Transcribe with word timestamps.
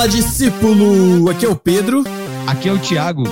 Fala 0.00 0.08
discípulo! 0.08 1.28
Aqui 1.28 1.44
é 1.44 1.48
o 1.50 1.54
Pedro. 1.54 2.02
Aqui 2.46 2.70
é 2.70 2.72
o 2.72 2.78
Thiago. 2.78 3.24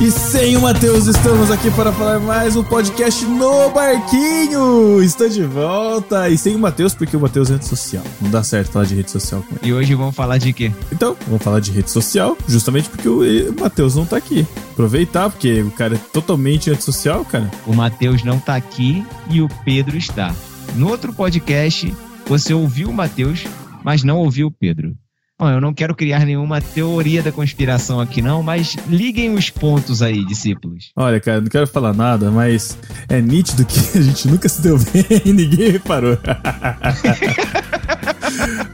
E 0.00 0.10
sem 0.10 0.56
o 0.56 0.62
Matheus, 0.62 1.06
estamos 1.06 1.52
aqui 1.52 1.70
para 1.70 1.92
falar 1.92 2.18
mais 2.18 2.56
um 2.56 2.64
podcast 2.64 3.24
no 3.24 3.70
Barquinho. 3.70 5.00
Estou 5.00 5.28
de 5.28 5.44
volta. 5.44 6.28
E 6.28 6.36
sem 6.36 6.56
o 6.56 6.58
Matheus, 6.58 6.94
porque 6.94 7.16
o 7.16 7.20
Matheus 7.20 7.48
é 7.48 7.52
rede 7.52 7.66
social. 7.66 8.02
Não 8.20 8.28
dá 8.28 8.42
certo 8.42 8.72
falar 8.72 8.86
de 8.86 8.96
rede 8.96 9.08
social 9.08 9.40
com 9.44 9.54
ele. 9.54 9.68
E 9.68 9.72
hoje 9.72 9.94
vamos 9.94 10.16
falar 10.16 10.38
de 10.38 10.52
quê? 10.52 10.72
Então, 10.90 11.16
vamos 11.28 11.44
falar 11.44 11.60
de 11.60 11.70
rede 11.70 11.92
social, 11.92 12.36
justamente 12.48 12.88
porque 12.88 13.08
o 13.08 13.20
Matheus 13.60 13.94
não 13.94 14.04
tá 14.04 14.16
aqui. 14.16 14.44
Aproveitar, 14.72 15.30
porque 15.30 15.62
o 15.62 15.70
cara 15.70 15.94
é 15.94 15.98
totalmente 16.12 16.72
antissocial, 16.72 17.24
cara. 17.24 17.48
O 17.68 17.72
Matheus 17.72 18.24
não 18.24 18.40
tá 18.40 18.56
aqui 18.56 19.06
e 19.30 19.40
o 19.40 19.48
Pedro 19.64 19.96
está. 19.96 20.34
No 20.74 20.88
outro 20.88 21.12
podcast, 21.12 21.94
você 22.26 22.52
ouviu 22.52 22.90
o 22.90 22.92
Matheus, 22.92 23.44
mas 23.84 24.02
não 24.02 24.18
ouviu 24.18 24.48
o 24.48 24.50
Pedro. 24.50 24.92
Bom, 25.36 25.50
eu 25.50 25.60
não 25.60 25.74
quero 25.74 25.96
criar 25.96 26.24
nenhuma 26.24 26.60
teoria 26.60 27.20
da 27.20 27.32
conspiração 27.32 27.98
aqui, 27.98 28.22
não, 28.22 28.40
mas 28.40 28.76
liguem 28.88 29.34
os 29.34 29.50
pontos 29.50 30.00
aí, 30.00 30.24
discípulos. 30.24 30.92
Olha, 30.94 31.18
cara, 31.18 31.40
não 31.40 31.48
quero 31.48 31.66
falar 31.66 31.92
nada, 31.92 32.30
mas 32.30 32.78
é 33.08 33.20
nítido 33.20 33.64
que 33.64 33.78
a 33.98 34.02
gente 34.02 34.28
nunca 34.28 34.48
se 34.48 34.62
deu 34.62 34.78
bem 34.78 35.04
e 35.24 35.32
ninguém 35.32 35.72
reparou. 35.72 36.16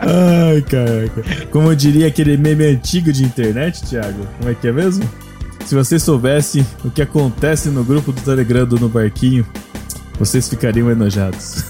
Ai, 0.00 0.60
caraca. 0.62 1.46
Como 1.50 1.70
eu 1.70 1.74
diria 1.74 2.08
aquele 2.08 2.36
meme 2.36 2.66
antigo 2.66 3.10
de 3.10 3.24
internet, 3.24 3.82
Thiago, 3.84 4.26
como 4.38 4.50
é 4.50 4.54
que 4.54 4.68
é 4.68 4.72
mesmo? 4.72 5.08
Se 5.64 5.74
vocês 5.74 6.02
soubessem 6.02 6.66
o 6.84 6.90
que 6.90 7.00
acontece 7.00 7.70
no 7.70 7.82
grupo 7.84 8.12
do 8.12 8.20
Telegram 8.20 8.66
do 8.66 8.78
No 8.78 8.88
Barquinho, 8.88 9.46
vocês 10.18 10.46
ficariam 10.48 10.90
enojados. 10.90 11.64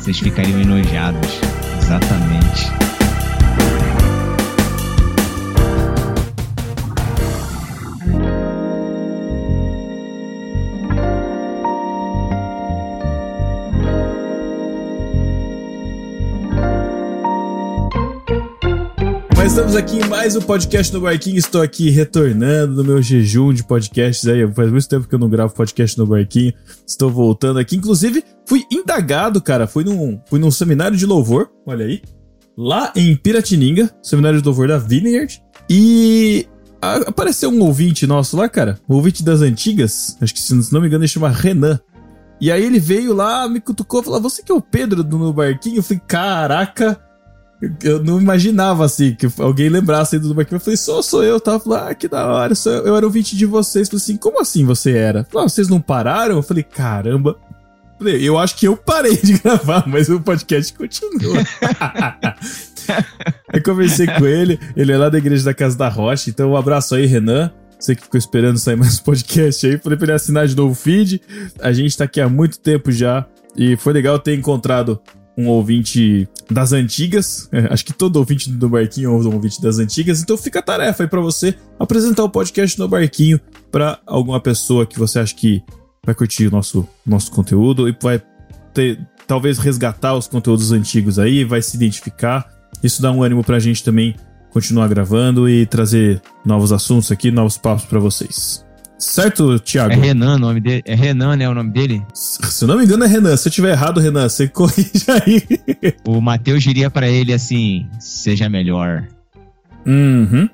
Vocês 0.00 0.18
ficariam 0.18 0.60
enojados, 0.60 1.40
exatamente. 1.82 2.33
Estamos 19.74 19.92
aqui 19.92 20.06
em 20.06 20.08
mais 20.08 20.36
um 20.36 20.40
podcast 20.40 20.94
no 20.94 21.00
Barquinho. 21.00 21.36
Estou 21.36 21.60
aqui 21.60 21.90
retornando 21.90 22.74
no 22.76 22.84
meu 22.84 23.02
jejum 23.02 23.52
de 23.52 23.64
podcasts 23.64 24.24
aí. 24.28 24.46
Faz 24.52 24.70
muito 24.70 24.88
tempo 24.88 25.08
que 25.08 25.12
eu 25.12 25.18
não 25.18 25.28
gravo 25.28 25.52
podcast 25.52 25.98
no 25.98 26.06
Barquinho. 26.06 26.52
Estou 26.86 27.10
voltando 27.10 27.58
aqui. 27.58 27.74
Inclusive, 27.74 28.22
fui 28.46 28.64
indagado, 28.70 29.42
cara. 29.42 29.66
Fui 29.66 29.82
num, 29.82 30.20
fui 30.28 30.38
num 30.38 30.50
seminário 30.50 30.96
de 30.96 31.04
louvor, 31.04 31.50
olha 31.66 31.86
aí. 31.86 32.02
Lá 32.56 32.92
em 32.94 33.16
Piratininga, 33.16 33.90
seminário 34.00 34.40
de 34.40 34.46
louvor 34.46 34.68
da 34.68 34.78
Vineyard. 34.78 35.42
E 35.68 36.46
apareceu 36.80 37.50
um 37.50 37.60
ouvinte 37.60 38.06
nosso 38.06 38.36
lá, 38.36 38.48
cara. 38.48 38.78
Um 38.88 38.94
ouvinte 38.94 39.24
das 39.24 39.40
antigas. 39.40 40.16
Acho 40.20 40.34
que, 40.34 40.40
se 40.40 40.54
não 40.72 40.80
me 40.80 40.86
engano, 40.86 41.02
ele 41.02 41.08
chama 41.08 41.30
Renan. 41.30 41.80
E 42.40 42.52
aí 42.52 42.64
ele 42.64 42.78
veio 42.78 43.12
lá, 43.12 43.48
me 43.48 43.60
cutucou 43.60 44.04
falou: 44.04 44.20
Você 44.20 44.40
que 44.40 44.52
é 44.52 44.54
o 44.54 44.62
Pedro 44.62 45.02
do 45.02 45.18
No 45.18 45.32
Barquinho? 45.32 45.78
Eu 45.78 45.82
falei: 45.82 46.00
Caraca 46.06 47.00
eu 47.82 48.02
não 48.02 48.20
imaginava 48.20 48.84
assim, 48.84 49.14
que 49.14 49.28
alguém 49.38 49.68
lembrasse 49.68 50.18
do 50.18 50.34
Barquinho. 50.34 50.56
Eu 50.56 50.60
falei, 50.60 50.76
sou, 50.76 51.02
sou 51.02 51.24
eu. 51.24 51.40
Tava 51.40 51.60
falando, 51.60 51.88
ah, 51.88 51.94
que 51.94 52.08
da 52.08 52.26
hora, 52.26 52.54
sou 52.54 52.72
eu, 52.72 52.86
eu 52.86 52.96
era 52.96 53.06
ouvinte 53.06 53.36
de 53.36 53.46
vocês. 53.46 53.86
Eu 53.86 53.92
falei 53.92 54.02
assim, 54.02 54.16
como 54.16 54.40
assim 54.40 54.64
você 54.64 54.92
era? 54.92 55.24
Falei, 55.24 55.46
ah, 55.46 55.48
vocês 55.48 55.68
não 55.68 55.80
pararam? 55.80 56.36
Eu 56.36 56.42
falei, 56.42 56.62
caramba. 56.62 57.36
Eu 58.00 58.38
acho 58.38 58.56
que 58.56 58.66
eu 58.66 58.76
parei 58.76 59.16
de 59.16 59.34
gravar, 59.38 59.84
mas 59.86 60.08
o 60.08 60.20
podcast 60.20 60.72
continua. 60.74 61.38
aí 63.48 63.60
conversei 63.62 64.06
com 64.06 64.26
ele, 64.26 64.58
ele 64.76 64.92
é 64.92 64.98
lá 64.98 65.08
da 65.08 65.16
igreja 65.16 65.44
da 65.44 65.54
Casa 65.54 65.78
da 65.78 65.88
Rocha, 65.88 66.28
então 66.28 66.50
um 66.50 66.56
abraço 66.56 66.96
aí, 66.96 67.06
Renan. 67.06 67.50
Você 67.78 67.94
que 67.94 68.02
ficou 68.02 68.18
esperando 68.18 68.58
sair 68.58 68.76
mais 68.76 68.98
podcast 68.98 69.66
aí. 69.66 69.78
Falei 69.78 69.98
pra 69.98 70.06
ele 70.06 70.14
assinar 70.14 70.46
de 70.46 70.56
novo 70.56 70.72
o 70.72 70.74
feed. 70.74 71.20
A 71.60 71.72
gente 71.72 71.96
tá 71.96 72.04
aqui 72.04 72.20
há 72.20 72.28
muito 72.28 72.58
tempo 72.58 72.90
já. 72.90 73.26
E 73.56 73.76
foi 73.76 73.92
legal 73.92 74.18
ter 74.18 74.34
encontrado 74.34 75.00
um 75.36 75.48
ouvinte 75.48 76.28
das 76.50 76.72
antigas. 76.72 77.48
É, 77.52 77.72
acho 77.72 77.84
que 77.84 77.92
todo 77.92 78.16
ouvinte 78.16 78.50
do 78.50 78.68
Barquinho 78.68 79.10
é 79.10 79.12
um 79.12 79.34
ouvinte 79.34 79.60
das 79.60 79.78
antigas. 79.78 80.22
Então 80.22 80.36
fica 80.36 80.60
a 80.60 80.62
tarefa 80.62 81.02
aí 81.02 81.08
para 81.08 81.20
você 81.20 81.54
apresentar 81.78 82.24
o 82.24 82.30
podcast 82.30 82.78
no 82.78 82.88
Barquinho 82.88 83.40
para 83.70 83.98
alguma 84.06 84.40
pessoa 84.40 84.86
que 84.86 84.98
você 84.98 85.18
acha 85.18 85.34
que 85.34 85.62
vai 86.04 86.14
curtir 86.14 86.46
o 86.46 86.50
nosso, 86.50 86.86
nosso 87.04 87.30
conteúdo 87.30 87.88
e 87.88 87.96
vai 88.00 88.22
ter, 88.72 89.00
talvez 89.26 89.58
resgatar 89.58 90.14
os 90.14 90.28
conteúdos 90.28 90.72
antigos 90.72 91.18
aí, 91.18 91.44
vai 91.44 91.62
se 91.62 91.76
identificar. 91.76 92.48
Isso 92.82 93.00
dá 93.00 93.10
um 93.10 93.22
ânimo 93.22 93.42
pra 93.42 93.58
gente 93.58 93.82
também 93.82 94.14
continuar 94.50 94.86
gravando 94.88 95.48
e 95.48 95.66
trazer 95.66 96.22
novos 96.44 96.72
assuntos 96.72 97.10
aqui, 97.10 97.30
novos 97.30 97.58
papos 97.58 97.84
para 97.86 97.98
vocês. 97.98 98.63
Certo, 98.98 99.58
Thiago? 99.58 99.92
É 99.92 99.96
Renan 99.96 100.36
o 100.36 100.38
nome 100.38 100.60
dele. 100.60 100.82
É 100.86 100.94
Renan, 100.94 101.36
né? 101.36 101.48
O 101.48 101.54
nome 101.54 101.70
dele? 101.70 102.04
Se 102.14 102.64
eu 102.64 102.68
não 102.68 102.78
me 102.78 102.84
engano, 102.84 103.04
é 103.04 103.08
Renan. 103.08 103.36
Se 103.36 103.48
eu 103.48 103.52
tiver 103.52 103.70
errado, 103.70 104.00
Renan, 104.00 104.28
você 104.28 104.46
corrija 104.48 105.22
aí. 105.24 105.42
O 106.06 106.20
Matheus 106.20 106.62
diria 106.62 106.90
para 106.90 107.08
ele 107.08 107.32
assim: 107.32 107.88
seja 107.98 108.48
melhor. 108.48 109.06
Uhum. 109.86 110.48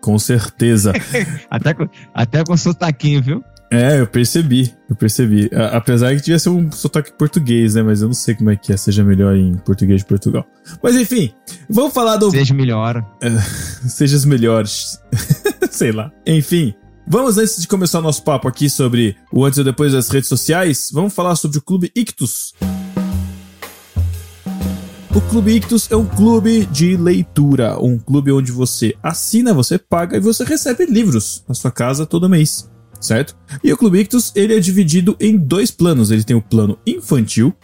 Com 0.00 0.18
certeza. 0.18 0.92
até, 1.50 1.74
com, 1.74 1.88
até 2.14 2.44
com 2.44 2.56
sotaquinho, 2.56 3.22
viu? 3.22 3.44
É, 3.70 4.00
eu 4.00 4.06
percebi, 4.06 4.72
eu 4.88 4.94
percebi. 4.94 5.50
A, 5.52 5.76
apesar 5.76 6.14
que 6.14 6.22
tivesse 6.22 6.48
um 6.48 6.70
sotaque 6.70 7.12
português, 7.12 7.74
né? 7.74 7.82
Mas 7.82 8.00
eu 8.00 8.06
não 8.06 8.14
sei 8.14 8.34
como 8.34 8.50
é 8.50 8.56
que 8.56 8.72
é, 8.72 8.76
seja 8.76 9.02
melhor 9.02 9.36
em 9.36 9.54
português 9.54 10.00
de 10.02 10.06
Portugal. 10.06 10.46
Mas 10.82 10.94
enfim, 10.94 11.32
vamos 11.68 11.92
falar 11.92 12.16
do. 12.16 12.30
Seja 12.30 12.54
melhor. 12.54 13.04
É, 13.20 13.30
seja 13.88 14.16
os 14.16 14.24
melhores. 14.24 15.00
sei 15.70 15.90
lá. 15.90 16.12
Enfim, 16.24 16.74
Vamos, 17.08 17.38
antes 17.38 17.60
de 17.60 17.68
começar 17.68 18.00
o 18.00 18.02
nosso 18.02 18.24
papo 18.24 18.48
aqui 18.48 18.68
sobre 18.68 19.16
o 19.30 19.44
antes 19.44 19.60
e 19.60 19.64
depois 19.64 19.92
das 19.92 20.08
redes 20.08 20.28
sociais, 20.28 20.90
vamos 20.92 21.14
falar 21.14 21.36
sobre 21.36 21.56
o 21.56 21.62
Clube 21.62 21.92
Ictus. 21.94 22.52
O 25.14 25.20
Clube 25.30 25.52
Ictus 25.52 25.88
é 25.88 25.94
um 25.94 26.04
clube 26.04 26.66
de 26.66 26.96
leitura, 26.96 27.80
um 27.80 27.96
clube 27.96 28.32
onde 28.32 28.50
você 28.50 28.92
assina, 29.00 29.54
você 29.54 29.78
paga 29.78 30.16
e 30.16 30.20
você 30.20 30.42
recebe 30.42 30.84
livros 30.84 31.44
na 31.48 31.54
sua 31.54 31.70
casa 31.70 32.04
todo 32.04 32.28
mês, 32.28 32.68
certo? 33.00 33.36
E 33.62 33.72
o 33.72 33.76
Clube 33.76 34.00
Ictus, 34.00 34.32
ele 34.34 34.56
é 34.56 34.58
dividido 34.58 35.16
em 35.20 35.36
dois 35.36 35.70
planos. 35.70 36.10
Ele 36.10 36.24
tem 36.24 36.34
o 36.34 36.42
plano 36.42 36.76
infantil, 36.84 37.54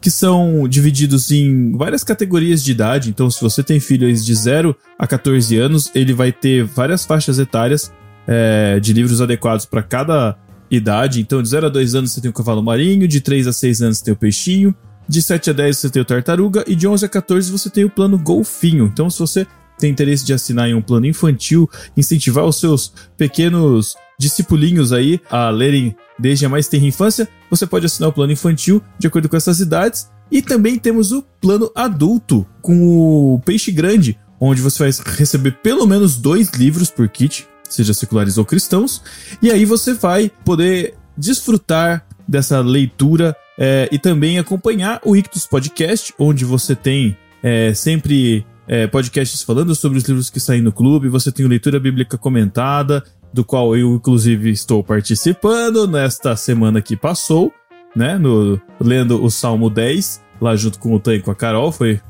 que 0.00 0.08
são 0.08 0.68
divididos 0.68 1.32
em 1.32 1.76
várias 1.76 2.04
categorias 2.04 2.62
de 2.62 2.70
idade. 2.70 3.10
Então, 3.10 3.28
se 3.28 3.40
você 3.40 3.60
tem 3.60 3.80
filhos 3.80 4.24
de 4.24 4.34
0 4.36 4.74
a 4.96 5.04
14 5.04 5.56
anos, 5.58 5.90
ele 5.96 6.12
vai 6.12 6.30
ter 6.30 6.64
várias 6.64 7.04
faixas 7.04 7.40
etárias 7.40 7.90
é, 8.26 8.78
de 8.80 8.92
livros 8.92 9.20
adequados 9.20 9.66
para 9.66 9.82
cada 9.82 10.36
idade. 10.70 11.20
Então, 11.20 11.42
de 11.42 11.48
0 11.48 11.66
a 11.66 11.68
2 11.68 11.94
anos 11.94 12.12
você 12.12 12.20
tem 12.20 12.30
o 12.30 12.34
cavalo 12.34 12.62
marinho, 12.62 13.06
de 13.06 13.20
3 13.20 13.46
a 13.46 13.52
6 13.52 13.82
anos 13.82 13.98
você 13.98 14.04
tem 14.04 14.14
o 14.14 14.16
peixinho, 14.16 14.74
de 15.08 15.22
7 15.22 15.50
a 15.50 15.52
10 15.52 15.76
você 15.76 15.90
tem 15.90 16.02
o 16.02 16.04
tartaruga 16.04 16.64
e 16.66 16.74
de 16.74 16.86
11 16.86 17.04
a 17.04 17.08
14 17.08 17.50
você 17.50 17.70
tem 17.70 17.84
o 17.84 17.90
plano 17.90 18.18
golfinho. 18.18 18.86
Então, 18.86 19.08
se 19.10 19.18
você 19.18 19.46
tem 19.78 19.90
interesse 19.90 20.24
de 20.24 20.32
assinar 20.32 20.68
em 20.68 20.74
um 20.74 20.82
plano 20.82 21.06
infantil, 21.06 21.68
incentivar 21.96 22.44
os 22.44 22.58
seus 22.60 22.92
pequenos 23.16 23.96
discipulinhos 24.18 24.92
aí 24.92 25.20
a 25.28 25.50
lerem 25.50 25.96
desde 26.18 26.46
a 26.46 26.48
mais 26.48 26.68
tenra 26.68 26.86
infância, 26.86 27.28
você 27.50 27.66
pode 27.66 27.86
assinar 27.86 28.08
o 28.08 28.12
plano 28.12 28.32
infantil 28.32 28.80
de 28.98 29.06
acordo 29.06 29.28
com 29.28 29.36
essas 29.36 29.60
idades. 29.60 30.08
E 30.30 30.40
também 30.40 30.78
temos 30.78 31.12
o 31.12 31.22
plano 31.40 31.70
adulto 31.74 32.46
com 32.62 33.34
o 33.34 33.40
peixe 33.44 33.70
grande, 33.70 34.18
onde 34.40 34.62
você 34.62 34.78
vai 34.84 35.14
receber 35.16 35.58
pelo 35.62 35.86
menos 35.86 36.16
dois 36.16 36.50
livros 36.52 36.90
por 36.90 37.08
kit, 37.08 37.46
seja 37.68 37.94
seculares 37.94 38.38
ou 38.38 38.44
cristãos, 38.44 39.02
e 39.40 39.50
aí 39.50 39.64
você 39.64 39.94
vai 39.94 40.30
poder 40.44 40.94
desfrutar 41.16 42.06
dessa 42.26 42.60
leitura 42.60 43.36
é, 43.58 43.88
e 43.92 43.98
também 43.98 44.38
acompanhar 44.38 45.00
o 45.04 45.14
Ictus 45.14 45.46
Podcast, 45.46 46.12
onde 46.18 46.44
você 46.44 46.74
tem 46.74 47.16
é, 47.42 47.72
sempre 47.74 48.44
é, 48.66 48.86
podcasts 48.86 49.42
falando 49.42 49.74
sobre 49.74 49.98
os 49.98 50.04
livros 50.04 50.30
que 50.30 50.40
saem 50.40 50.62
no 50.62 50.72
clube, 50.72 51.08
você 51.08 51.30
tem 51.30 51.44
o 51.44 51.48
Leitura 51.48 51.78
Bíblica 51.78 52.16
Comentada, 52.16 53.04
do 53.32 53.44
qual 53.44 53.76
eu, 53.76 53.94
inclusive, 53.94 54.50
estou 54.50 54.82
participando 54.82 55.86
nesta 55.86 56.36
semana 56.36 56.80
que 56.80 56.96
passou, 56.96 57.52
né? 57.94 58.16
No, 58.16 58.60
lendo 58.80 59.22
o 59.22 59.30
Salmo 59.30 59.68
10, 59.68 60.22
lá 60.40 60.54
junto 60.54 60.78
com 60.78 60.94
o 60.94 61.00
Tan 61.00 61.16
e 61.16 61.20
com 61.20 61.30
a 61.30 61.34
Carol, 61.34 61.72
foi, 61.72 62.00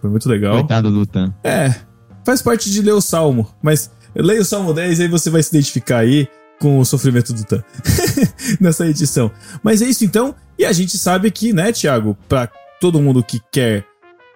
foi 0.00 0.10
muito 0.10 0.28
legal. 0.28 0.54
Coitado 0.56 0.90
do 0.90 1.06
Tan. 1.06 1.32
É, 1.44 1.74
faz 2.24 2.42
parte 2.42 2.70
de 2.70 2.82
ler 2.82 2.92
o 2.92 3.00
Salmo, 3.00 3.48
mas 3.62 3.90
Leia 4.16 4.40
o 4.40 4.44
Salmo 4.44 4.72
10 4.72 4.98
e 4.98 5.02
aí 5.02 5.08
você 5.08 5.30
vai 5.30 5.42
se 5.42 5.54
identificar 5.54 5.98
aí 5.98 6.28
com 6.60 6.78
o 6.78 6.84
sofrimento 6.84 7.32
do 7.32 7.44
Tan 7.44 7.62
nessa 8.60 8.86
edição. 8.86 9.30
Mas 9.62 9.82
é 9.82 9.86
isso 9.86 10.04
então, 10.04 10.34
e 10.58 10.64
a 10.64 10.72
gente 10.72 10.96
sabe 10.96 11.30
que, 11.30 11.52
né, 11.52 11.72
Thiago, 11.72 12.16
para 12.28 12.48
todo 12.80 13.00
mundo 13.00 13.22
que 13.22 13.40
quer 13.52 13.84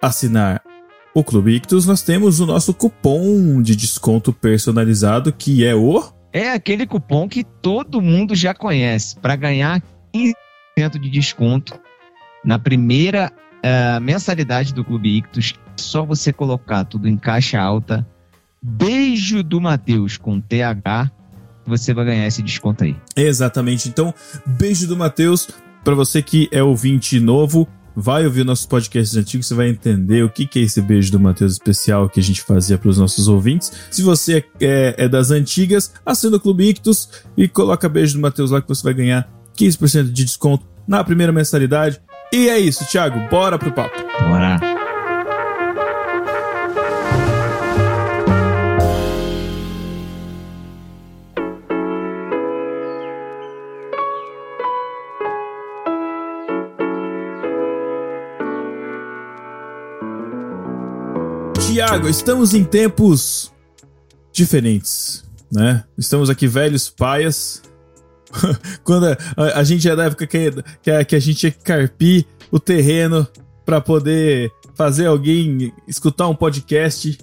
assinar 0.01 0.61
o 1.13 1.23
Clube 1.23 1.55
Ictus, 1.55 1.85
nós 1.85 2.01
temos 2.01 2.39
o 2.39 2.45
nosso 2.45 2.73
cupom 2.73 3.61
de 3.61 3.75
desconto 3.75 4.31
personalizado 4.31 5.33
que 5.33 5.65
é 5.65 5.73
o 5.73 6.03
é 6.31 6.51
aquele 6.51 6.85
cupom 6.85 7.27
que 7.27 7.43
todo 7.43 8.01
mundo 8.01 8.35
já 8.35 8.53
conhece 8.53 9.15
para 9.17 9.35
ganhar 9.35 9.81
15% 10.13 10.99
de 10.99 11.09
desconto 11.09 11.79
na 12.45 12.59
primeira 12.59 13.31
a 13.63 13.99
mensalidade 13.99 14.73
do 14.73 14.85
Clube 14.85 15.17
Ictus, 15.17 15.53
só 15.75 16.05
você 16.05 16.31
colocar 16.31 16.85
tudo 16.85 17.07
em 17.07 17.17
caixa 17.17 17.59
alta, 17.59 18.07
beijo 18.61 19.43
do 19.43 19.59
Matheus 19.59 20.17
com 20.17 20.39
TH, 20.39 21.11
você 21.65 21.93
vai 21.93 22.05
ganhar 22.05 22.27
esse 22.27 22.41
desconto 22.41 22.83
aí. 22.83 22.95
Exatamente. 23.15 23.87
Então, 23.87 24.13
beijo 24.45 24.87
do 24.87 24.97
Matheus. 24.97 25.47
Para 25.83 25.95
você 25.95 26.21
que 26.21 26.49
é 26.51 26.61
ouvinte 26.61 27.19
novo, 27.19 27.67
vai 27.95 28.25
ouvir 28.25 28.43
nossos 28.43 28.65
podcasts 28.65 29.15
antigos, 29.17 29.47
você 29.47 29.53
vai 29.53 29.69
entender 29.69 30.23
o 30.23 30.29
que, 30.29 30.45
que 30.45 30.59
é 30.59 30.61
esse 30.63 30.81
beijo 30.81 31.11
do 31.11 31.19
Matheus 31.19 31.53
especial 31.53 32.09
que 32.09 32.19
a 32.19 32.23
gente 32.23 32.41
fazia 32.41 32.77
para 32.77 32.89
os 32.89 32.97
nossos 32.97 33.27
ouvintes. 33.27 33.71
Se 33.91 34.01
você 34.01 34.43
é, 34.59 34.95
é, 34.97 35.07
das 35.07 35.31
antigas, 35.31 35.93
assina 36.05 36.37
o 36.37 36.39
Clube 36.39 36.69
Ictus 36.69 37.09
e 37.35 37.47
coloca 37.47 37.89
beijo 37.89 38.15
do 38.15 38.21
Matheus 38.21 38.51
lá 38.51 38.61
que 38.61 38.67
você 38.67 38.83
vai 38.83 38.93
ganhar 38.93 39.29
15% 39.57 40.11
de 40.11 40.25
desconto 40.25 40.65
na 40.87 41.03
primeira 41.03 41.31
mensalidade. 41.31 42.01
E 42.31 42.47
é 42.47 42.59
isso, 42.59 42.85
Thiago, 42.85 43.27
bora 43.29 43.57
pro 43.57 43.71
papo. 43.71 43.97
Bora. 44.21 44.78
Tiago, 61.79 62.09
estamos 62.09 62.53
em 62.53 62.65
tempos 62.65 63.53
diferentes, 64.33 65.23
né? 65.49 65.85
Estamos 65.97 66.29
aqui 66.29 66.45
velhos 66.45 66.89
paias, 66.89 67.61
Quando 68.83 69.05
a, 69.05 69.17
a, 69.55 69.63
gente 69.63 69.87
é 69.87 69.95
da 69.95 70.03
época 70.03 70.27
que, 70.27 70.51
que, 70.83 71.05
que 71.05 71.15
a 71.15 71.19
gente 71.19 71.49
carpir 71.51 72.25
o 72.51 72.59
terreno 72.59 73.25
para 73.65 73.79
poder 73.79 74.51
fazer 74.75 75.05
alguém 75.05 75.71
escutar 75.87 76.27
um 76.27 76.35
podcast, 76.35 77.17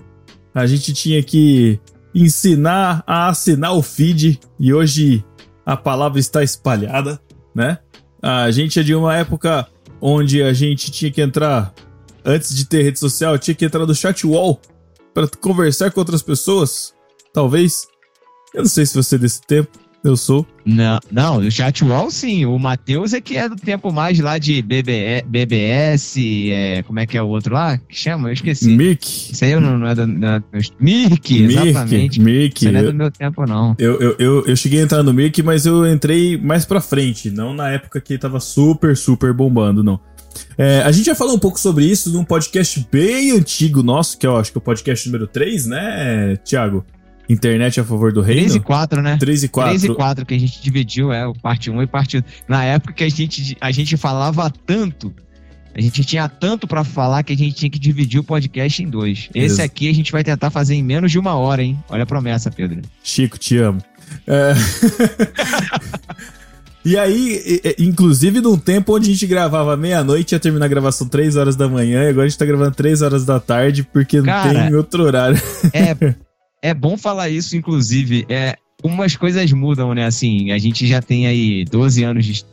a 0.54 0.64
gente 0.64 0.94
tinha 0.94 1.22
que 1.22 1.78
ensinar 2.14 3.04
a 3.06 3.28
assinar 3.28 3.74
o 3.74 3.82
feed 3.82 4.40
e 4.58 4.72
hoje 4.72 5.22
a 5.66 5.76
palavra 5.76 6.18
está 6.18 6.42
espalhada, 6.42 7.20
né? 7.54 7.76
A 8.22 8.50
gente 8.50 8.80
é 8.80 8.82
de 8.82 8.94
uma 8.94 9.14
época 9.14 9.68
onde 10.00 10.42
a 10.42 10.54
gente 10.54 10.90
tinha 10.90 11.10
que 11.12 11.20
entrar 11.20 11.74
antes 12.26 12.54
de 12.54 12.66
ter 12.66 12.82
rede 12.82 12.98
social, 12.98 13.38
tinha 13.38 13.54
que 13.54 13.64
entrar 13.64 13.86
no 13.86 13.94
chat 13.94 14.26
wall 14.26 14.60
para 15.14 15.28
conversar 15.40 15.90
com 15.92 16.00
outras 16.00 16.20
pessoas, 16.20 16.92
talvez. 17.32 17.86
Eu 18.52 18.62
não 18.62 18.68
sei 18.68 18.84
se 18.84 18.94
você 18.94 19.14
é 19.14 19.18
desse 19.18 19.40
tempo. 19.40 19.70
Eu 20.04 20.16
sou. 20.16 20.46
Não, 20.64 21.00
não, 21.10 21.38
o 21.38 21.50
chatwall 21.50 22.12
sim. 22.12 22.44
O 22.44 22.56
Matheus 22.60 23.12
é 23.12 23.20
que 23.20 23.36
é 23.36 23.48
do 23.48 23.56
tempo 23.56 23.92
mais 23.92 24.20
lá 24.20 24.38
de 24.38 24.62
BB, 24.62 25.24
BBS, 25.26 26.16
é, 26.48 26.82
como 26.84 27.00
é 27.00 27.06
que 27.06 27.18
é 27.18 27.22
o 27.22 27.26
outro 27.26 27.54
lá? 27.54 27.76
Que 27.76 27.96
chama? 27.96 28.28
Eu 28.28 28.34
esqueci. 28.34 28.68
Mic. 28.68 29.04
Isso 29.04 29.44
aí 29.44 29.50
eu 29.50 29.60
não, 29.60 29.76
não 29.76 29.86
é 29.88 29.94
do. 29.96 30.06
Não, 30.06 30.40
Mirk, 30.78 31.42
exatamente. 31.42 32.20
Mic. 32.20 32.62
Isso 32.62 32.72
não 32.72 32.80
é 32.80 32.82
do 32.84 32.94
meu 32.94 33.10
tempo, 33.10 33.44
não. 33.46 33.74
Eu, 33.80 34.00
eu, 34.00 34.16
eu, 34.18 34.46
eu 34.46 34.56
cheguei 34.56 34.78
a 34.80 34.84
entrar 34.84 35.02
no 35.02 35.12
Mic, 35.12 35.42
mas 35.42 35.66
eu 35.66 35.84
entrei 35.84 36.36
mais 36.36 36.64
pra 36.64 36.80
frente, 36.80 37.28
não 37.28 37.52
na 37.52 37.70
época 37.70 38.00
que 38.00 38.16
tava 38.16 38.38
super, 38.38 38.96
super 38.96 39.32
bombando, 39.32 39.82
não. 39.82 39.98
É, 40.58 40.82
a 40.82 40.92
gente 40.92 41.06
já 41.06 41.14
falou 41.14 41.34
um 41.34 41.38
pouco 41.38 41.58
sobre 41.58 41.84
isso 41.84 42.12
num 42.12 42.24
podcast 42.24 42.86
bem 42.90 43.32
antigo 43.32 43.82
nosso, 43.82 44.18
que 44.18 44.26
eu 44.26 44.36
acho 44.36 44.50
que 44.52 44.58
é 44.58 44.60
o 44.60 44.62
podcast 44.62 45.06
número 45.06 45.26
3, 45.26 45.66
né, 45.66 46.36
Thiago? 46.44 46.84
Internet 47.28 47.80
a 47.80 47.84
favor 47.84 48.12
do 48.12 48.20
reino? 48.20 48.42
3 48.42 48.54
e 48.54 48.60
4, 48.60 49.02
né? 49.02 49.16
3 49.18 49.42
e 49.42 49.48
4. 49.48 49.70
3 49.70 49.84
e 49.84 49.94
4 49.94 50.26
que 50.26 50.34
a 50.34 50.38
gente 50.38 50.62
dividiu, 50.62 51.12
é, 51.12 51.26
o 51.26 51.34
parte 51.34 51.70
1 51.70 51.82
e 51.82 51.86
parte 51.86 52.20
2. 52.20 52.32
Na 52.48 52.64
época 52.64 52.92
que 52.92 53.04
a 53.04 53.08
gente, 53.08 53.56
a 53.60 53.70
gente 53.72 53.96
falava 53.96 54.50
tanto, 54.64 55.12
a 55.76 55.80
gente 55.80 56.04
tinha 56.04 56.28
tanto 56.28 56.66
para 56.66 56.82
falar 56.84 57.22
que 57.22 57.34
a 57.34 57.36
gente 57.36 57.54
tinha 57.54 57.70
que 57.70 57.78
dividir 57.78 58.18
o 58.18 58.24
podcast 58.24 58.82
em 58.82 58.88
dois. 58.88 59.28
Esse 59.34 59.60
aqui 59.60 59.90
a 59.90 59.94
gente 59.94 60.10
vai 60.10 60.24
tentar 60.24 60.48
fazer 60.48 60.74
em 60.74 60.82
menos 60.82 61.12
de 61.12 61.18
uma 61.18 61.34
hora, 61.34 61.62
hein? 61.62 61.78
Olha 61.90 62.04
a 62.04 62.06
promessa, 62.06 62.50
Pedro. 62.50 62.80
Chico, 63.02 63.36
te 63.38 63.58
amo. 63.58 63.82
É... 64.26 64.54
E 66.86 66.96
aí, 66.96 67.60
inclusive 67.80 68.40
num 68.40 68.56
tempo 68.56 68.94
onde 68.94 69.10
a 69.10 69.12
gente 69.12 69.26
gravava 69.26 69.76
meia-noite, 69.76 70.36
ia 70.36 70.38
terminar 70.38 70.66
a 70.66 70.68
gravação 70.68 71.08
3 71.08 71.34
horas 71.34 71.56
da 71.56 71.68
manhã, 71.68 72.04
e 72.04 72.08
agora 72.10 72.26
a 72.26 72.28
gente 72.28 72.38
tá 72.38 72.46
gravando 72.46 72.76
3 72.76 73.02
horas 73.02 73.24
da 73.24 73.40
tarde, 73.40 73.82
porque 73.82 74.22
Cara, 74.22 74.52
não 74.52 74.60
tem 74.60 74.74
outro 74.76 75.02
horário. 75.02 75.36
É, 75.72 76.14
é 76.62 76.72
bom 76.72 76.96
falar 76.96 77.28
isso, 77.28 77.56
inclusive. 77.56 78.24
É, 78.28 78.56
umas 78.82 79.16
coisas 79.16 79.50
mudam, 79.52 79.94
né? 79.94 80.06
Assim, 80.06 80.50
a 80.50 80.58
gente 80.58 80.86
já 80.86 81.00
tem 81.00 81.26
aí 81.26 81.64
12 81.64 82.04
anos 82.04 82.26
de. 82.26 82.44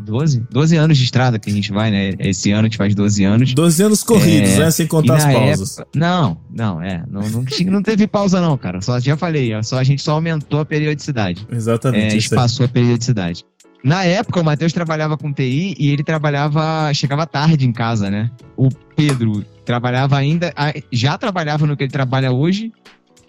12? 0.00 0.46
12 0.50 0.76
anos 0.76 0.96
de 0.96 1.04
estrada 1.04 1.38
que 1.38 1.50
a 1.50 1.52
gente 1.52 1.70
vai, 1.70 1.90
né? 1.90 2.14
Esse 2.18 2.50
ano 2.50 2.60
a 2.60 2.64
gente 2.64 2.78
faz 2.78 2.94
12 2.94 3.24
anos. 3.24 3.54
12 3.54 3.82
anos 3.82 4.02
corridos, 4.02 4.50
é, 4.52 4.58
né? 4.58 4.70
Sem 4.70 4.86
contar 4.86 5.16
as 5.16 5.24
pausas. 5.24 5.78
Época, 5.78 5.98
não, 5.98 6.38
não, 6.50 6.82
é. 6.82 7.04
Não, 7.10 7.20
não, 7.28 7.44
não, 7.66 7.82
teve 7.82 8.06
pausa, 8.06 8.40
não, 8.40 8.56
cara. 8.56 8.80
Só 8.80 8.98
já 8.98 9.16
falei, 9.16 9.52
só, 9.62 9.78
a 9.78 9.84
gente 9.84 10.02
só 10.02 10.12
aumentou 10.12 10.60
a 10.60 10.64
periodicidade. 10.64 11.46
Exatamente. 11.50 12.04
É, 12.04 12.06
a 12.06 12.10
gente 12.10 12.30
passou 12.30 12.64
a 12.64 12.68
periodicidade. 12.68 13.44
Na 13.84 14.02
época, 14.04 14.40
o 14.40 14.44
Matheus 14.44 14.72
trabalhava 14.72 15.16
com 15.16 15.32
TI 15.32 15.76
e 15.78 15.90
ele 15.90 16.02
trabalhava. 16.02 16.92
chegava 16.94 17.26
tarde 17.26 17.66
em 17.66 17.72
casa, 17.72 18.10
né? 18.10 18.30
O 18.56 18.70
Pedro 18.96 19.44
trabalhava 19.64 20.16
ainda. 20.16 20.52
Já 20.90 21.16
trabalhava 21.18 21.66
no 21.66 21.76
que 21.76 21.84
ele 21.84 21.92
trabalha 21.92 22.32
hoje, 22.32 22.72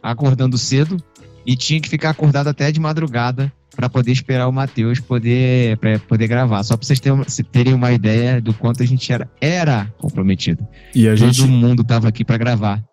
acordando 0.02 0.58
cedo 0.58 0.98
e 1.50 1.56
tinha 1.56 1.82
que 1.82 1.90
ficar 1.90 2.12
acordado 2.12 2.48
até 2.48 2.72
de 2.72 2.80
madrugada 2.80 3.52
para 3.76 3.90
poder 3.90 4.12
esperar 4.12 4.48
o 4.48 4.52
Matheus 4.52 5.00
poder, 5.00 5.78
pra 5.78 5.98
poder 5.98 6.28
gravar. 6.28 6.62
Só 6.62 6.78
para 6.78 6.86
vocês 6.86 7.00
terem, 7.00 7.24
terem 7.52 7.74
uma 7.74 7.92
ideia 7.92 8.40
do 8.40 8.54
quanto 8.54 8.84
a 8.84 8.86
gente 8.86 9.12
era, 9.12 9.28
era 9.42 9.92
comprometido. 9.98 10.64
E 10.94 11.08
a 11.08 11.16
Todo 11.16 11.34
gente... 11.34 11.48
mundo 11.48 11.82
estava 11.82 12.08
aqui 12.08 12.24
para 12.24 12.38
gravar. 12.38 12.84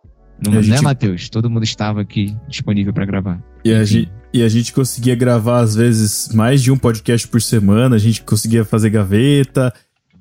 Não, 0.43 0.53
né, 0.53 0.63
gente... 0.63 0.81
Matheus? 0.81 1.29
Todo 1.29 1.51
mundo 1.51 1.65
estava 1.65 2.01
aqui 2.01 2.35
disponível 2.49 2.95
para 2.95 3.05
gravar. 3.05 3.43
E 3.63 3.75
a, 3.75 3.85
gente, 3.85 4.11
e 4.33 4.43
a 4.43 4.49
gente 4.49 4.73
conseguia 4.73 5.15
gravar, 5.15 5.61
às 5.61 5.75
vezes, 5.75 6.31
mais 6.33 6.63
de 6.63 6.73
um 6.73 6.79
podcast 6.79 7.29
por 7.29 7.43
semana. 7.43 7.97
A 7.97 7.99
gente 7.99 8.23
conseguia 8.23 8.65
fazer 8.65 8.89
gaveta. 8.89 9.71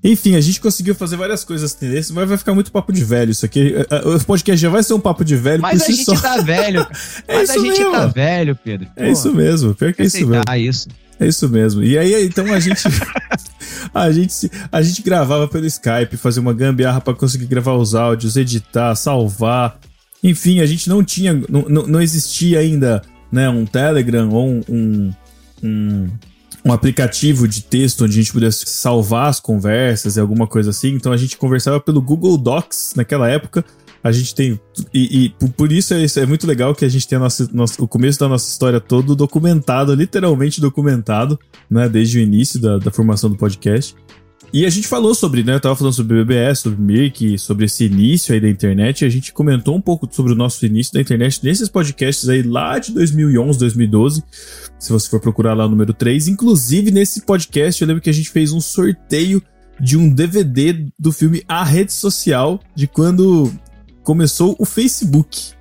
Enfim, 0.08 0.36
a 0.36 0.42
gente 0.42 0.62
conseguiu 0.62 0.94
fazer 0.94 1.16
várias 1.16 1.44
coisas 1.44 1.76
nesse, 1.82 2.14
mas 2.14 2.30
vai 2.30 2.38
ficar 2.38 2.54
muito 2.54 2.72
papo 2.72 2.94
de 2.94 3.04
velho 3.04 3.32
isso 3.32 3.44
aqui. 3.44 3.74
É, 3.76 3.96
é, 3.96 4.08
o 4.08 4.24
podcast 4.24 4.62
já 4.62 4.70
vai 4.70 4.84
ser 4.84 4.94
um 4.94 5.00
papo 5.00 5.26
de 5.26 5.36
velho 5.36 5.64
Mas 5.64 5.82
a 5.82 5.88
gente 5.88 6.06
só. 6.06 6.16
tá 6.16 6.42
velho. 6.42 6.82
é 7.28 7.34
mas 7.34 7.50
a 7.50 7.54
gente 7.54 7.80
mesmo. 7.80 7.92
tá 7.92 8.06
velho, 8.06 8.56
Pedro. 8.56 8.88
É 8.96 9.10
isso 9.10 9.34
mesmo. 9.34 9.74
Pior 9.74 9.92
que 9.96 10.04
é 10.04 10.06
isso 10.06 10.28
mesmo. 10.28 10.44
isso. 10.58 10.90
É 11.20 11.28
isso 11.28 11.50
mesmo. 11.50 11.84
E 11.84 11.98
aí, 11.98 12.24
então 12.24 12.54
a 12.54 12.60
gente. 12.60 12.84
a 13.92 14.12
gente 14.12 14.52
a 14.72 14.82
gente 14.84 15.02
gravava 15.02 15.48
pelo 15.48 15.66
Skype, 15.66 16.18
fazia 16.18 16.42
uma 16.42 16.54
gambiarra 16.54 17.02
para 17.02 17.16
conseguir 17.16 17.48
gravar 17.48 17.74
os 17.74 17.96
áudios, 17.96 18.38
editar, 18.38 18.94
salvar. 18.94 19.80
Enfim, 20.22 20.60
a 20.60 20.68
gente 20.68 20.88
não 20.88 21.04
tinha. 21.04 21.34
Não, 21.50 21.64
não 21.64 22.00
existia 22.00 22.60
ainda 22.60 23.02
né, 23.32 23.50
um 23.50 23.66
Telegram 23.66 24.30
ou 24.30 24.48
um, 24.48 24.62
um, 24.70 25.14
um 25.64 26.10
um 26.66 26.74
aplicativo 26.74 27.48
de 27.48 27.62
texto 27.62 28.04
onde 28.04 28.14
a 28.14 28.22
gente 28.24 28.34
pudesse 28.34 28.66
salvar 28.66 29.30
as 29.30 29.40
conversas 29.40 30.18
e 30.18 30.20
alguma 30.20 30.48
coisa 30.48 30.72
assim. 30.72 30.96
Então 30.96 31.12
a 31.12 31.18
gente 31.18 31.38
conversava 31.38 31.80
pelo 31.80 32.02
Google 32.02 32.38
Docs 32.38 32.94
naquela 32.96 33.30
época. 33.30 33.64
A 34.04 34.12
gente 34.12 34.34
tem. 34.34 34.60
E, 34.94 35.26
e 35.26 35.50
por 35.50 35.72
isso 35.72 35.94
é, 35.94 36.04
é, 36.04 36.26
muito 36.26 36.46
legal 36.46 36.74
que 36.74 36.86
a 36.86 36.90
gente 36.90 37.08
tem 37.08 37.18
a 37.18 37.20
nossa, 37.20 37.50
nosso, 37.54 37.84
o 37.84 37.88
começo 37.88 38.20
da 38.20 38.28
nossa 38.28 38.50
história 38.50 38.80
todo 38.80 39.16
documentado, 39.16 39.94
literalmente 39.94 40.60
documentado, 40.60 41.40
né? 41.70 41.88
Desde 41.88 42.20
o 42.20 42.22
início 42.22 42.60
da, 42.60 42.78
da 42.78 42.92
formação 42.92 43.30
do 43.30 43.36
podcast. 43.36 43.96
E 44.56 44.66
a 44.66 44.70
gente 44.70 44.88
falou 44.88 45.14
sobre, 45.14 45.44
né? 45.44 45.54
Eu 45.54 45.60
tava 45.60 45.76
falando 45.76 45.92
sobre 45.92 46.24
BBS, 46.24 46.60
sobre 46.60 46.82
Mirk, 46.82 47.38
sobre 47.38 47.66
esse 47.66 47.84
início 47.84 48.34
aí 48.34 48.40
da 48.40 48.48
internet. 48.48 49.02
E 49.02 49.06
a 49.06 49.10
gente 49.10 49.34
comentou 49.34 49.76
um 49.76 49.82
pouco 49.82 50.08
sobre 50.10 50.32
o 50.32 50.36
nosso 50.36 50.66
início 50.66 50.94
da 50.94 51.02
internet 51.02 51.44
nesses 51.44 51.68
podcasts 51.68 52.30
aí 52.30 52.42
lá 52.42 52.80
de 52.80 52.94
2011, 52.94 53.60
2012. 53.60 54.24
Se 54.80 54.94
você 54.94 55.10
for 55.10 55.20
procurar 55.20 55.56
lá 55.56 55.66
o 55.66 55.70
número 55.70 55.94
3. 55.94 56.30
Inclusive, 56.30 56.90
nesse 56.90 57.26
podcast, 57.26 57.82
eu 57.82 57.88
lembro 57.90 58.02
que 58.02 58.10
a 58.10 58.14
gente 58.14 58.30
fez 58.30 58.54
um 58.54 58.62
sorteio 58.62 59.44
de 59.78 59.98
um 59.98 60.08
DVD 60.08 60.88
do 60.98 61.12
filme 61.12 61.44
A 61.50 61.62
Rede 61.62 61.92
Social, 61.92 62.62
de 62.74 62.88
quando 62.88 63.52
começou 64.04 64.56
o 64.58 64.64
Facebook. 64.64 65.52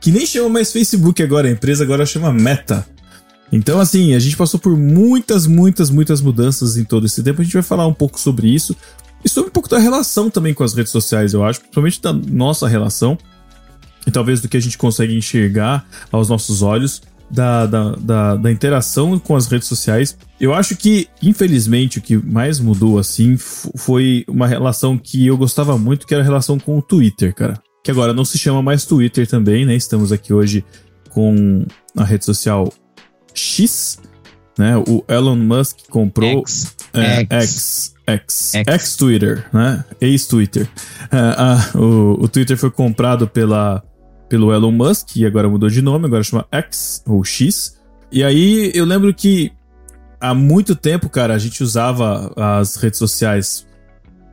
Que 0.00 0.12
nem 0.12 0.24
chama 0.24 0.48
mais 0.48 0.70
Facebook 0.70 1.20
agora, 1.24 1.48
a 1.48 1.50
empresa 1.50 1.82
agora 1.82 2.06
chama 2.06 2.32
Meta. 2.32 2.86
Então, 3.54 3.78
assim, 3.78 4.14
a 4.14 4.18
gente 4.18 4.36
passou 4.36 4.58
por 4.58 4.76
muitas, 4.76 5.46
muitas, 5.46 5.88
muitas 5.88 6.20
mudanças 6.20 6.76
em 6.76 6.82
todo 6.82 7.06
esse 7.06 7.22
tempo. 7.22 7.40
A 7.40 7.44
gente 7.44 7.52
vai 7.52 7.62
falar 7.62 7.86
um 7.86 7.94
pouco 7.94 8.18
sobre 8.18 8.48
isso. 8.48 8.76
E 9.24 9.28
sobre 9.28 9.48
um 9.48 9.52
pouco 9.52 9.68
da 9.68 9.78
relação 9.78 10.28
também 10.28 10.52
com 10.52 10.64
as 10.64 10.74
redes 10.74 10.90
sociais, 10.90 11.32
eu 11.34 11.44
acho. 11.44 11.60
Principalmente 11.60 12.02
da 12.02 12.12
nossa 12.12 12.66
relação. 12.66 13.16
E 14.04 14.10
talvez 14.10 14.40
do 14.40 14.48
que 14.48 14.56
a 14.56 14.60
gente 14.60 14.76
consegue 14.76 15.16
enxergar 15.16 15.86
aos 16.10 16.28
nossos 16.28 16.62
olhos. 16.62 17.00
Da, 17.30 17.64
da, 17.64 17.92
da, 17.92 18.36
da, 18.36 18.52
interação 18.52 19.18
com 19.18 19.34
as 19.34 19.46
redes 19.46 19.66
sociais. 19.66 20.16
Eu 20.38 20.52
acho 20.52 20.76
que, 20.76 21.08
infelizmente, 21.22 21.98
o 21.98 22.02
que 22.02 22.16
mais 22.18 22.60
mudou, 22.60 22.98
assim, 22.98 23.36
foi 23.36 24.24
uma 24.28 24.46
relação 24.46 24.98
que 24.98 25.26
eu 25.26 25.36
gostava 25.36 25.78
muito, 25.78 26.06
que 26.06 26.12
era 26.12 26.22
a 26.22 26.26
relação 26.26 26.58
com 26.58 26.78
o 26.78 26.82
Twitter, 26.82 27.34
cara. 27.34 27.60
Que 27.82 27.90
agora 27.90 28.12
não 28.12 28.26
se 28.26 28.38
chama 28.38 28.62
mais 28.62 28.84
Twitter 28.84 29.26
também, 29.26 29.64
né? 29.64 29.74
Estamos 29.74 30.12
aqui 30.12 30.34
hoje 30.34 30.64
com 31.10 31.64
a 31.96 32.04
rede 32.04 32.26
social 32.26 32.70
X, 33.34 33.98
né? 34.58 34.76
O 34.76 35.04
Elon 35.08 35.36
Musk 35.36 35.88
comprou. 35.90 36.40
X. 36.40 36.74
É, 36.92 37.26
X. 37.28 37.94
X. 38.06 38.52
X-Twitter, 38.66 39.46
né? 39.52 39.84
Ex-Twitter. 40.00 40.68
Uh, 41.12 41.78
uh, 41.78 41.82
o, 41.82 42.24
o 42.24 42.28
Twitter 42.28 42.56
foi 42.56 42.70
comprado 42.70 43.26
pela, 43.26 43.82
pelo 44.28 44.52
Elon 44.52 44.72
Musk 44.72 45.16
e 45.16 45.26
agora 45.26 45.48
mudou 45.48 45.68
de 45.68 45.82
nome, 45.82 46.06
agora 46.06 46.22
chama 46.22 46.46
X 46.52 47.02
ou 47.06 47.24
X. 47.24 47.78
E 48.12 48.22
aí 48.22 48.70
eu 48.74 48.84
lembro 48.84 49.12
que 49.12 49.52
há 50.20 50.34
muito 50.34 50.74
tempo, 50.76 51.08
cara, 51.08 51.34
a 51.34 51.38
gente 51.38 51.62
usava 51.62 52.32
as 52.36 52.76
redes 52.76 52.98
sociais 52.98 53.66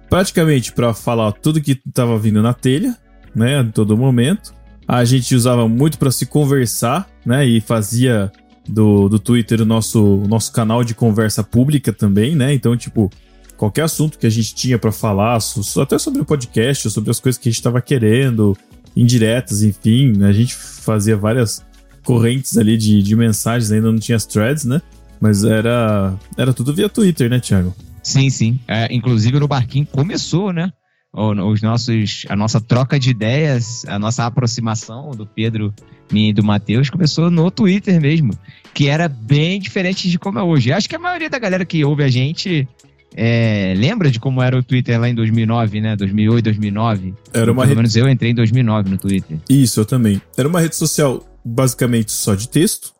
praticamente 0.09 0.73
para 0.73 0.93
falar 0.93 1.31
tudo 1.31 1.61
que 1.61 1.75
tava 1.93 2.17
vindo 2.19 2.41
na 2.41 2.53
telha, 2.53 2.97
né, 3.33 3.59
a 3.59 3.63
todo 3.63 3.97
momento. 3.97 4.53
A 4.87 5.05
gente 5.05 5.33
usava 5.33 5.67
muito 5.69 5.97
para 5.97 6.11
se 6.11 6.25
conversar, 6.25 7.07
né, 7.25 7.45
e 7.45 7.61
fazia 7.61 8.31
do, 8.67 9.09
do 9.09 9.19
Twitter 9.19 9.61
o 9.61 9.65
nosso, 9.65 10.03
o 10.03 10.27
nosso 10.27 10.51
canal 10.51 10.83
de 10.83 10.93
conversa 10.93 11.43
pública 11.43 11.91
também, 11.91 12.35
né? 12.35 12.53
Então, 12.53 12.75
tipo, 12.77 13.09
qualquer 13.57 13.83
assunto 13.83 14.17
que 14.17 14.27
a 14.27 14.29
gente 14.29 14.55
tinha 14.55 14.77
para 14.77 14.91
falar, 14.91 15.39
até 15.81 15.97
sobre 15.97 16.21
o 16.21 16.25
podcast, 16.25 16.89
sobre 16.89 17.11
as 17.11 17.19
coisas 17.19 17.39
que 17.39 17.49
a 17.49 17.51
gente 17.51 17.59
estava 17.59 17.81
querendo, 17.81 18.57
indiretas, 18.95 19.63
enfim, 19.63 20.23
a 20.23 20.31
gente 20.31 20.55
fazia 20.55 21.15
várias 21.15 21.63
correntes 22.03 22.57
ali 22.57 22.77
de, 22.77 23.01
de 23.01 23.15
mensagens, 23.15 23.71
ainda 23.71 23.91
não 23.91 23.99
tinha 23.99 24.15
as 24.15 24.25
threads, 24.25 24.65
né? 24.65 24.81
Mas 25.19 25.43
era, 25.43 26.15
era 26.35 26.53
tudo 26.53 26.73
via 26.73 26.89
Twitter, 26.89 27.29
né, 27.29 27.39
Thiago? 27.39 27.75
Sim, 28.01 28.29
sim. 28.29 28.59
É, 28.67 28.91
inclusive 28.93 29.39
no 29.39 29.47
Barquinho 29.47 29.85
começou, 29.85 30.51
né? 30.51 30.71
Os 31.13 31.61
nossos, 31.61 32.25
a 32.29 32.35
nossa 32.35 32.61
troca 32.61 32.97
de 32.97 33.09
ideias, 33.09 33.85
a 33.85 33.99
nossa 33.99 34.25
aproximação 34.25 35.11
do 35.11 35.25
Pedro 35.25 35.73
e 36.13 36.33
do 36.33 36.43
Matheus 36.43 36.89
começou 36.89 37.29
no 37.31 37.49
Twitter 37.49 37.99
mesmo, 38.01 38.33
que 38.73 38.87
era 38.87 39.07
bem 39.07 39.59
diferente 39.59 40.09
de 40.09 40.17
como 40.17 40.39
é 40.39 40.43
hoje. 40.43 40.71
Acho 40.71 40.89
que 40.89 40.95
a 40.95 40.99
maioria 40.99 41.29
da 41.29 41.39
galera 41.39 41.65
que 41.65 41.83
ouve 41.83 42.03
a 42.03 42.09
gente 42.09 42.67
é, 43.15 43.73
lembra 43.75 44.09
de 44.09 44.19
como 44.19 44.41
era 44.41 44.57
o 44.57 44.63
Twitter 44.63 44.99
lá 44.99 45.09
em 45.09 45.15
2009, 45.15 45.81
né? 45.81 45.95
2008, 45.95 46.43
2009. 46.43 47.13
Era 47.33 47.51
uma 47.51 47.63
Pelo 47.63 47.75
menos 47.75 47.95
eu 47.95 48.09
entrei 48.09 48.31
em 48.31 48.35
2009 48.35 48.89
no 48.89 48.97
Twitter. 48.97 49.37
Isso, 49.49 49.79
eu 49.79 49.85
também. 49.85 50.21
Era 50.37 50.47
uma 50.47 50.59
rede 50.59 50.75
social 50.75 51.25
basicamente 51.43 52.11
só 52.11 52.35
de 52.35 52.47
texto, 52.47 52.93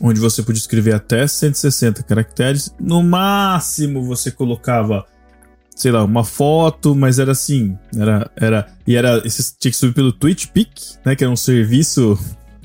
onde 0.00 0.20
você 0.20 0.42
podia 0.42 0.60
escrever 0.60 0.94
até 0.94 1.26
160 1.26 2.02
caracteres. 2.02 2.74
No 2.78 3.02
máximo 3.02 4.04
você 4.04 4.30
colocava, 4.30 5.06
sei 5.74 5.92
lá, 5.92 6.04
uma 6.04 6.24
foto, 6.24 6.94
mas 6.94 7.18
era 7.18 7.32
assim, 7.32 7.76
era 7.96 8.30
era 8.36 8.66
e 8.86 8.96
era 8.96 9.22
esse 9.24 9.56
tinha 9.58 9.70
que 9.70 9.76
subir 9.78 9.94
pelo 9.94 10.12
TwitchPic, 10.12 10.98
né, 11.06 11.16
que 11.16 11.24
era 11.24 11.32
um 11.32 11.36
serviço 11.36 12.18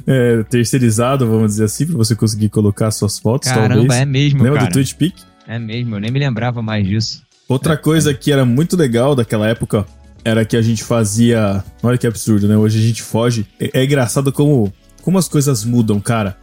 é, 0.07 0.43
terceirizado, 0.43 1.27
vamos 1.27 1.51
dizer 1.51 1.65
assim, 1.65 1.85
para 1.85 1.97
você 1.97 2.15
conseguir 2.15 2.49
colocar 2.49 2.91
suas 2.91 3.19
fotos, 3.19 3.49
Caramba, 3.49 3.75
talvez. 3.75 4.01
é 4.01 4.05
mesmo, 4.05 4.43
Lembra 4.43 4.59
cara. 4.59 4.71
do 4.71 4.73
TwitchPic? 4.73 5.21
É 5.47 5.57
mesmo, 5.57 5.95
eu 5.95 5.99
nem 5.99 6.11
me 6.11 6.19
lembrava 6.19 6.61
mais 6.61 6.87
disso. 6.87 7.23
Outra 7.47 7.75
coisa 7.75 8.13
que 8.13 8.31
era 8.31 8.45
muito 8.45 8.77
legal 8.77 9.15
daquela 9.15 9.47
época 9.47 9.85
era 10.23 10.45
que 10.45 10.55
a 10.55 10.61
gente 10.61 10.83
fazia. 10.83 11.63
Olha 11.81 11.97
que 11.97 12.05
absurdo, 12.05 12.47
né? 12.47 12.55
Hoje 12.55 12.77
a 12.77 12.81
gente 12.81 13.01
foge. 13.01 13.47
É, 13.59 13.79
é 13.79 13.83
engraçado 13.83 14.31
como, 14.31 14.71
como 15.01 15.17
as 15.17 15.27
coisas 15.27 15.65
mudam, 15.65 15.99
cara. 15.99 16.37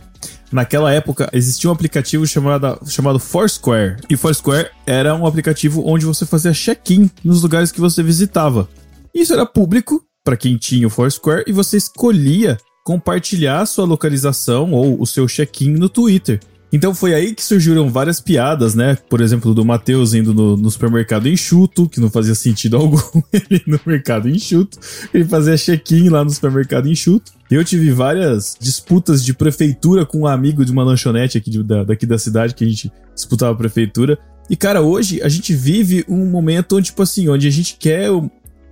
Naquela 0.50 0.92
época 0.92 1.28
existia 1.32 1.70
um 1.70 1.72
aplicativo 1.72 2.26
chamado, 2.26 2.78
chamado 2.88 3.18
Foursquare. 3.18 3.96
E 4.08 4.16
Foursquare 4.16 4.70
era 4.86 5.14
um 5.14 5.26
aplicativo 5.26 5.82
onde 5.86 6.04
você 6.04 6.24
fazia 6.24 6.52
check-in 6.52 7.10
nos 7.22 7.42
lugares 7.42 7.70
que 7.70 7.80
você 7.80 8.02
visitava. 8.02 8.68
Isso 9.14 9.32
era 9.32 9.46
público 9.46 10.02
para 10.24 10.36
quem 10.36 10.56
tinha 10.56 10.86
o 10.86 10.90
Foursquare 10.90 11.44
e 11.46 11.52
você 11.52 11.76
escolhia 11.76 12.58
compartilhar 12.86 13.66
sua 13.66 13.84
localização 13.84 14.70
ou 14.70 15.02
o 15.02 15.04
seu 15.04 15.26
check-in 15.26 15.70
no 15.70 15.88
Twitter. 15.88 16.38
Então 16.72 16.94
foi 16.94 17.14
aí 17.14 17.34
que 17.34 17.42
surgiram 17.42 17.90
várias 17.90 18.20
piadas, 18.20 18.76
né? 18.76 18.96
Por 19.10 19.20
exemplo, 19.20 19.52
do 19.52 19.64
Matheus 19.64 20.14
indo 20.14 20.32
no, 20.32 20.56
no, 20.56 20.70
supermercado 20.70 21.28
enxuto, 21.28 21.88
que 21.88 21.98
não 21.98 22.08
fazia 22.08 22.34
sentido 22.36 22.76
algum 22.78 23.00
ele 23.32 23.60
no 23.66 23.80
mercado 23.84 24.28
enxuto. 24.28 24.78
Ele 25.12 25.24
fazia 25.24 25.56
check-in 25.56 26.10
lá 26.10 26.22
no 26.22 26.30
supermercado 26.30 26.88
enxuto. 26.88 27.32
Eu 27.50 27.64
tive 27.64 27.90
várias 27.90 28.56
disputas 28.60 29.24
de 29.24 29.34
prefeitura 29.34 30.06
com 30.06 30.18
um 30.18 30.26
amigo 30.26 30.64
de 30.64 30.70
uma 30.70 30.84
lanchonete 30.84 31.36
aqui 31.36 31.50
de, 31.50 31.64
da, 31.64 31.82
daqui 31.82 32.06
da 32.06 32.18
cidade, 32.18 32.54
que 32.54 32.64
a 32.64 32.68
gente 32.68 32.92
disputava 33.12 33.52
a 33.52 33.56
prefeitura. 33.56 34.16
E, 34.48 34.54
cara, 34.54 34.80
hoje 34.80 35.20
a 35.22 35.28
gente 35.28 35.52
vive 35.52 36.04
um 36.08 36.24
momento 36.26 36.76
onde, 36.76 36.86
tipo 36.86 37.02
assim, 37.02 37.28
onde 37.28 37.48
a 37.48 37.50
gente 37.50 37.76
quer, 37.80 38.10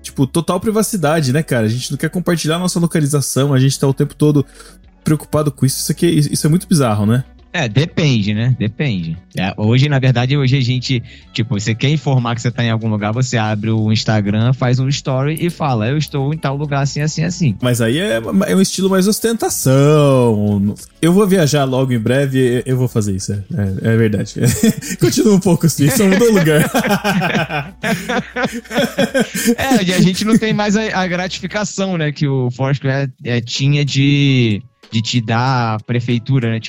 tipo, 0.05 0.27
total 0.27 0.61
privacidade, 0.61 1.33
né, 1.33 1.43
cara? 1.43 1.67
A 1.67 1.69
gente 1.69 1.91
não 1.91 1.99
quer 1.99 2.11
compartilhar 2.11 2.59
nossa 2.59 2.79
localização, 2.79 3.53
a 3.53 3.59
gente 3.59 3.79
tá 3.81 3.89
o 3.89 3.95
tempo 3.95 4.15
todo 4.15 4.47
preocupado 5.03 5.51
com 5.51 5.67
isso. 5.67 5.79
Isso, 5.79 5.91
aqui, 5.91 6.07
isso 6.07 6.47
é 6.47 6.51
muito 6.51 6.69
bizarro, 6.69 7.07
né? 7.07 7.25
É, 7.57 7.69
depende, 7.69 8.35
né? 8.35 8.53
Depende. 8.59 9.17
É, 9.39 9.55
hoje, 9.57 9.89
na 9.89 10.01
verdade, 10.01 10.37
hoje 10.37 10.57
a 10.57 10.61
gente, 10.61 11.01
tipo, 11.33 11.57
você 11.57 11.73
quer 11.73 11.89
informar 11.89 12.35
que 12.35 12.43
você 12.43 12.51
tá 12.51 12.65
em 12.65 12.71
algum 12.71 12.89
lugar, 12.89 13.13
você 13.13 13.37
abre 13.37 13.71
o 13.71 13.93
Instagram, 13.93 14.53
faz 14.53 14.81
um 14.81 14.89
story 14.89 15.39
e 15.39 15.49
fala, 15.49 15.87
eu 15.87 15.97
estou 15.97 16.35
em 16.35 16.37
tal 16.37 16.57
lugar 16.57 16.83
assim, 16.83 17.01
assim, 17.01 17.23
assim. 17.23 17.57
Mas 17.63 17.81
aí 17.81 18.01
é, 18.01 18.21
é 18.49 18.57
um 18.57 18.61
estilo 18.61 18.91
mais 18.91 19.07
ostentação. 19.07 20.75
Eu 21.01 21.13
vou 21.13 21.29
viajar 21.29 21.63
logo 21.63 21.93
em 21.93 21.99
breve, 22.01 22.61
eu 22.67 22.77
vou 22.77 22.89
fazer 22.89 23.15
isso. 23.15 23.33
É, 23.33 23.39
é, 23.89 23.93
é 23.93 23.97
verdade. 23.97 24.35
Continua 24.99 25.37
um 25.37 25.41
pouco 25.41 25.67
assim, 25.67 25.89
só 25.91 26.09
mudou 26.09 26.33
lugar. 26.33 26.65
é, 29.57 29.85
e 29.85 29.95
a 29.95 30.01
gente 30.01 30.25
não 30.25 30.37
tem 30.37 30.53
mais 30.53 30.77
a, 30.77 31.03
a 31.03 31.07
gratificação, 31.07 31.97
né, 31.97 32.11
que 32.11 32.27
o 32.27 32.51
Foursquare 32.51 33.13
é, 33.23 33.41
tinha 33.41 33.85
de 33.85 34.61
de 34.95 35.03
te 35.03 35.21
dar 35.21 35.75
a 35.75 35.81
prefeitura, 35.81 36.49
né? 36.49 36.61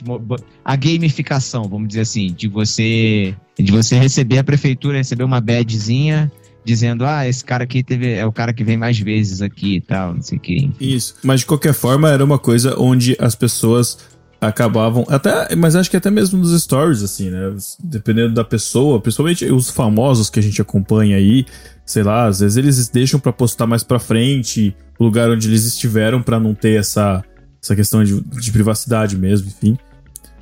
A 0.64 0.76
gamificação, 0.76 1.66
vamos 1.66 1.90
dizer 1.90 2.02
assim, 2.02 2.34
de 2.34 2.48
você 2.48 3.36
de 3.58 3.72
você 3.72 3.96
receber 4.00 4.40
a 4.40 4.44
prefeitura, 4.44 4.98
receber 4.98 5.24
uma 5.24 5.40
badzinha 5.40 6.32
dizendo, 6.66 7.06
ah, 7.06 7.28
esse 7.28 7.46
cara 7.46 7.66
aqui 7.66 7.84
teve, 7.84 8.14
é 8.14 8.26
o 8.26 8.32
cara 8.32 8.52
que 8.52 8.64
vem 8.64 8.78
mais 8.78 8.98
vezes 8.98 9.44
aqui 9.44 9.76
e 9.76 9.82
tal, 9.82 10.16
não 10.16 10.22
sei 10.24 10.40
o 10.40 10.42
que. 10.42 10.72
Isso. 10.82 11.14
Mas 11.24 11.42
de 11.42 11.46
qualquer 11.46 11.76
forma, 11.76 12.10
era 12.10 12.26
uma 12.26 12.40
coisa 12.40 12.76
onde 12.80 13.16
as 13.20 13.36
pessoas 13.36 14.00
acabavam 14.42 15.06
até, 15.08 15.56
mas 15.56 15.76
acho 15.76 15.92
que 15.92 15.96
até 15.96 16.10
mesmo 16.10 16.40
nos 16.40 16.60
stories 16.60 17.04
assim, 17.04 17.30
né? 17.30 17.56
Dependendo 17.84 18.34
da 18.34 18.44
pessoa, 18.44 19.00
principalmente 19.00 19.46
os 19.46 19.70
famosos 19.70 20.32
que 20.32 20.40
a 20.40 20.44
gente 20.44 20.60
acompanha 20.60 21.18
aí, 21.18 21.46
sei 21.86 22.02
lá, 22.02 22.26
às 22.26 22.40
vezes 22.40 22.58
eles 22.58 22.90
deixam 22.90 23.20
para 23.20 23.32
postar 23.32 23.68
mais 23.68 23.84
para 23.84 24.00
frente 24.00 24.76
o 24.98 25.04
lugar 25.04 25.30
onde 25.30 25.48
eles 25.48 25.66
estiveram 25.66 26.24
para 26.24 26.40
não 26.40 26.56
ter 26.56 26.80
essa 26.80 27.24
essa 27.66 27.76
questão 27.76 28.04
de, 28.04 28.22
de 28.22 28.52
privacidade 28.52 29.18
mesmo, 29.18 29.48
enfim. 29.48 29.78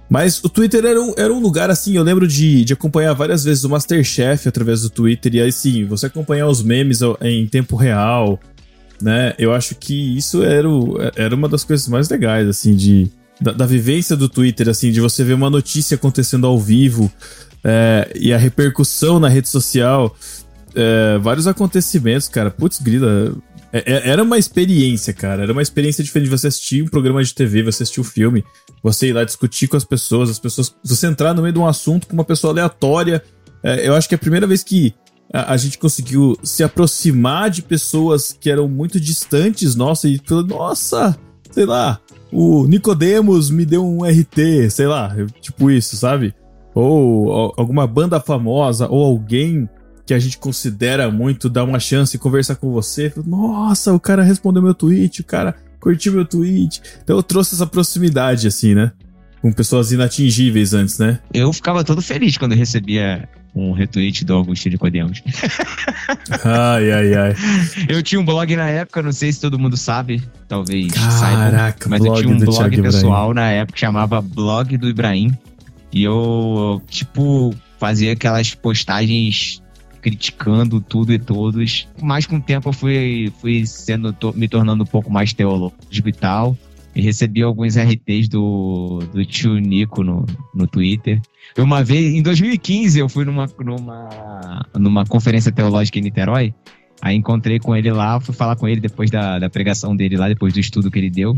Mas 0.09 0.43
o 0.43 0.49
Twitter 0.49 0.85
era 0.85 1.01
um, 1.01 1.13
era 1.17 1.33
um 1.33 1.39
lugar 1.39 1.69
assim, 1.69 1.95
eu 1.95 2.03
lembro 2.03 2.27
de, 2.27 2.65
de 2.65 2.73
acompanhar 2.73 3.13
várias 3.13 3.43
vezes 3.43 3.63
o 3.63 3.69
Masterchef 3.69 4.47
através 4.47 4.81
do 4.81 4.89
Twitter, 4.89 5.33
e 5.35 5.41
aí 5.41 5.51
sim, 5.51 5.85
você 5.85 6.05
acompanhar 6.05 6.47
os 6.47 6.61
memes 6.61 6.99
em 7.21 7.47
tempo 7.47 7.75
real, 7.75 8.39
né? 9.01 9.33
Eu 9.39 9.53
acho 9.53 9.73
que 9.75 10.17
isso 10.17 10.43
era, 10.43 10.69
o, 10.69 10.97
era 11.15 11.33
uma 11.33 11.47
das 11.47 11.63
coisas 11.63 11.87
mais 11.87 12.09
legais, 12.09 12.47
assim, 12.47 12.75
de, 12.75 13.09
da, 13.39 13.53
da 13.53 13.65
vivência 13.65 14.15
do 14.15 14.27
Twitter, 14.27 14.69
assim, 14.69 14.91
de 14.91 14.99
você 14.99 15.23
ver 15.23 15.33
uma 15.33 15.49
notícia 15.49 15.95
acontecendo 15.95 16.45
ao 16.45 16.59
vivo 16.59 17.11
é, 17.63 18.11
e 18.13 18.33
a 18.33 18.37
repercussão 18.37 19.19
na 19.19 19.29
rede 19.29 19.47
social. 19.47 20.15
É, 20.75 21.17
vários 21.19 21.47
acontecimentos, 21.47 22.27
cara. 22.27 22.51
Putz, 22.51 22.79
grila. 22.79 23.33
É, 23.73 23.91
é, 23.91 24.09
era 24.09 24.21
uma 24.21 24.37
experiência, 24.37 25.11
cara. 25.11 25.41
Era 25.41 25.51
uma 25.51 25.61
experiência 25.63 26.03
diferente 26.03 26.29
de 26.29 26.37
você 26.37 26.47
assistir 26.47 26.83
um 26.83 26.87
programa 26.87 27.23
de 27.23 27.33
TV, 27.33 27.63
você 27.63 27.81
assistir 27.81 27.99
um 27.99 28.03
filme, 28.03 28.45
você 28.83 29.07
ir 29.07 29.13
lá 29.13 29.23
discutir 29.23 29.67
com 29.67 29.75
as 29.75 29.83
pessoas, 29.83 30.29
as 30.29 30.37
pessoas. 30.37 30.75
Você 30.83 31.07
entrar 31.07 31.33
no 31.33 31.41
meio 31.41 31.53
de 31.53 31.59
um 31.59 31.67
assunto 31.67 32.05
com 32.05 32.13
uma 32.13 32.23
pessoa 32.23 32.53
aleatória. 32.53 33.23
É, 33.63 33.87
eu 33.87 33.95
acho 33.95 34.07
que 34.07 34.13
é 34.13 34.17
a 34.17 34.19
primeira 34.19 34.45
vez 34.45 34.63
que 34.63 34.93
a, 35.33 35.53
a, 35.53 35.57
gente 35.57 35.79
conseguiu 35.79 36.37
se 36.43 36.63
aproximar 36.63 37.49
de 37.49 37.63
pessoas 37.63 38.37
que 38.39 38.51
eram 38.51 38.67
muito 38.67 38.99
distantes, 38.99 39.73
nossa, 39.73 40.07
e 40.07 40.19
pelo. 40.19 40.45
Nossa! 40.45 41.17
Sei 41.49 41.65
lá, 41.65 41.99
o 42.31 42.67
Nicodemos 42.67 43.49
me 43.49 43.65
deu 43.65 43.85
um 43.85 44.03
RT, 44.03 44.69
sei 44.69 44.87
lá, 44.87 45.15
tipo 45.39 45.69
isso, 45.71 45.95
sabe? 45.95 46.33
Ou, 46.75 47.25
ou 47.27 47.53
alguma 47.57 47.85
banda 47.85 48.19
famosa, 48.19 48.87
ou 48.87 49.03
alguém 49.03 49.69
que 50.05 50.13
a 50.13 50.19
gente 50.19 50.37
considera 50.37 51.09
muito, 51.09 51.49
dar 51.49 51.63
uma 51.63 51.79
chance 51.79 52.15
e 52.15 52.19
conversar 52.19 52.55
com 52.55 52.71
você. 52.71 53.11
Nossa, 53.25 53.93
o 53.93 53.99
cara 53.99 54.23
respondeu 54.23 54.61
meu 54.61 54.73
tweet, 54.73 55.21
o 55.21 55.23
cara 55.23 55.55
curtiu 55.79 56.13
meu 56.13 56.25
tweet. 56.25 56.81
Então 57.03 57.15
eu 57.15 57.23
trouxe 57.23 57.55
essa 57.55 57.65
proximidade, 57.65 58.47
assim, 58.47 58.73
né? 58.73 58.91
Com 59.41 59.51
pessoas 59.51 59.91
inatingíveis 59.91 60.73
antes, 60.73 60.97
né? 60.97 61.19
Eu 61.33 61.51
ficava 61.51 61.83
todo 61.83 62.01
feliz 62.01 62.37
quando 62.37 62.53
recebia 62.53 63.27
um 63.55 63.71
retweet 63.71 64.25
do 64.25 64.33
Augusto 64.33 64.69
de 64.69 64.77
Podemos. 64.77 65.21
ai, 66.43 66.91
ai, 66.91 67.13
ai. 67.13 67.35
Eu 67.87 68.01
tinha 68.01 68.19
um 68.19 68.25
blog 68.25 68.55
na 68.55 68.67
época, 68.67 69.01
não 69.01 69.11
sei 69.11 69.31
se 69.31 69.39
todo 69.39 69.59
mundo 69.59 69.77
sabe, 69.77 70.23
talvez 70.47 70.91
Caraca, 70.91 71.11
saiba, 71.11 71.75
mas 71.89 72.03
eu 72.03 72.13
tinha 72.15 72.29
um 72.29 72.39
blog 72.39 72.81
pessoal 72.81 73.31
Ibrahim. 73.31 73.33
na 73.35 73.51
época 73.51 73.73
que 73.73 73.79
chamava 73.79 74.21
Blog 74.21 74.77
do 74.77 74.89
Ibrahim. 74.89 75.37
E 75.91 76.03
eu, 76.03 76.81
tipo, 76.87 77.53
fazia 77.77 78.13
aquelas 78.13 78.55
postagens 78.55 79.61
criticando 80.03 80.81
tudo 80.81 81.13
e 81.13 81.17
todos. 81.17 81.87
Mas 82.01 82.27
com 82.27 82.35
o 82.35 82.41
tempo 82.41 82.69
eu 82.69 82.73
fui, 82.73 83.31
fui 83.39 83.65
sendo, 83.65 84.15
me 84.35 84.47
tornando 84.47 84.83
um 84.83 84.87
pouco 84.87 85.09
mais 85.09 85.33
teológico 85.33 86.09
e 86.09 86.13
tal. 86.13 86.57
E 86.95 87.01
recebi 87.01 87.41
alguns 87.41 87.75
RTs 87.75 88.27
do, 88.27 88.99
do 89.11 89.25
tio 89.25 89.57
Nico 89.57 90.03
no, 90.03 90.25
no 90.53 90.67
Twitter. 90.67 91.19
Uma 91.57 91.83
vez, 91.83 92.13
em 92.13 92.21
2015, 92.21 92.99
eu 92.99 93.09
fui 93.09 93.25
numa, 93.25 93.47
numa, 93.59 94.65
numa 94.77 95.05
conferência 95.05 95.51
teológica 95.51 95.97
em 95.97 96.03
Niterói. 96.03 96.53
Aí 97.01 97.15
encontrei 97.15 97.57
com 97.57 97.75
ele 97.75 97.91
lá, 97.91 98.19
fui 98.19 98.35
falar 98.35 98.55
com 98.55 98.67
ele 98.67 98.79
depois 98.79 99.09
da, 99.09 99.39
da 99.39 99.49
pregação 99.49 99.95
dele 99.95 100.15
lá, 100.17 100.27
depois 100.27 100.53
do 100.53 100.59
estudo 100.59 100.91
que 100.91 100.99
ele 100.99 101.09
deu. 101.09 101.35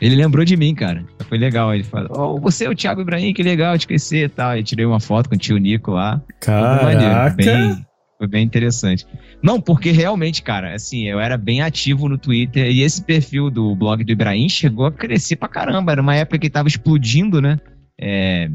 Ele 0.00 0.14
lembrou 0.14 0.44
de 0.44 0.56
mim, 0.56 0.74
cara. 0.74 1.04
Foi 1.28 1.38
legal. 1.38 1.74
Ele 1.74 1.82
falou: 1.82 2.36
oh, 2.36 2.40
você 2.40 2.66
é 2.66 2.70
o 2.70 2.74
Thiago 2.74 3.00
Ibrahim, 3.00 3.32
que 3.32 3.42
legal 3.42 3.76
te 3.78 3.86
conhecer 3.86 4.26
e 4.26 4.28
tal. 4.28 4.56
E 4.56 4.62
tirei 4.62 4.84
uma 4.84 5.00
foto 5.00 5.28
com 5.28 5.34
o 5.34 5.38
tio 5.38 5.58
Nico 5.58 5.92
lá. 5.92 6.22
Caraca! 6.40 7.34
Bem, 7.34 7.84
foi 8.18 8.26
bem 8.26 8.44
interessante. 8.44 9.06
Não, 9.40 9.60
porque 9.60 9.92
realmente, 9.92 10.42
cara, 10.42 10.74
assim, 10.74 11.04
eu 11.04 11.20
era 11.20 11.38
bem 11.38 11.62
ativo 11.62 12.08
no 12.08 12.18
Twitter 12.18 12.68
e 12.68 12.82
esse 12.82 13.00
perfil 13.00 13.48
do 13.48 13.76
blog 13.76 14.02
do 14.02 14.10
Ibrahim 14.10 14.48
chegou 14.48 14.86
a 14.86 14.92
crescer 14.92 15.36
pra 15.36 15.48
caramba. 15.48 15.92
Era 15.92 16.02
uma 16.02 16.16
época 16.16 16.38
que 16.40 16.50
tava 16.50 16.66
explodindo, 16.66 17.40
né? 17.40 17.58
É, 17.98 18.50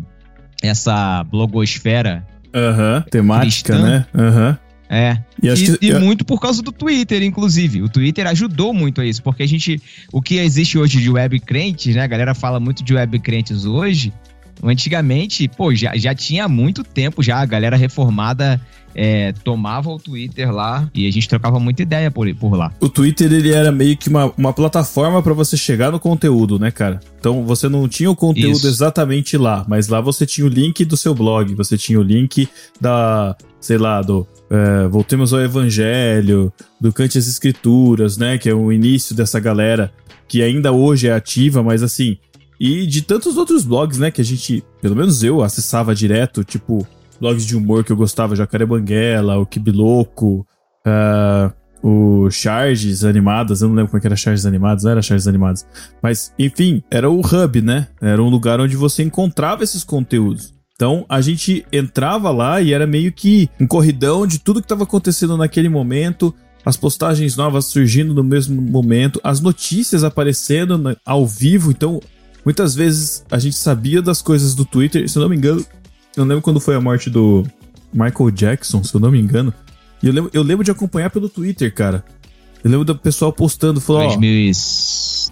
essa 0.62 1.24
blogosfera. 1.24 2.27
Aham, 2.53 3.05
temática, 3.10 3.74
cristã. 3.74 3.82
né? 3.82 4.05
Aham. 4.13 4.60
É. 4.89 5.17
E, 5.41 5.48
e, 5.48 5.77
que... 5.77 5.86
e, 5.88 5.93
muito 5.98 6.25
por 6.25 6.39
causa 6.39 6.62
do 6.62 6.72
Twitter, 6.72 7.24
inclusive. 7.24 7.82
O 7.82 7.89
Twitter 7.89 8.27
ajudou 8.27 8.74
muito 8.74 9.01
a 9.01 9.05
isso, 9.05 9.24
porque 9.24 9.43
a 9.43 9.48
gente. 9.48 9.82
O 10.12 10.22
que 10.22 10.36
existe 10.36 10.77
hoje 10.77 11.01
de 11.01 11.10
web 11.10 11.39
crentes, 11.39 11.96
né? 11.96 12.03
A 12.03 12.08
galera 12.08 12.36
fala 12.36 12.60
muito 12.60 12.84
de 12.84 12.93
web 12.93 13.17
crentes 13.20 13.65
hoje. 13.65 14.13
Antigamente, 14.62 15.48
pô, 15.48 15.74
já, 15.74 15.96
já 15.96 16.14
tinha 16.14 16.48
muito 16.48 16.84
tempo 16.84 17.24
já 17.24 17.40
a 17.40 17.46
galera 17.46 17.76
reformada 17.76 18.62
é, 18.96 19.32
tomava 19.44 19.90
o 19.90 19.98
Twitter 19.98 20.52
lá 20.54 20.90
e 20.94 21.08
a 21.08 21.12
gente 21.12 21.28
trocava 21.28 21.60
muita 21.60 21.82
ideia 21.82 22.12
por, 22.12 22.34
por 22.36 22.56
lá. 22.56 22.72
O 22.80 22.88
Twitter 22.88 23.32
ele 23.32 23.52
era 23.52 23.72
meio 23.72 23.98
que 23.98 24.10
uma, 24.10 24.32
uma 24.38 24.54
plataforma 24.54 25.22
para 25.22 25.34
você 25.34 25.58
chegar 25.58 25.92
no 25.92 26.00
conteúdo, 26.00 26.60
né, 26.60 26.72
cara? 26.72 27.00
Então 27.20 27.44
você 27.46 27.68
não 27.68 27.88
tinha 27.88 28.10
o 28.10 28.16
conteúdo 28.16 28.58
Isso. 28.58 28.68
exatamente 28.68 29.38
lá, 29.38 29.66
mas 29.68 29.88
lá 29.88 30.00
você 30.00 30.26
tinha 30.26 30.46
o 30.46 30.50
link 30.50 30.86
do 30.86 30.96
seu 30.96 31.14
blog, 31.16 31.54
você 31.56 31.78
tinha 31.78 32.00
o 32.00 32.04
link 32.04 32.48
da, 32.80 33.36
sei 33.60 33.78
lá, 33.78 34.02
do 34.02 34.28
é, 34.50 34.88
Voltemos 34.88 35.34
ao 35.34 35.42
Evangelho, 35.42 36.54
do 36.80 36.94
Cante 36.94 37.18
as 37.18 37.28
Escrituras, 37.28 38.18
né? 38.18 38.38
Que 38.38 38.50
é 38.50 38.54
o 38.54 38.72
início 38.72 39.16
dessa 39.16 39.40
galera 39.40 39.92
que 40.28 40.42
ainda 40.42 40.72
hoje 40.72 41.08
é 41.08 41.14
ativa, 41.14 41.64
mas 41.64 41.84
assim. 41.84 42.18
E 42.65 42.88
de 42.88 43.01
tantos 43.01 43.36
outros 43.36 43.65
blogs, 43.65 44.00
né? 44.00 44.10
Que 44.10 44.22
a 44.22 44.24
gente, 44.24 44.63
pelo 44.82 44.96
menos 44.96 45.22
eu, 45.22 45.43
acessava 45.43 45.93
direto, 45.93 46.46
tipo 46.46 46.88
blogs 47.20 47.46
de 47.46 47.58
humor 47.58 47.84
que 47.84 47.91
eu 47.91 47.98
gostava, 47.98 48.38
Jacaré 48.38 48.65
Banguela, 48.65 49.38
o 49.38 49.46
Kibiloco, 49.46 50.48
uh, 50.88 51.53
o 51.86 52.32
Charges 52.32 53.03
Animadas, 53.03 53.62
eu 53.62 53.67
não 53.67 53.75
lembro 53.75 53.91
como 53.91 54.01
é 54.01 54.08
era 54.08 54.15
Charges 54.15 54.46
Animadas, 54.46 54.86
não 54.86 54.91
era 54.91 55.01
Charges 55.01 55.27
Animadas. 55.27 55.67
Mas, 56.01 56.34
enfim, 56.39 56.82
era 56.89 57.10
o 57.10 57.20
hub, 57.20 57.62
né? 57.62 57.89
Era 58.01 58.24
um 58.24 58.29
lugar 58.29 58.62
onde 58.62 58.77
você 58.77 59.03
encontrava 59.03 59.62
esses 59.62 59.84
conteúdos. 59.84 60.53
Então 60.74 61.05
a 61.10 61.20
gente 61.20 61.65
entrava 61.70 62.32
lá 62.32 62.62
e 62.62 62.72
era 62.72 62.88
meio 62.88 63.12
que 63.12 63.50
um 63.60 63.67
corridão 63.67 64.25
de 64.25 64.39
tudo 64.39 64.62
que 64.62 64.65
estava 64.65 64.84
acontecendo 64.84 65.36
naquele 65.36 65.67
momento, 65.67 66.34
as 66.65 66.77
postagens 66.77 67.36
novas 67.36 67.65
surgindo 67.65 68.13
no 68.13 68.24
mesmo 68.24 68.62
momento, 68.62 69.20
as 69.22 69.41
notícias 69.41 70.01
aparecendo 70.03 70.98
ao 71.05 71.27
vivo. 71.27 71.72
Então 71.72 72.00
muitas 72.44 72.76
vezes 72.76 73.26
a 73.30 73.40
gente 73.40 73.56
sabia 73.56 74.02
das 74.02 74.22
coisas 74.22 74.56
do 74.56 74.66
Twitter, 74.66 75.10
se 75.10 75.18
eu 75.18 75.22
não 75.22 75.30
me 75.30 75.36
engano, 75.36 75.66
eu 76.16 76.24
lembro 76.24 76.42
quando 76.42 76.60
foi 76.60 76.76
a 76.76 76.82
morte 76.82 77.10
do 77.10 77.46
Michael 77.94 78.32
Jackson, 78.32 78.84
se 78.84 78.94
eu 78.94 79.00
não 79.00 79.12
me 79.12 79.20
engano. 79.20 79.54
E 80.02 80.08
eu 80.08 80.14
lembro, 80.14 80.32
eu 80.34 80.44
lembro 80.44 80.64
de 80.64 80.72
acompanhar 80.72 81.10
pelo 81.10 81.30
Twitter, 81.30 81.74
cara. 81.74 82.04
Eu 82.64 82.70
lembro 82.72 82.86
do 82.86 82.96
pessoal 82.96 83.32
postando, 83.32 83.82
falou, 83.82 84.04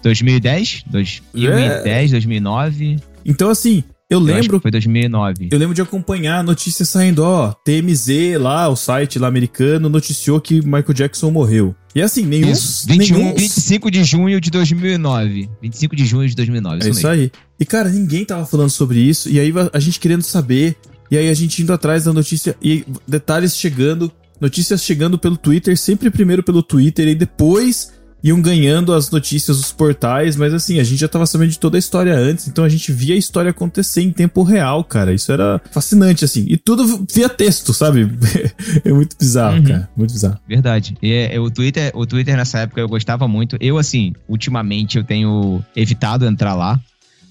2010, 0.02 0.84
2010, 0.90 1.86
é... 1.86 2.08
2009. 2.12 3.00
Então, 3.26 3.50
assim, 3.50 3.84
eu, 4.12 4.20
eu 4.20 4.20
lembro. 4.20 4.60
foi 4.60 4.70
2009. 4.70 5.48
Eu 5.50 5.58
lembro 5.58 5.74
de 5.74 5.82
acompanhar 5.82 6.40
a 6.40 6.44
notícia 6.44 6.84
saindo, 6.84 7.24
ó, 7.24 7.54
TMZ 7.64 8.38
lá, 8.38 8.68
o 8.68 8.76
site 8.76 9.18
lá 9.18 9.30
americano, 9.30 9.88
noticiou 9.88 10.42
que 10.42 10.56
Michael 10.62 10.94
Jackson 10.94 11.32
morreu. 11.32 11.74
E 11.96 12.02
assim, 12.02 12.26
nenhum. 12.26 12.52
Isso, 12.52 12.86
21, 12.88 13.18
nenhum... 13.18 13.36
25 13.36 13.90
de 13.90 14.04
junho 14.04 14.42
de 14.42 14.52
2009. 14.52 15.50
25 15.62 15.96
de 15.96 16.06
junho 16.06 16.28
de 16.28 16.36
2009. 16.36 16.80
Isso 16.80 16.88
é 16.88 16.92
isso 16.92 17.08
aí. 17.08 17.32
E, 17.58 17.66
cara, 17.66 17.90
ninguém 17.90 18.26
tava 18.26 18.46
falando 18.46 18.70
sobre 18.70 19.00
isso. 19.00 19.30
E 19.30 19.40
aí 19.40 19.54
a 19.72 19.80
gente 19.80 20.00
querendo 20.00 20.24
saber. 20.24 20.76
E 21.10 21.18
aí 21.18 21.30
a 21.30 21.34
gente 21.34 21.62
indo 21.62 21.72
atrás 21.72 22.04
da 22.04 22.12
notícia. 22.12 22.56
E 22.62 22.86
detalhes 23.08 23.56
chegando. 23.56 24.12
Notícias 24.40 24.84
chegando 24.84 25.18
pelo 25.18 25.38
Twitter. 25.38 25.78
Sempre 25.78 26.10
primeiro 26.10 26.44
pelo 26.44 26.62
Twitter. 26.62 27.08
E 27.08 27.16
depois 27.16 27.94
iam 28.24 28.42
ganhando 28.42 28.94
as 28.94 29.10
notícias 29.10 29.58
dos 29.58 29.72
portais, 29.72 30.36
mas 30.36 30.54
assim, 30.54 30.80
a 30.80 30.84
gente 30.84 31.00
já 31.00 31.08
tava 31.08 31.26
sabendo 31.26 31.50
de 31.50 31.60
toda 31.60 31.78
a 31.78 31.80
história 31.80 32.16
antes, 32.16 32.48
então 32.48 32.64
a 32.64 32.70
gente 32.70 32.92
via 32.92 33.16
a 33.16 33.18
história 33.18 33.52
acontecer 33.52 34.02
em 34.02 34.12
tempo 34.12 34.44
real, 34.44 34.84
cara. 34.84 35.14
Isso 35.14 35.32
era 35.32 35.62
fascinante, 35.72 36.24
assim. 36.24 36.46
E 36.48 36.58
tudo 36.58 37.06
via 37.12 37.30
texto, 37.30 37.74
sabe? 37.74 38.10
é 38.86 38.92
muito 38.92 39.18
bizarro, 39.18 39.58
uhum. 39.58 39.64
cara. 39.64 39.90
Muito 39.96 40.14
bizarro. 40.14 40.40
Verdade. 40.48 40.96
E 41.02 41.12
é, 41.12 41.40
o, 41.40 41.50
Twitter, 41.50 41.92
o 41.96 42.06
Twitter 42.06 42.36
nessa 42.36 42.60
época 42.60 42.82
eu 42.82 42.88
gostava 42.88 43.28
muito. 43.28 43.58
Eu, 43.60 43.78
assim, 43.78 44.14
ultimamente 44.28 44.98
eu 44.98 45.04
tenho 45.04 45.64
evitado 45.76 46.26
entrar 46.26 46.54
lá 46.54 46.80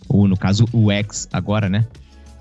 ou 0.09 0.26
no 0.26 0.37
caso 0.37 0.66
o 0.72 0.90
X 0.90 1.29
agora, 1.33 1.68
né? 1.68 1.87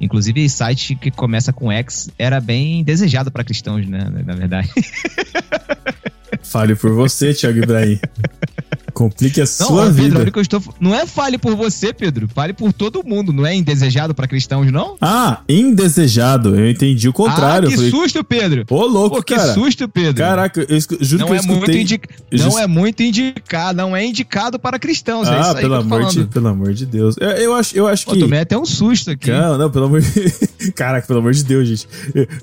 Inclusive, 0.01 0.49
site 0.49 0.95
que 0.95 1.11
começa 1.11 1.53
com 1.53 1.71
X 1.71 2.09
era 2.17 2.39
bem 2.39 2.83
desejado 2.83 3.29
para 3.29 3.43
cristãos, 3.43 3.85
né? 3.85 4.09
Na 4.25 4.33
verdade. 4.33 4.69
Fale 6.49 6.75
por 6.75 6.91
você, 6.93 7.33
Thiago 7.33 7.59
Ibrahim. 7.59 7.99
Complique 8.93 9.39
a 9.39 9.43
não, 9.43 9.47
sua 9.47 9.85
Pedro, 9.85 10.19
vida. 10.19 10.31
Eu 10.35 10.41
estou... 10.41 10.61
Não 10.79 10.93
é 10.93 11.05
fale 11.05 11.37
por 11.37 11.55
você, 11.55 11.93
Pedro. 11.93 12.27
Fale 12.27 12.51
por 12.51 12.73
todo 12.73 13.01
mundo. 13.05 13.31
Não 13.31 13.45
é 13.45 13.55
indesejado 13.55 14.13
para 14.13 14.27
cristãos, 14.27 14.69
não? 14.71 14.97
Ah, 14.99 15.41
indesejado. 15.47 16.53
Eu 16.59 16.69
entendi 16.69 17.07
o 17.07 17.13
contrário. 17.13 17.69
Ah, 17.69 17.71
que 17.71 17.77
falei... 17.77 17.91
susto, 17.91 18.23
Pedro. 18.23 18.65
Ô, 18.69 18.85
louco, 18.85 19.17
Pô, 19.17 19.23
que 19.23 19.35
cara. 19.35 19.53
Que 19.53 19.53
susto, 19.53 19.87
Pedro. 19.87 20.15
Caraca, 20.15 20.65
eu 20.67 20.75
escu... 20.75 20.97
juro 20.99 21.21
não 21.21 21.27
que 21.27 21.31
eu 21.31 21.35
é 21.35 21.39
escutei... 21.39 21.59
Muito 21.59 21.77
indica... 21.77 22.09
Não 22.31 22.59
é 22.59 22.67
muito 22.67 23.03
indicado. 23.03 23.77
Não 23.77 23.95
é 23.95 24.05
indicado 24.05 24.59
para 24.59 24.77
cristãos. 24.77 25.27
É 25.27 25.31
ah, 25.31 25.53
é 25.55 25.61
pelo, 25.61 25.75
amor 25.75 26.05
de, 26.05 26.25
pelo 26.25 26.47
amor 26.47 26.73
de 26.73 26.85
Deus. 26.85 27.15
Eu, 27.19 27.29
eu 27.29 27.53
acho, 27.53 27.77
eu 27.77 27.87
acho 27.87 28.05
Pô, 28.05 28.13
que... 28.13 28.19
Tomei 28.19 28.39
até 28.39 28.57
um 28.57 28.65
susto 28.65 29.11
aqui. 29.11 29.31
Não, 29.31 29.57
não, 29.57 29.71
pelo 29.71 29.85
amor 29.85 30.01
de... 30.01 30.71
Caraca, 30.75 31.07
pelo 31.07 31.19
amor 31.19 31.33
de 31.33 31.43
Deus, 31.43 31.67
gente. 31.67 31.87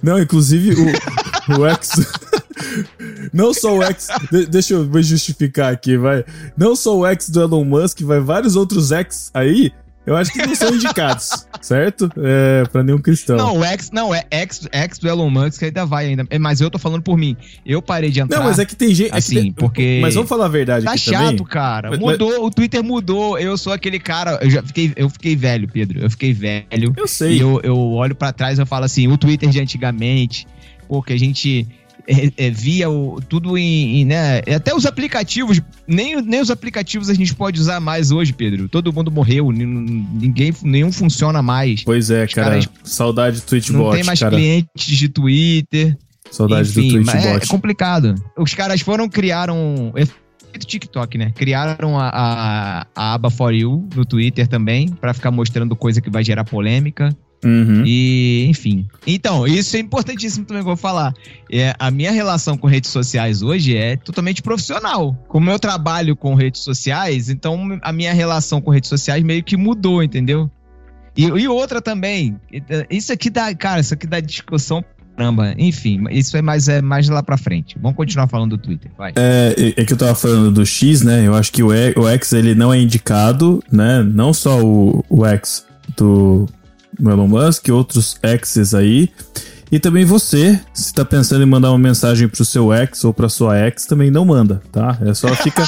Não, 0.03 0.19
inclusive 0.19 0.75
o, 0.75 0.87
o 1.61 1.66
X... 1.66 1.90
Não 3.33 3.53
só 3.53 3.77
o 3.77 3.83
X. 3.83 4.09
De, 4.31 4.47
deixa 4.47 4.75
eu 4.75 4.89
vou 4.89 5.03
justificar 5.03 5.73
aqui, 5.73 5.97
vai. 5.97 6.25
Não 6.57 6.75
só 6.77 6.97
o 6.97 7.07
X 7.07 7.29
do 7.29 7.41
Elon 7.41 7.65
Musk, 7.65 8.01
vai 8.03 8.21
vários 8.21 8.57
outros 8.57 8.93
X 8.93 9.31
aí. 9.35 9.73
Eu 10.07 10.15
acho 10.15 10.33
que 10.33 10.47
não 10.47 10.55
são 10.55 10.73
indicados, 10.73 11.49
certo? 11.61 12.09
É, 12.19 12.62
pra 12.71 12.85
nenhum 12.85 12.99
cristão. 12.99 13.37
Não, 13.37 13.59
o 13.59 13.65
X, 13.65 13.91
não, 13.91 14.15
é 14.15 14.25
X, 14.31 14.69
X 14.71 14.99
do 15.01 15.09
Elon 15.09 15.29
Musk 15.29 15.65
ainda 15.65 15.85
vai 15.85 16.07
ainda. 16.07 16.25
É, 16.31 16.39
mas 16.39 16.61
eu 16.61 16.71
tô 16.71 16.79
falando 16.79 17.03
por 17.03 17.19
mim. 17.19 17.37
Eu 17.67 17.83
parei 17.83 18.09
de 18.09 18.21
entrar. 18.21 18.39
Não, 18.39 18.45
mas 18.47 18.61
é 18.61 18.65
que 18.65 18.77
tem 18.77 18.95
gente. 18.95 19.12
É 19.12 19.17
assim, 19.17 19.35
tem, 19.35 19.53
porque. 19.53 19.99
Mas 20.01 20.15
vamos 20.15 20.29
falar 20.29 20.45
a 20.45 20.49
verdade 20.49 20.85
tá 20.85 20.97
chato, 20.97 21.39
também. 21.39 21.45
cara. 21.47 21.91
Mudou, 21.99 22.31
mas... 22.31 22.39
o 22.39 22.51
Twitter 22.51 22.85
mudou. 22.85 23.37
Eu 23.37 23.59
sou 23.59 23.73
aquele 23.73 23.99
cara. 23.99 24.39
Eu 24.41 24.49
já 24.49 24.62
fiquei, 24.62 24.93
eu 24.95 25.11
fiquei 25.11 25.35
velho, 25.35 25.67
Pedro. 25.67 25.99
Eu 25.99 26.09
fiquei 26.09 26.33
velho. 26.33 26.95
Eu 26.97 27.09
sei. 27.09 27.39
E 27.39 27.41
eu, 27.41 27.61
eu 27.65 27.77
olho 27.77 28.15
para 28.15 28.33
trás 28.33 28.61
e 28.61 28.62
eu 28.62 28.67
falo 28.67 28.85
assim, 28.85 29.09
o 29.09 29.19
Twitter 29.19 29.49
de 29.49 29.61
antigamente, 29.61 30.47
pô, 30.87 31.03
que 31.03 31.12
a 31.12 31.19
gente 31.19 31.67
via 32.53 32.88
o, 32.88 33.21
tudo 33.21 33.59
em, 33.59 34.01
em, 34.01 34.05
né? 34.05 34.38
Até 34.55 34.75
os 34.75 34.87
aplicativos, 34.87 35.61
nem, 35.87 36.21
nem 36.23 36.40
os 36.40 36.51
aplicativos 36.51 37.09
a 37.11 37.14
gente 37.14 37.35
pode 37.35 37.61
usar 37.61 37.81
mais 37.81 38.11
hoje, 38.11 38.33
Pedro. 38.33 38.69
Todo 38.69 38.92
mundo 38.92 39.11
morreu, 39.11 39.51
ninguém, 39.51 40.55
nenhum 40.62 40.92
funciona 40.92 41.42
mais. 41.42 41.83
Pois 41.85 42.11
é, 42.11 42.27
cara. 42.27 42.51
Caras, 42.51 42.69
saudade 42.85 43.40
do 43.40 43.47
Twitchbot, 43.47 43.83
Não 43.83 43.90
tem 43.90 44.05
mais 44.05 44.21
cara. 44.21 44.37
clientes 44.37 44.97
de 44.97 45.09
Twitter. 45.09 45.97
Saudade 46.31 46.71
Enfim, 46.71 46.88
do 46.88 47.05
Twitchbot. 47.05 47.27
É, 47.27 47.35
é 47.35 47.40
complicado. 47.47 48.14
Os 48.37 48.55
caras 48.55 48.81
foram, 48.81 49.09
criaram 49.09 49.92
do 50.59 50.66
TikTok, 50.66 51.19
né? 51.19 51.33
Criaram 51.35 51.99
a, 51.99 52.09
a, 52.09 52.87
a, 52.95 53.14
aba 53.14 53.31
For 53.31 53.53
You 53.53 53.88
no 53.95 54.05
Twitter 54.05 54.47
também, 54.47 54.88
para 54.88 55.12
ficar 55.12 55.31
mostrando 55.31 55.77
coisa 55.77 56.01
que 56.01 56.11
vai 56.11 56.25
gerar 56.25 56.45
polêmica. 56.45 57.14
Uhum. 57.44 57.83
E, 57.85 58.46
enfim. 58.49 58.87
Então, 59.07 59.46
isso 59.46 59.77
é 59.77 59.81
importantíssimo 59.81 60.44
também 60.44 60.62
que 60.62 60.68
eu 60.68 60.75
vou 60.75 60.77
falar. 60.77 61.14
É, 61.51 61.75
a 61.79 61.90
minha 61.90 62.11
relação 62.11 62.57
com 62.57 62.66
redes 62.66 62.90
sociais 62.90 63.42
hoje 63.42 63.77
é 63.77 63.96
totalmente 63.96 64.42
profissional. 64.42 65.14
Como 65.29 65.51
eu 65.51 65.59
trabalho 65.59 66.16
com 66.16 66.35
redes 66.35 66.62
sociais, 66.62 67.29
então 67.29 67.79
a 67.83 67.92
minha 67.92 68.12
relação 68.12 68.61
com 68.61 68.70
redes 68.70 68.88
sociais 68.88 69.22
meio 69.22 69.42
que 69.42 69.57
mudou, 69.57 70.03
entendeu? 70.03 70.51
E, 71.16 71.25
e 71.25 71.49
outra 71.49 71.81
também, 71.81 72.38
isso 72.90 73.12
aqui 73.12 73.31
dá, 73.31 73.55
cara, 73.55 73.81
isso 73.81 73.94
aqui 73.94 74.07
dá 74.07 74.20
discussão 74.20 74.85
caramba. 75.16 75.55
Enfim, 75.57 76.05
isso 76.11 76.37
é 76.37 76.42
mais, 76.42 76.68
é 76.68 76.83
mais 76.83 77.09
lá 77.09 77.22
pra 77.22 77.37
frente. 77.37 77.77
Vamos 77.81 77.96
continuar 77.96 78.29
falando 78.29 78.51
do 78.51 78.59
Twitter, 78.59 78.90
vai. 78.96 79.12
É, 79.16 79.75
é 79.77 79.85
que 79.85 79.92
eu 79.92 79.96
tava 79.96 80.14
falando 80.14 80.53
do 80.53 80.66
X, 80.66 81.03
né? 81.03 81.27
Eu 81.27 81.35
acho 81.35 81.51
que 81.51 81.62
o, 81.62 81.68
o 81.68 82.09
X, 82.09 82.33
ele 82.33 82.55
não 82.55 82.72
é 82.72 82.79
indicado, 82.79 83.62
né? 83.72 84.03
Não 84.03 84.33
só 84.33 84.62
o, 84.62 85.05
o 85.09 85.25
X 85.25 85.64
do 85.96 86.46
Elon 87.01 87.29
Musk, 87.29 87.68
outros 87.68 88.18
exes 88.22 88.75
aí. 88.75 89.11
E 89.70 89.81
também 89.81 90.05
você, 90.05 90.61
se 90.72 90.94
tá 90.94 91.05
pensando 91.05 91.42
em 91.42 91.46
mandar 91.46 91.70
uma 91.70 91.79
mensagem 91.79 92.29
pro 92.29 92.44
seu 92.44 92.72
ex 92.72 93.05
ou 93.05 93.12
pra 93.12 93.29
sua 93.29 93.59
ex, 93.66 93.85
também 93.85 94.11
não 94.11 94.25
manda, 94.25 94.62
tá? 94.70 94.96
É 95.05 95.12
só 95.12 95.29
fica, 95.35 95.64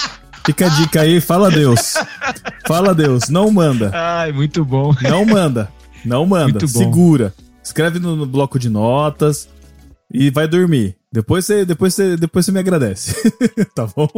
fica 0.46 0.66
a 0.66 0.68
dica 0.68 1.00
aí, 1.00 1.20
fala 1.20 1.50
Deus. 1.50 1.94
Fala 2.66 2.94
Deus, 2.94 3.28
não 3.28 3.50
manda. 3.50 3.90
Ai, 3.92 4.30
muito 4.30 4.64
bom. 4.64 4.94
Não 5.02 5.24
manda. 5.24 5.68
Não 6.04 6.24
manda. 6.24 6.64
Segura. 6.66 7.34
Escreve 7.62 7.98
no, 7.98 8.14
no 8.14 8.26
bloco 8.26 8.58
de 8.58 8.68
notas 8.68 9.48
e 10.12 10.30
vai 10.30 10.46
dormir. 10.46 10.96
Depois 11.10 11.44
você, 11.44 11.64
depois 11.64 11.94
você, 11.94 12.16
depois 12.16 12.44
você 12.44 12.52
me 12.52 12.60
agradece. 12.60 13.14
tá 13.74 13.86
bom? 13.86 14.08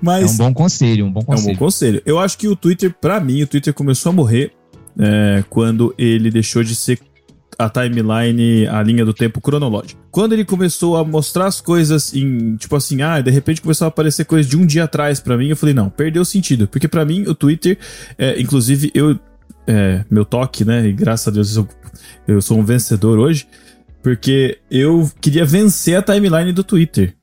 Mas. 0.00 0.30
É 0.30 0.42
um 0.42 0.46
bom 0.46 0.54
conselho, 0.54 1.06
um 1.06 1.12
bom 1.12 1.22
conselho. 1.22 1.48
É 1.48 1.50
um 1.50 1.54
bom 1.54 1.58
conselho. 1.58 2.02
Eu 2.06 2.18
acho 2.18 2.38
que 2.38 2.48
o 2.48 2.56
Twitter, 2.56 2.94
para 3.00 3.20
mim, 3.20 3.42
o 3.42 3.46
Twitter 3.46 3.74
começou 3.74 4.10
a 4.10 4.12
morrer 4.12 4.52
é, 4.98 5.44
quando 5.48 5.94
ele 5.98 6.30
deixou 6.30 6.62
de 6.62 6.74
ser 6.74 6.98
a 7.58 7.70
timeline, 7.70 8.66
a 8.66 8.82
linha 8.82 9.04
do 9.04 9.14
tempo 9.14 9.40
cronológica. 9.40 9.98
Quando 10.10 10.34
ele 10.34 10.44
começou 10.44 10.96
a 10.96 11.04
mostrar 11.04 11.46
as 11.46 11.60
coisas 11.60 12.14
em, 12.14 12.56
tipo 12.56 12.76
assim, 12.76 13.00
ah, 13.02 13.20
de 13.20 13.30
repente 13.30 13.62
começou 13.62 13.86
a 13.86 13.88
aparecer 13.88 14.26
coisas 14.26 14.50
de 14.50 14.56
um 14.56 14.66
dia 14.66 14.84
atrás 14.84 15.20
para 15.20 15.36
mim, 15.36 15.48
eu 15.48 15.56
falei, 15.56 15.74
não, 15.74 15.88
perdeu 15.88 16.24
sentido. 16.24 16.68
Porque 16.68 16.86
para 16.86 17.04
mim, 17.04 17.22
o 17.22 17.34
Twitter, 17.34 17.78
é, 18.18 18.38
inclusive, 18.40 18.90
eu, 18.94 19.18
é, 19.66 20.04
meu 20.10 20.24
toque, 20.24 20.64
né, 20.64 20.86
e 20.86 20.92
graças 20.92 21.28
a 21.28 21.30
Deus 21.30 21.56
eu, 21.56 21.68
eu 22.28 22.42
sou 22.42 22.58
um 22.58 22.64
vencedor 22.64 23.18
hoje, 23.18 23.46
porque 24.02 24.58
eu 24.70 25.10
queria 25.20 25.44
vencer 25.44 25.96
a 25.96 26.02
timeline 26.02 26.52
do 26.52 26.62
Twitter. 26.62 27.14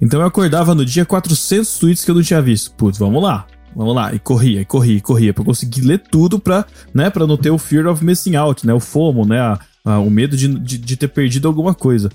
Então 0.00 0.20
eu 0.20 0.26
acordava 0.26 0.74
no 0.74 0.84
dia 0.84 1.04
400 1.04 1.78
tweets 1.78 2.04
que 2.04 2.10
eu 2.10 2.14
não 2.14 2.22
tinha 2.22 2.40
visto. 2.40 2.72
Putz, 2.76 2.98
vamos 2.98 3.22
lá. 3.22 3.46
Vamos 3.74 3.94
lá, 3.94 4.14
e 4.14 4.18
corria, 4.18 4.60
e 4.60 4.64
corria, 4.64 4.96
e 4.96 5.00
corria, 5.00 5.34
pra 5.34 5.44
conseguir 5.44 5.80
ler 5.82 5.98
tudo 5.98 6.38
pra, 6.38 6.66
né, 6.92 7.08
pra 7.10 7.26
não 7.26 7.36
ter 7.36 7.50
o 7.50 7.58
fear 7.58 7.86
of 7.86 8.04
missing 8.04 8.36
out, 8.36 8.66
né, 8.66 8.74
o 8.74 8.80
FOMO, 8.80 9.26
né, 9.26 9.40
a, 9.40 9.58
ah, 9.84 9.98
o 9.98 10.10
medo 10.10 10.36
de, 10.36 10.48
de, 10.48 10.78
de, 10.78 10.96
ter 10.96 11.08
perdido 11.08 11.48
alguma 11.48 11.74
coisa. 11.74 12.10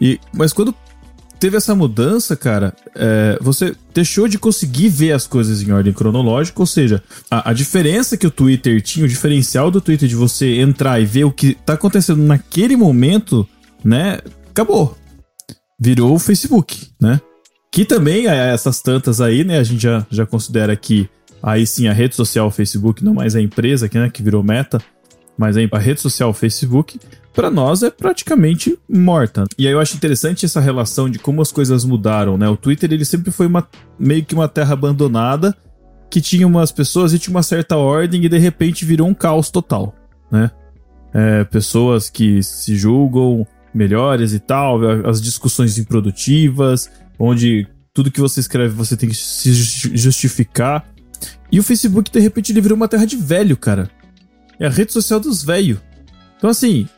E, 0.00 0.18
mas 0.32 0.52
quando 0.52 0.74
teve 1.38 1.56
essa 1.56 1.74
mudança, 1.74 2.34
cara, 2.36 2.74
é, 2.94 3.38
você 3.40 3.74
deixou 3.94 4.26
de 4.26 4.38
conseguir 4.38 4.88
ver 4.88 5.12
as 5.12 5.26
coisas 5.26 5.62
em 5.62 5.70
ordem 5.70 5.92
cronológica, 5.92 6.60
ou 6.60 6.66
seja, 6.66 7.02
a, 7.30 7.50
a, 7.50 7.52
diferença 7.52 8.16
que 8.16 8.26
o 8.26 8.30
Twitter 8.30 8.80
tinha, 8.82 9.04
o 9.04 9.08
diferencial 9.08 9.70
do 9.70 9.80
Twitter 9.80 10.08
de 10.08 10.16
você 10.16 10.60
entrar 10.60 11.00
e 11.00 11.04
ver 11.04 11.24
o 11.24 11.32
que 11.32 11.54
tá 11.54 11.74
acontecendo 11.74 12.22
naquele 12.22 12.76
momento, 12.76 13.48
né, 13.84 14.18
acabou. 14.50 14.96
Virou 15.80 16.14
o 16.14 16.18
Facebook, 16.18 16.88
né? 17.00 17.20
Que 17.70 17.84
também, 17.84 18.26
é 18.26 18.52
essas 18.52 18.80
tantas 18.80 19.20
aí, 19.20 19.44
né, 19.44 19.58
a 19.58 19.62
gente 19.62 19.82
já, 19.82 20.06
já 20.10 20.26
considera 20.26 20.74
que 20.74 21.08
aí 21.42 21.66
sim 21.66 21.86
a 21.86 21.92
rede 21.92 22.14
social 22.14 22.50
Facebook, 22.50 23.04
não 23.04 23.14
mais 23.14 23.36
a 23.36 23.40
empresa, 23.40 23.88
que, 23.88 23.98
né, 23.98 24.10
que 24.10 24.22
virou 24.22 24.42
meta, 24.42 24.80
mas 25.36 25.56
aí 25.56 25.68
a 25.70 25.78
rede 25.78 26.00
social 26.00 26.32
Facebook, 26.32 26.98
para 27.32 27.50
nós 27.50 27.84
é 27.84 27.90
praticamente 27.90 28.76
morta. 28.88 29.44
E 29.56 29.66
aí 29.66 29.72
eu 29.72 29.78
acho 29.78 29.96
interessante 29.96 30.44
essa 30.44 30.60
relação 30.60 31.08
de 31.08 31.20
como 31.20 31.40
as 31.40 31.52
coisas 31.52 31.84
mudaram, 31.84 32.36
né? 32.36 32.48
O 32.48 32.56
Twitter 32.56 32.92
ele 32.92 33.04
sempre 33.04 33.30
foi 33.30 33.46
uma, 33.46 33.64
meio 33.96 34.24
que 34.24 34.34
uma 34.34 34.48
terra 34.48 34.72
abandonada 34.72 35.56
que 36.10 36.20
tinha 36.20 36.46
umas 36.46 36.72
pessoas 36.72 37.12
e 37.12 37.18
tinha 37.18 37.32
uma 37.32 37.44
certa 37.44 37.76
ordem 37.76 38.24
e 38.24 38.28
de 38.28 38.38
repente 38.38 38.84
virou 38.84 39.06
um 39.06 39.14
caos 39.14 39.50
total, 39.50 39.94
né? 40.32 40.50
É, 41.14 41.44
pessoas 41.44 42.10
que 42.10 42.42
se 42.42 42.74
julgam 42.76 43.46
melhores 43.72 44.32
e 44.32 44.40
tal, 44.40 44.80
as 45.06 45.22
discussões 45.22 45.78
improdutivas, 45.78 46.90
onde 47.18 47.66
tudo 47.92 48.10
que 48.10 48.20
você 48.20 48.40
escreve 48.40 48.74
você 48.74 48.96
tem 48.96 49.08
que 49.08 49.14
se 49.14 49.52
justificar. 49.52 50.86
E 51.50 51.58
o 51.58 51.62
Facebook, 51.62 52.10
de 52.10 52.20
repente, 52.20 52.52
ele 52.52 52.60
virou 52.60 52.76
uma 52.76 52.88
terra 52.88 53.06
de 53.06 53.16
velho, 53.16 53.56
cara. 53.56 53.90
É 54.60 54.66
a 54.66 54.70
rede 54.70 54.92
social 54.92 55.18
dos 55.18 55.42
velhos. 55.42 55.78
Então, 56.36 56.50
assim. 56.50 56.88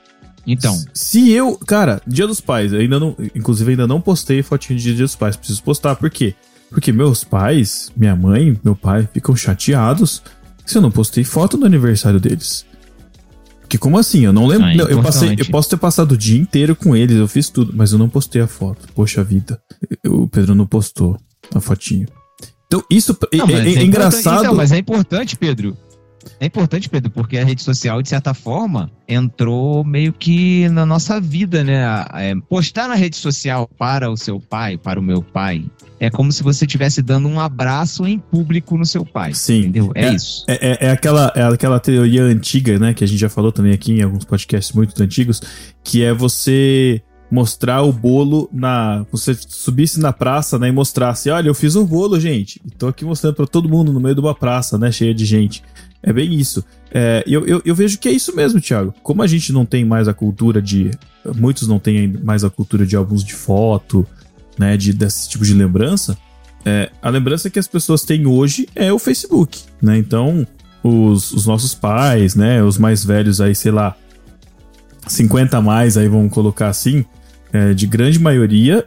Então. 0.46 0.78
Se 0.92 1.30
eu. 1.30 1.56
Cara, 1.56 2.02
Dia 2.06 2.26
dos 2.26 2.40
Pais, 2.40 2.72
ainda 2.74 2.98
não. 2.98 3.16
Inclusive, 3.34 3.70
ainda 3.70 3.86
não 3.86 4.00
postei 4.00 4.42
fotinho 4.42 4.78
de 4.78 4.94
Dia 4.94 5.04
dos 5.04 5.16
Pais. 5.16 5.36
Preciso 5.36 5.62
postar. 5.62 5.96
Por 5.96 6.10
quê? 6.10 6.34
Porque 6.70 6.92
meus 6.92 7.24
pais, 7.24 7.90
minha 7.96 8.14
mãe, 8.14 8.58
meu 8.62 8.76
pai 8.76 9.08
ficam 9.12 9.34
chateados 9.34 10.22
se 10.64 10.78
eu 10.78 10.82
não 10.82 10.90
postei 10.90 11.24
foto 11.24 11.56
do 11.56 11.66
aniversário 11.66 12.20
deles. 12.20 12.64
Que 13.70 13.78
como 13.78 13.96
assim? 13.96 14.24
Eu 14.24 14.32
não 14.32 14.48
lembro. 14.48 14.66
É 14.66 14.92
eu, 14.92 15.00
passei, 15.00 15.36
eu 15.38 15.46
posso 15.46 15.70
ter 15.70 15.76
passado 15.76 16.12
o 16.12 16.16
dia 16.16 16.36
inteiro 16.36 16.74
com 16.74 16.96
eles, 16.96 17.16
eu 17.16 17.28
fiz 17.28 17.48
tudo, 17.48 17.72
mas 17.72 17.92
eu 17.92 17.98
não 17.98 18.08
postei 18.08 18.42
a 18.42 18.48
foto. 18.48 18.88
Poxa 18.96 19.22
vida. 19.22 19.62
O 20.04 20.26
Pedro 20.26 20.56
não 20.56 20.66
postou 20.66 21.16
a 21.54 21.60
fotinho. 21.60 22.08
Então, 22.66 22.82
isso 22.90 23.16
não, 23.32 23.48
é, 23.48 23.52
é, 23.52 23.74
é, 23.74 23.82
engraçado. 23.84 24.40
Então, 24.40 24.54
mas 24.56 24.72
é 24.72 24.78
importante, 24.78 25.36
Pedro. 25.36 25.76
É 26.38 26.46
importante, 26.46 26.88
Pedro, 26.88 27.10
porque 27.10 27.38
a 27.38 27.44
rede 27.44 27.62
social, 27.62 28.02
de 28.02 28.08
certa 28.08 28.34
forma, 28.34 28.90
entrou 29.08 29.84
meio 29.84 30.12
que 30.12 30.68
na 30.68 30.86
nossa 30.86 31.20
vida, 31.20 31.64
né? 31.64 31.82
É, 32.14 32.34
postar 32.48 32.88
na 32.88 32.94
rede 32.94 33.16
social 33.16 33.68
para 33.78 34.10
o 34.10 34.16
seu 34.16 34.40
pai, 34.40 34.76
para 34.76 34.98
o 34.98 35.02
meu 35.02 35.22
pai, 35.22 35.64
é 35.98 36.08
como 36.10 36.32
se 36.32 36.42
você 36.42 36.64
estivesse 36.64 37.02
dando 37.02 37.28
um 37.28 37.38
abraço 37.38 38.06
em 38.06 38.18
público 38.18 38.76
no 38.76 38.86
seu 38.86 39.04
pai. 39.04 39.34
Sim. 39.34 39.60
Entendeu? 39.60 39.92
É, 39.94 40.06
é 40.06 40.14
isso. 40.14 40.44
É, 40.48 40.54
é, 40.54 40.86
é, 40.88 40.90
aquela, 40.90 41.32
é 41.34 41.42
aquela 41.42 41.78
teoria 41.78 42.22
antiga, 42.22 42.78
né? 42.78 42.94
Que 42.94 43.04
a 43.04 43.06
gente 43.06 43.18
já 43.18 43.28
falou 43.28 43.52
também 43.52 43.72
aqui 43.72 43.92
em 43.92 44.02
alguns 44.02 44.24
podcasts 44.24 44.74
muito 44.74 45.00
antigos, 45.02 45.40
que 45.84 46.02
é 46.02 46.12
você 46.12 47.02
mostrar 47.30 47.82
o 47.82 47.92
bolo 47.92 48.48
na. 48.52 49.04
Você 49.12 49.34
subisse 49.34 50.00
na 50.00 50.12
praça, 50.12 50.58
né? 50.58 50.68
E 50.68 50.72
mostrasse, 50.72 51.30
olha, 51.30 51.48
eu 51.48 51.54
fiz 51.54 51.76
um 51.76 51.84
bolo, 51.84 52.18
gente. 52.18 52.60
E 52.64 52.70
tô 52.70 52.88
aqui 52.88 53.04
mostrando 53.04 53.34
para 53.34 53.46
todo 53.46 53.68
mundo 53.68 53.92
no 53.92 54.00
meio 54.00 54.14
de 54.14 54.20
uma 54.20 54.34
praça, 54.34 54.76
né? 54.76 54.90
Cheia 54.90 55.14
de 55.14 55.24
gente. 55.24 55.62
É 56.02 56.12
bem 56.12 56.34
isso. 56.34 56.64
É, 56.90 57.22
eu, 57.26 57.46
eu, 57.46 57.62
eu, 57.64 57.74
vejo 57.74 57.98
que 57.98 58.08
é 58.08 58.12
isso 58.12 58.34
mesmo, 58.34 58.60
Thiago. 58.60 58.92
Como 59.02 59.22
a 59.22 59.26
gente 59.26 59.52
não 59.52 59.64
tem 59.64 59.84
mais 59.84 60.08
a 60.08 60.14
cultura 60.14 60.60
de. 60.60 60.90
Muitos 61.36 61.68
não 61.68 61.78
têm 61.78 62.08
mais 62.08 62.42
a 62.42 62.50
cultura 62.50 62.84
de 62.84 62.96
álbuns 62.96 63.22
de 63.22 63.34
foto, 63.34 64.06
né? 64.58 64.76
De, 64.76 64.92
desse 64.92 65.28
tipo 65.28 65.44
de 65.44 65.54
lembrança. 65.54 66.18
É, 66.64 66.90
a 67.00 67.08
lembrança 67.08 67.48
que 67.48 67.58
as 67.58 67.68
pessoas 67.68 68.02
têm 68.02 68.26
hoje 68.26 68.68
é 68.74 68.92
o 68.92 68.98
Facebook, 68.98 69.62
né? 69.80 69.96
Então, 69.96 70.46
os, 70.82 71.32
os 71.32 71.46
nossos 71.46 71.74
pais, 71.74 72.34
né? 72.34 72.62
Os 72.62 72.76
mais 72.76 73.04
velhos 73.04 73.40
aí, 73.40 73.54
sei 73.54 73.70
lá, 73.70 73.96
50 75.06 75.56
a 75.56 75.60
mais, 75.60 75.96
aí 75.96 76.08
vamos 76.08 76.32
colocar 76.32 76.68
assim, 76.68 77.04
é, 77.52 77.74
de 77.74 77.86
grande 77.86 78.18
maioria, 78.18 78.84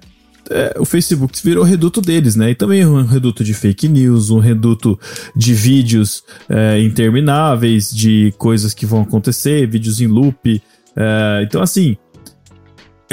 é, 0.49 0.75
o 0.77 0.85
Facebook 0.85 1.39
virou 1.43 1.63
reduto 1.63 2.01
deles, 2.01 2.35
né? 2.35 2.51
E 2.51 2.55
também 2.55 2.85
um 2.85 3.05
reduto 3.05 3.43
de 3.43 3.53
fake 3.53 3.87
news, 3.87 4.29
um 4.29 4.39
reduto 4.39 4.99
de 5.35 5.53
vídeos 5.53 6.23
é, 6.49 6.81
intermináveis, 6.81 7.93
de 7.93 8.33
coisas 8.37 8.73
que 8.73 8.85
vão 8.85 9.01
acontecer, 9.01 9.67
vídeos 9.67 10.01
em 10.01 10.07
loop. 10.07 10.61
É, 10.95 11.43
então, 11.43 11.61
assim, 11.61 11.97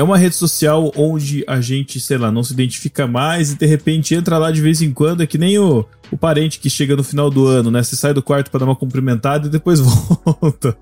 é 0.00 0.02
uma 0.02 0.16
rede 0.16 0.34
social 0.34 0.90
onde 0.96 1.44
a 1.46 1.60
gente, 1.60 2.00
sei 2.00 2.16
lá, 2.16 2.32
não 2.32 2.42
se 2.42 2.54
identifica 2.54 3.06
mais 3.06 3.52
e 3.52 3.58
de 3.58 3.66
repente 3.66 4.14
entra 4.14 4.38
lá 4.38 4.50
de 4.50 4.58
vez 4.58 4.80
em 4.80 4.94
quando, 4.94 5.22
é 5.22 5.26
que 5.26 5.36
nem 5.36 5.58
o, 5.58 5.84
o 6.10 6.16
parente 6.16 6.58
que 6.58 6.70
chega 6.70 6.96
no 6.96 7.04
final 7.04 7.30
do 7.30 7.46
ano, 7.46 7.70
né? 7.70 7.82
Você 7.82 7.96
sai 7.96 8.14
do 8.14 8.22
quarto 8.22 8.50
para 8.50 8.60
dar 8.60 8.66
uma 8.66 8.74
cumprimentada 8.74 9.46
e 9.46 9.50
depois 9.50 9.78
volta. 10.24 10.74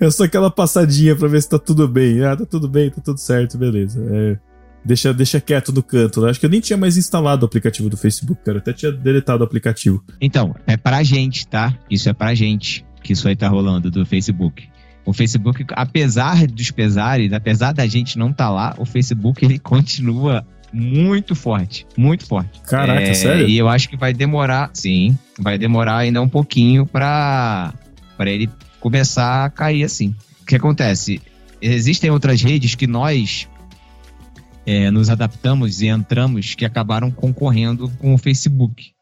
é 0.00 0.10
só 0.10 0.24
aquela 0.24 0.50
passadinha 0.50 1.14
pra 1.14 1.28
ver 1.28 1.40
se 1.40 1.50
tá 1.50 1.58
tudo 1.58 1.86
bem. 1.86 2.24
Ah, 2.24 2.34
tá 2.34 2.44
tudo 2.44 2.68
bem, 2.68 2.90
tá 2.90 3.00
tudo 3.00 3.18
certo, 3.20 3.56
beleza. 3.56 4.04
É, 4.10 4.36
deixa, 4.84 5.14
deixa 5.14 5.40
quieto 5.40 5.72
no 5.72 5.82
canto. 5.82 6.20
Né? 6.20 6.30
Acho 6.30 6.40
que 6.40 6.46
eu 6.46 6.50
nem 6.50 6.60
tinha 6.60 6.76
mais 6.76 6.96
instalado 6.96 7.44
o 7.44 7.46
aplicativo 7.46 7.88
do 7.88 7.96
Facebook, 7.96 8.42
cara. 8.44 8.58
Eu 8.58 8.60
até 8.60 8.72
tinha 8.72 8.90
deletado 8.90 9.44
o 9.44 9.46
aplicativo. 9.46 10.02
Então, 10.20 10.52
é 10.66 10.76
pra 10.76 11.00
gente, 11.04 11.46
tá? 11.46 11.72
Isso 11.88 12.08
é 12.08 12.12
pra 12.12 12.34
gente 12.34 12.84
que 13.04 13.12
isso 13.12 13.28
aí 13.28 13.36
tá 13.36 13.48
rolando 13.48 13.88
do 13.88 14.04
Facebook. 14.04 14.68
O 15.04 15.12
Facebook, 15.12 15.64
apesar 15.70 16.46
dos 16.46 16.70
pesares, 16.70 17.32
apesar 17.32 17.72
da 17.72 17.86
gente 17.86 18.18
não 18.18 18.30
estar 18.30 18.46
tá 18.46 18.50
lá, 18.50 18.74
o 18.78 18.84
Facebook 18.84 19.44
ele 19.44 19.58
continua 19.60 20.46
muito 20.72 21.34
forte, 21.34 21.86
muito 21.96 22.26
forte. 22.26 22.60
Caraca, 22.62 23.00
é, 23.00 23.14
sério? 23.14 23.48
E 23.48 23.58
eu 23.58 23.68
acho 23.68 23.88
que 23.88 23.96
vai 23.96 24.12
demorar, 24.12 24.70
sim, 24.72 25.18
vai 25.38 25.58
demorar 25.58 25.98
ainda 25.98 26.20
um 26.22 26.28
pouquinho 26.28 26.86
para 26.86 27.72
para 28.16 28.30
ele 28.30 28.50
começar 28.78 29.44
a 29.44 29.50
cair 29.50 29.82
assim. 29.82 30.14
O 30.42 30.46
que 30.46 30.54
acontece? 30.54 31.20
Existem 31.60 32.10
outras 32.10 32.42
redes 32.42 32.74
que 32.74 32.86
nós 32.86 33.48
é, 34.66 34.90
nos 34.90 35.10
adaptamos 35.10 35.80
e 35.80 35.88
entramos 35.88 36.54
que 36.54 36.64
acabaram 36.64 37.10
concorrendo 37.10 37.88
com 37.98 38.14
o 38.14 38.18
Facebook. 38.18 38.92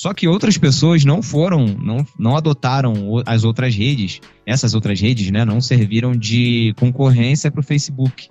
Só 0.00 0.14
que 0.14 0.26
outras 0.26 0.56
pessoas 0.56 1.04
não 1.04 1.22
foram, 1.22 1.66
não, 1.66 2.06
não 2.18 2.34
adotaram 2.34 3.22
as 3.26 3.44
outras 3.44 3.74
redes, 3.74 4.18
essas 4.46 4.72
outras 4.72 4.98
redes, 4.98 5.30
né, 5.30 5.44
não 5.44 5.60
serviram 5.60 6.12
de 6.12 6.72
concorrência 6.78 7.50
para 7.50 7.60
o 7.60 7.62
Facebook, 7.62 8.30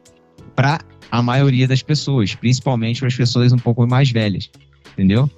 para 0.55 0.79
a 1.11 1.21
maioria 1.21 1.67
das 1.67 1.83
pessoas, 1.83 2.33
principalmente 2.33 3.01
para 3.01 3.07
as 3.07 3.15
pessoas 3.15 3.53
um 3.53 3.59
pouco 3.59 3.85
mais 3.85 4.09
velhas, 4.09 4.49
entendeu? 4.93 5.29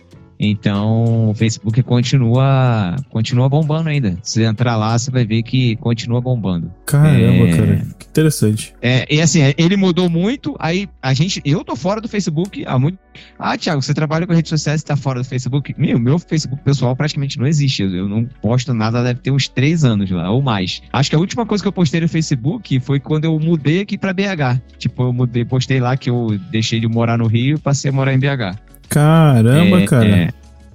Então, 0.44 1.30
o 1.30 1.34
Facebook 1.36 1.84
continua, 1.84 2.96
continua 3.12 3.48
bombando 3.48 3.90
ainda. 3.90 4.18
Se 4.24 4.42
entrar 4.42 4.76
lá, 4.76 4.98
você 4.98 5.12
vai 5.12 5.24
ver 5.24 5.44
que 5.44 5.76
continua 5.76 6.20
bombando. 6.20 6.74
Caramba, 6.84 7.48
é... 7.48 7.56
cara, 7.56 7.86
que 8.00 8.08
interessante. 8.08 8.74
É, 8.82 9.06
e 9.08 9.22
assim, 9.22 9.40
ele 9.56 9.78
mudou 9.78 10.10
muito. 10.10 10.56
Aí 10.58 10.90
a 11.00 11.14
gente, 11.14 11.40
eu 11.46 11.64
tô 11.64 11.76
fora 11.76 12.02
do 12.02 12.08
Facebook 12.08 12.66
há 12.66 12.80
muito. 12.80 12.98
Ah, 13.38 13.56
Thiago, 13.56 13.84
você 13.84 13.94
trabalha 13.94 14.26
com 14.26 14.34
redes 14.34 14.50
sociais 14.50 14.82
e 14.82 14.86
tá 14.86 14.96
fora 14.96 15.20
do 15.20 15.26
Facebook? 15.26 15.76
Meu, 15.78 16.00
meu 16.00 16.18
Facebook 16.18 16.64
pessoal 16.64 16.96
praticamente 16.96 17.38
não 17.38 17.46
existe. 17.46 17.84
Eu 17.84 18.10
não 18.10 18.26
posto 18.42 18.74
nada, 18.74 19.04
deve 19.04 19.20
ter 19.20 19.30
uns 19.30 19.48
três 19.48 19.84
anos 19.84 20.10
lá, 20.10 20.32
ou 20.32 20.42
mais. 20.42 20.82
Acho 20.92 21.12
que 21.12 21.16
a 21.16 21.20
última 21.20 21.46
coisa 21.46 21.64
que 21.64 21.68
eu 21.68 21.74
postei 21.74 22.02
no 22.02 22.10
Facebook 22.10 22.80
foi 22.80 23.00
quando 23.00 23.26
eu 23.26 23.40
mudei 23.40 23.82
aqui 23.82 23.96
pra 23.96 24.12
BH. 24.12 24.60
Tipo, 24.80 25.04
eu 25.04 25.14
mudei, 25.14 25.46
postei 25.46 25.80
lá 25.80 25.96
que 25.96 26.10
eu 26.10 26.40
deixei 26.50 26.80
de 26.80 26.88
morar 26.88 27.20
no 27.20 27.28
Rio 27.28 27.58
e 27.58 27.60
passei 27.60 27.92
a 27.92 27.94
morar 27.94 28.12
em 28.12 28.20
BH. 28.20 28.71
Caramba, 28.92 29.82
é, 29.82 29.86
cara. 29.86 30.08
É, 30.08 30.30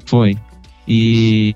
foi. 0.05 0.37
E 0.89 1.55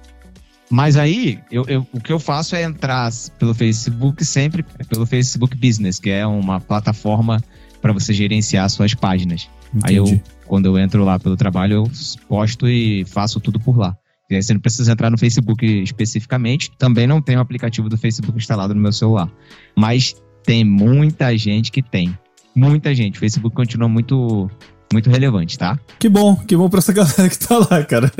mas 0.70 0.96
aí, 0.96 1.40
eu, 1.51 1.64
eu, 1.66 1.87
o 1.92 2.01
que 2.01 2.12
eu 2.12 2.20
faço 2.20 2.55
é 2.55 2.62
entrar 2.62 3.11
pelo 3.38 3.53
Facebook 3.53 4.25
sempre, 4.25 4.62
pelo 4.88 5.05
Facebook 5.05 5.57
Business, 5.57 5.99
que 5.99 6.11
é 6.11 6.25
uma 6.25 6.61
plataforma 6.61 7.42
para 7.83 7.92
você 7.92 8.12
gerenciar 8.12 8.70
suas 8.70 8.94
páginas. 8.94 9.49
Entendi. 9.75 9.85
Aí 9.85 9.96
eu, 9.96 10.20
quando 10.46 10.66
eu 10.66 10.79
entro 10.79 11.05
lá 11.05 11.18
pelo 11.18 11.37
trabalho, 11.37 11.75
eu 11.75 11.90
posto 12.29 12.68
e 12.68 13.05
faço 13.07 13.40
tudo 13.40 13.59
por 13.59 13.77
lá. 13.77 13.96
E 14.31 14.37
aí 14.37 14.42
você 14.42 14.55
não 14.55 14.61
precisa 14.61 14.92
entrar 14.92 15.11
no 15.11 15.18
Facebook 15.18 15.66
especificamente. 15.83 16.70
Também 16.79 17.05
não 17.05 17.20
tem 17.20 17.37
o 17.37 17.40
aplicativo 17.40 17.88
do 17.88 17.99
Facebook 17.99 18.38
instalado 18.38 18.73
no 18.73 18.81
meu 18.81 18.92
celular. 18.92 19.29
Mas 19.77 20.14
tem 20.44 20.62
muita 20.62 21.37
gente 21.37 21.73
que 21.73 21.83
tem. 21.83 22.16
Muita 22.55 22.94
gente. 22.94 23.16
O 23.16 23.18
Facebook 23.18 23.57
continua 23.57 23.88
muito 23.88 24.49
muito 24.92 25.09
relevante, 25.09 25.57
tá? 25.57 25.79
Que 25.98 26.09
bom, 26.09 26.35
que 26.35 26.57
bom 26.57 26.68
pra 26.68 26.79
essa 26.79 26.92
galera 26.92 27.29
que 27.29 27.38
tá 27.38 27.59
lá, 27.59 27.83
cara. 27.85 28.12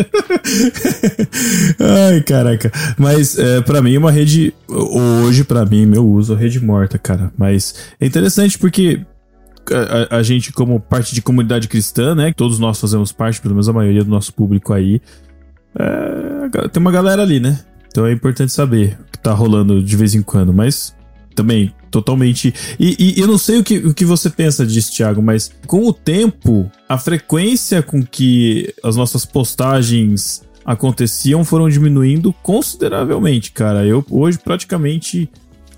Ai, 1.81 2.21
caraca. 2.21 2.71
Mas 2.97 3.39
é, 3.39 3.61
para 3.61 3.83
mim 3.83 3.97
uma 3.97 4.13
rede. 4.13 4.55
Hoje, 4.69 5.43
para 5.43 5.65
mim, 5.67 5.87
meu 5.87 6.07
uso 6.07 6.35
é 6.35 6.37
rede 6.37 6.65
morta, 6.65 6.99
cara. 6.99 7.33
Mas 7.37 7.75
é 8.01 8.07
interessante 8.07 8.59
porque 8.59 9.05
a, 9.71 10.19
a, 10.19 10.23
gente, 10.23 10.53
como 10.53 10.79
parte 10.79 11.15
de 11.15 11.21
comunidade 11.21 11.67
cristã, 11.67 12.15
né? 12.15 12.33
Todos 12.33 12.59
nós 12.59 12.81
fazemos 12.81 13.11
parte, 13.11 13.41
pelo 13.41 13.55
menos 13.55 13.69
a 13.69 13.73
maioria 13.73 14.05
do 14.05 14.11
nosso 14.11 14.33
público 14.33 14.73
aí. 14.73 15.01
É, 15.77 16.69
tem 16.69 16.81
uma 16.81 16.93
galera 16.93 17.23
ali, 17.23 17.41
né? 17.41 17.59
Então 17.89 18.07
é 18.07 18.13
importante 18.13 18.53
saber 18.53 18.97
o 19.01 19.11
que 19.11 19.19
tá 19.19 19.33
rolando 19.33 19.83
de 19.83 19.97
vez 19.97 20.15
em 20.15 20.23
quando. 20.23 20.53
Mas 20.53 20.95
também 21.35 21.75
totalmente. 21.91 22.55
E, 22.79 23.17
e, 23.17 23.21
eu 23.21 23.27
não 23.27 23.37
sei 23.37 23.59
o 23.59 23.65
que, 23.65 23.79
o 23.79 23.93
que 23.93 24.05
você 24.05 24.31
pensa 24.31 24.67
disso, 24.67 24.93
Thiago, 24.93 25.21
mas 25.21 25.51
com 25.67 25.87
o 25.87 25.93
tempo, 25.93 26.71
a 26.89 26.97
frequência 26.97 27.83
com 27.83 28.03
que 28.03 28.73
as 28.83 28.97
nossas 28.97 29.25
postagens 29.25 30.43
aconteciam 30.65 31.45
foram 31.45 31.69
diminuindo 31.69 32.33
consideravelmente, 32.43 33.53
cara. 33.53 33.85
Eu 33.85 34.05
hoje 34.11 34.39
praticamente 34.39 35.29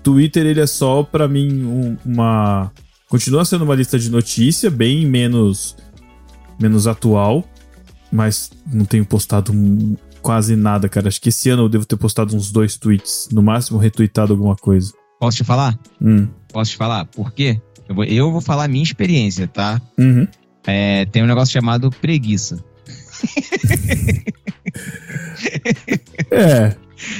Twitter 0.03 0.45
ele 0.45 0.59
é 0.59 0.67
só 0.67 1.03
para 1.03 1.27
mim 1.27 1.63
um, 1.63 1.97
uma 2.05 2.71
continua 3.07 3.45
sendo 3.45 3.63
uma 3.63 3.75
lista 3.75 3.97
de 3.97 4.09
notícia 4.09 4.69
bem 4.69 5.05
menos 5.05 5.75
menos 6.59 6.87
atual, 6.87 7.43
mas 8.11 8.51
não 8.71 8.85
tenho 8.85 9.05
postado 9.05 9.53
quase 10.21 10.55
nada, 10.55 10.87
cara. 10.87 11.07
Acho 11.07 11.21
que 11.21 11.29
esse 11.29 11.49
ano 11.49 11.63
eu 11.63 11.69
devo 11.69 11.85
ter 11.85 11.97
postado 11.97 12.35
uns 12.35 12.51
dois 12.51 12.77
tweets, 12.77 13.29
no 13.31 13.41
máximo 13.41 13.77
retweetado 13.77 14.33
alguma 14.33 14.55
coisa. 14.55 14.93
Posso 15.23 15.37
te 15.37 15.43
falar? 15.45 15.79
Hum. 16.01 16.27
Posso 16.51 16.71
te 16.71 16.77
falar? 16.77 17.05
Por 17.05 17.31
quê? 17.31 17.61
Eu 17.87 17.95
vou, 17.95 18.03
eu 18.03 18.29
vou 18.29 18.41
falar 18.41 18.65
a 18.65 18.67
minha 18.67 18.83
experiência, 18.83 19.47
tá? 19.47 19.81
Uhum. 19.97 20.27
É, 20.67 21.05
tem 21.05 21.23
um 21.23 21.25
negócio 21.25 21.53
chamado 21.53 21.89
preguiça. 21.89 22.61
é. 26.29 26.75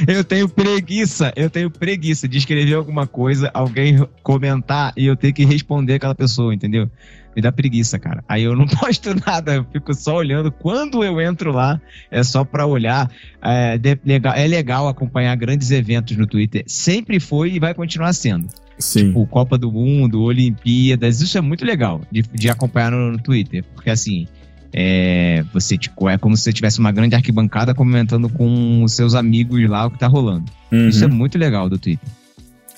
Eu 0.05 0.21
tenho 0.21 0.49
preguiça, 0.49 1.31
eu 1.33 1.49
tenho 1.49 1.71
preguiça 1.71 2.27
de 2.27 2.37
escrever 2.37 2.73
alguma 2.73 3.07
coisa, 3.07 3.49
alguém 3.53 4.05
comentar 4.21 4.91
e 4.97 5.05
eu 5.05 5.15
ter 5.15 5.31
que 5.31 5.45
responder 5.45 5.93
aquela 5.93 6.13
pessoa, 6.13 6.53
entendeu? 6.53 6.91
Me 7.35 7.41
dá 7.41 7.51
preguiça, 7.51 7.97
cara. 7.99 8.23
Aí 8.27 8.43
eu 8.43 8.55
não 8.55 8.65
posto 8.67 9.09
nada, 9.25 9.55
eu 9.55 9.65
fico 9.71 9.93
só 9.93 10.17
olhando. 10.17 10.51
Quando 10.51 11.03
eu 11.03 11.19
entro 11.21 11.51
lá, 11.51 11.81
é 12.09 12.23
só 12.23 12.43
pra 12.43 12.65
olhar. 12.65 13.09
É, 13.41 13.77
de, 13.77 13.97
legal, 14.05 14.33
é 14.33 14.47
legal 14.47 14.87
acompanhar 14.87 15.35
grandes 15.35 15.71
eventos 15.71 16.15
no 16.17 16.27
Twitter. 16.27 16.63
Sempre 16.67 17.19
foi 17.19 17.53
e 17.53 17.59
vai 17.59 17.73
continuar 17.73 18.13
sendo. 18.13 18.47
Sim. 18.77 19.07
Tipo, 19.07 19.25
Copa 19.27 19.57
do 19.57 19.71
Mundo, 19.71 20.21
Olimpíadas, 20.21 21.21
isso 21.21 21.37
é 21.37 21.41
muito 21.41 21.65
legal 21.65 22.01
de, 22.11 22.21
de 22.21 22.49
acompanhar 22.49 22.91
no, 22.91 23.11
no 23.11 23.17
Twitter. 23.17 23.63
Porque 23.75 23.89
assim, 23.89 24.27
é, 24.73 25.45
você 25.53 25.77
tipo, 25.77 26.09
é 26.09 26.17
como 26.17 26.35
se 26.35 26.43
você 26.43 26.53
tivesse 26.53 26.79
uma 26.79 26.91
grande 26.91 27.15
arquibancada 27.15 27.75
comentando 27.75 28.27
com 28.27 28.83
os 28.83 28.93
seus 28.93 29.13
amigos 29.13 29.69
lá 29.69 29.85
o 29.85 29.91
que 29.91 29.99
tá 29.99 30.07
rolando. 30.07 30.51
Uhum. 30.71 30.89
Isso 30.89 31.03
é 31.03 31.07
muito 31.07 31.37
legal 31.37 31.69
do 31.69 31.77
Twitter. 31.77 32.09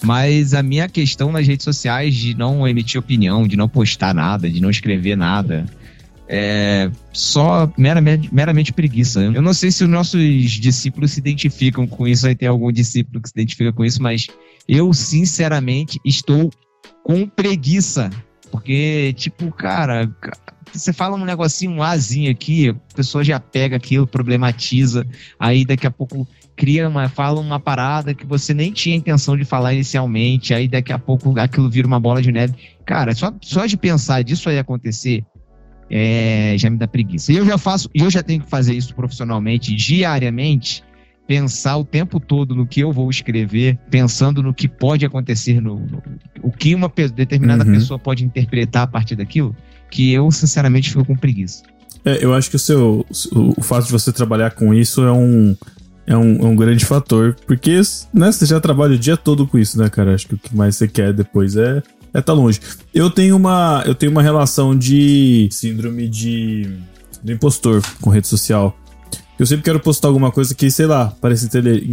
Mas 0.03 0.53
a 0.53 0.62
minha 0.62 0.88
questão 0.89 1.31
nas 1.31 1.47
redes 1.47 1.63
sociais 1.63 2.13
de 2.13 2.38
não 2.38 2.67
emitir 2.67 2.99
opinião, 2.99 3.47
de 3.47 3.55
não 3.55 3.67
postar 3.67 4.13
nada, 4.13 4.49
de 4.49 4.62
não 4.62 4.69
escrever 4.69 5.15
nada, 5.15 5.65
é 6.27 6.89
só 7.13 7.71
meramente, 7.77 8.34
meramente 8.34 8.73
preguiça. 8.73 9.21
Eu 9.21 9.41
não 9.41 9.53
sei 9.53 9.71
se 9.71 9.84
os 9.84 9.89
nossos 9.89 10.21
discípulos 10.51 11.12
se 11.12 11.19
identificam 11.19 11.88
com 11.88 12.08
isso, 12.08 12.27
aí 12.27 12.36
tem 12.36 12.47
algum 12.47 12.71
discípulo 12.71 13.21
que 13.21 13.29
se 13.29 13.34
identifica 13.36 13.71
com 13.71 13.86
isso, 13.86 14.01
mas 14.01 14.27
eu, 14.67 14.91
sinceramente, 14.93 15.99
estou 16.03 16.51
com 17.03 17.27
preguiça. 17.27 18.10
Porque, 18.51 19.13
tipo, 19.17 19.51
cara, 19.51 20.10
você 20.71 20.93
fala 20.93 21.15
um 21.15 21.25
negocinho, 21.25 21.71
um 21.71 21.84
azinho 21.84 22.31
aqui, 22.31 22.69
a 22.69 22.95
pessoa 22.95 23.23
já 23.23 23.39
pega 23.39 23.75
aquilo, 23.75 24.08
problematiza, 24.08 25.05
aí 25.39 25.65
daqui 25.65 25.86
a 25.86 25.91
pouco 25.91 26.27
cria 26.56 26.88
uma, 26.88 27.10
fala 27.10 27.39
uma 27.39 27.60
parada 27.60 28.13
que 28.13 28.26
você 28.26 28.54
nem 28.54 28.72
tinha 28.72 28.96
intenção 28.96 29.36
de 29.36 29.44
falar 29.44 29.74
inicialmente, 29.74 30.54
aí 30.54 30.68
daqui 30.68 30.94
a 30.94 31.00
pouco 31.00 31.38
aquilo 31.39 31.70
vira 31.70 31.88
uma 31.88 32.00
bola 32.00 32.22
de 32.22 32.32
neve. 32.32 32.54
Cara, 32.86 33.13
só, 33.13 33.34
só 33.41 33.65
de 33.65 33.76
pensar 33.76 34.24
disso 34.24 34.50
aí 34.50 34.58
acontecer, 34.58 35.24
é, 35.89 36.56
já 36.58 36.70
me 36.70 36.78
dá 36.78 36.88
preguiça. 36.88 37.32
E 37.32 37.38
eu 37.38 37.46
já 37.46 37.58
faço, 37.58 37.89
eu 37.94 38.10
já 38.10 38.24
tenho 38.24 38.41
que 38.41 38.50
fazer 38.50 38.74
isso 38.74 38.96
profissionalmente, 38.96 39.76
diariamente, 39.76 40.84
pensar 41.28 41.78
o 41.78 41.84
tempo 41.84 42.20
todo 42.20 42.56
no 42.56 42.65
que 42.65 42.80
eu 42.80 42.91
vou 42.91 43.10
escrever, 43.10 43.78
pensando 43.89 44.41
no 44.41 44.54
que 44.54 44.68
pode 44.68 45.06
acontecer, 45.06 45.60
no, 45.60 45.80
no 45.80 46.02
o 46.41 46.52
que 46.52 46.74
uma 46.76 46.91
determinada 47.13 47.65
uhum. 47.65 47.74
pessoa 47.74 48.00
pode 48.00 48.24
interpretar 48.24 48.84
a 48.84 48.88
partir 48.88 49.15
daquilo, 49.15 49.56
que 49.89 50.12
eu 50.12 50.30
sinceramente 50.32 50.89
fico 50.89 51.04
com 51.04 51.15
preguiça. 51.15 51.63
É, 52.04 52.24
eu 52.24 52.34
acho 52.34 52.50
que 52.52 52.56
o 52.56 52.60
seu 52.60 53.04
o, 53.32 53.54
o 53.58 53.63
fato 53.63 53.88
de 53.88 53.91
você 53.91 54.13
trabalhar 54.13 54.52
com 54.52 54.74
isso 54.74 55.04
é 55.04 55.12
um 55.12 55.56
é 56.08 56.15
um, 56.15 56.36
é 56.38 56.46
um 56.46 56.56
grande 56.56 56.86
fator, 56.86 57.36
porque 57.48 57.82
né, 58.13 58.32
você 58.32 58.46
já 58.46 58.60
trabalha 58.60 58.96
o 58.96 59.00
dia 59.00 59.18
todo 59.18 59.48
com 59.48 59.58
isso, 59.58 59.78
né, 59.78 59.89
cara? 59.89 60.13
Acho 60.13 60.28
que 60.28 60.36
o 60.36 60.38
que 60.38 60.56
mais 60.56 60.76
você 60.76 60.88
quer 60.88 61.13
depois 61.13 61.56
é 61.56 61.82
é 62.13 62.22
tá 62.22 62.32
longe. 62.32 62.62
Eu 62.94 63.10
tenho 63.10 63.36
uma 63.36 63.84
eu 63.86 63.94
tenho 63.94 64.12
uma 64.12 64.22
relação 64.22 64.78
de 64.78 65.50
síndrome 65.52 66.08
de 66.08 66.70
do 67.24 67.32
impostor 67.32 67.82
com 68.00 68.10
rede 68.10 68.28
social. 68.28 68.78
Eu 69.38 69.46
sempre 69.46 69.65
quero 69.65 69.82
postar 69.82 70.08
alguma 70.08 70.32
coisa 70.32 70.56
que, 70.56 70.72
sei 70.72 70.86
lá, 70.86 71.08
pareça 71.20 71.46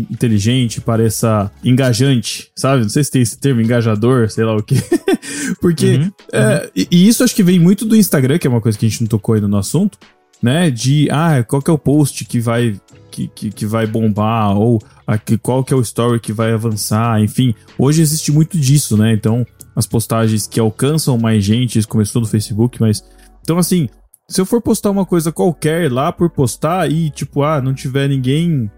inteligente, 0.09 0.81
pareça 0.81 1.51
engajante, 1.65 2.53
sabe? 2.55 2.83
Não 2.83 2.89
sei 2.89 3.03
se 3.03 3.11
tem 3.11 3.21
esse 3.21 3.37
termo, 3.37 3.61
engajador, 3.61 4.31
sei 4.31 4.45
lá 4.45 4.55
o 4.55 4.63
quê. 4.63 4.77
Porque. 5.61 5.97
Uhum, 5.97 6.13
é, 6.33 6.55
uhum. 6.55 6.71
E, 6.77 6.89
e, 6.89 7.09
isso 7.09 7.25
acho 7.25 7.35
que 7.35 7.43
vem 7.43 7.59
muito 7.59 7.85
do 7.85 7.97
Instagram, 7.97 8.39
que 8.39 8.47
é 8.47 8.51
uma 8.51 8.61
coisa 8.61 8.79
que 8.79 8.87
a 8.87 8.89
gente 8.89 9.01
não 9.01 9.09
tocou 9.09 9.35
ainda 9.35 9.49
no 9.49 9.57
assunto, 9.57 9.99
né? 10.43 10.71
De, 10.71 11.09
ah, 11.11 11.43
qual 11.45 11.63
que 11.63 11.71
é 11.71 11.75
o 11.75 11.79
post 11.79 12.25
que 12.25 12.41
vai 12.41 12.81
que, 13.13 13.29
que, 13.29 13.51
que 13.51 13.67
vai 13.67 13.87
bombar, 13.87 14.57
ou 14.57 14.81
aqui, 15.07 15.37
qual 15.37 15.63
que 15.63 15.73
é 15.73 15.77
o 15.77 15.83
story 15.83 16.19
que 16.19 16.33
vai 16.33 16.53
avançar, 16.53 17.21
enfim. 17.21 17.55
Hoje 17.79 18.01
existe 18.01 18.33
muito 18.33 18.59
disso, 18.59 18.97
né? 18.97 19.13
Então, 19.13 19.47
as 19.77 19.87
postagens 19.87 20.47
que 20.47 20.59
alcançam 20.59 21.19
mais 21.19 21.45
gente, 21.45 21.79
isso 21.79 21.87
começou 21.87 22.23
no 22.23 22.27
Facebook, 22.27 22.81
mas. 22.81 23.05
Então, 23.43 23.59
assim, 23.59 23.89
se 24.29 24.41
eu 24.41 24.47
for 24.47 24.63
postar 24.63 24.91
uma 24.91 25.05
coisa 25.05 25.31
qualquer 25.31 25.93
lá 25.93 26.11
por 26.11 26.31
postar 26.31 26.91
e, 26.91 27.11
tipo, 27.11 27.43
ah, 27.43 27.61
não 27.61 27.75
tiver 27.75 28.09
ninguém 28.09 28.71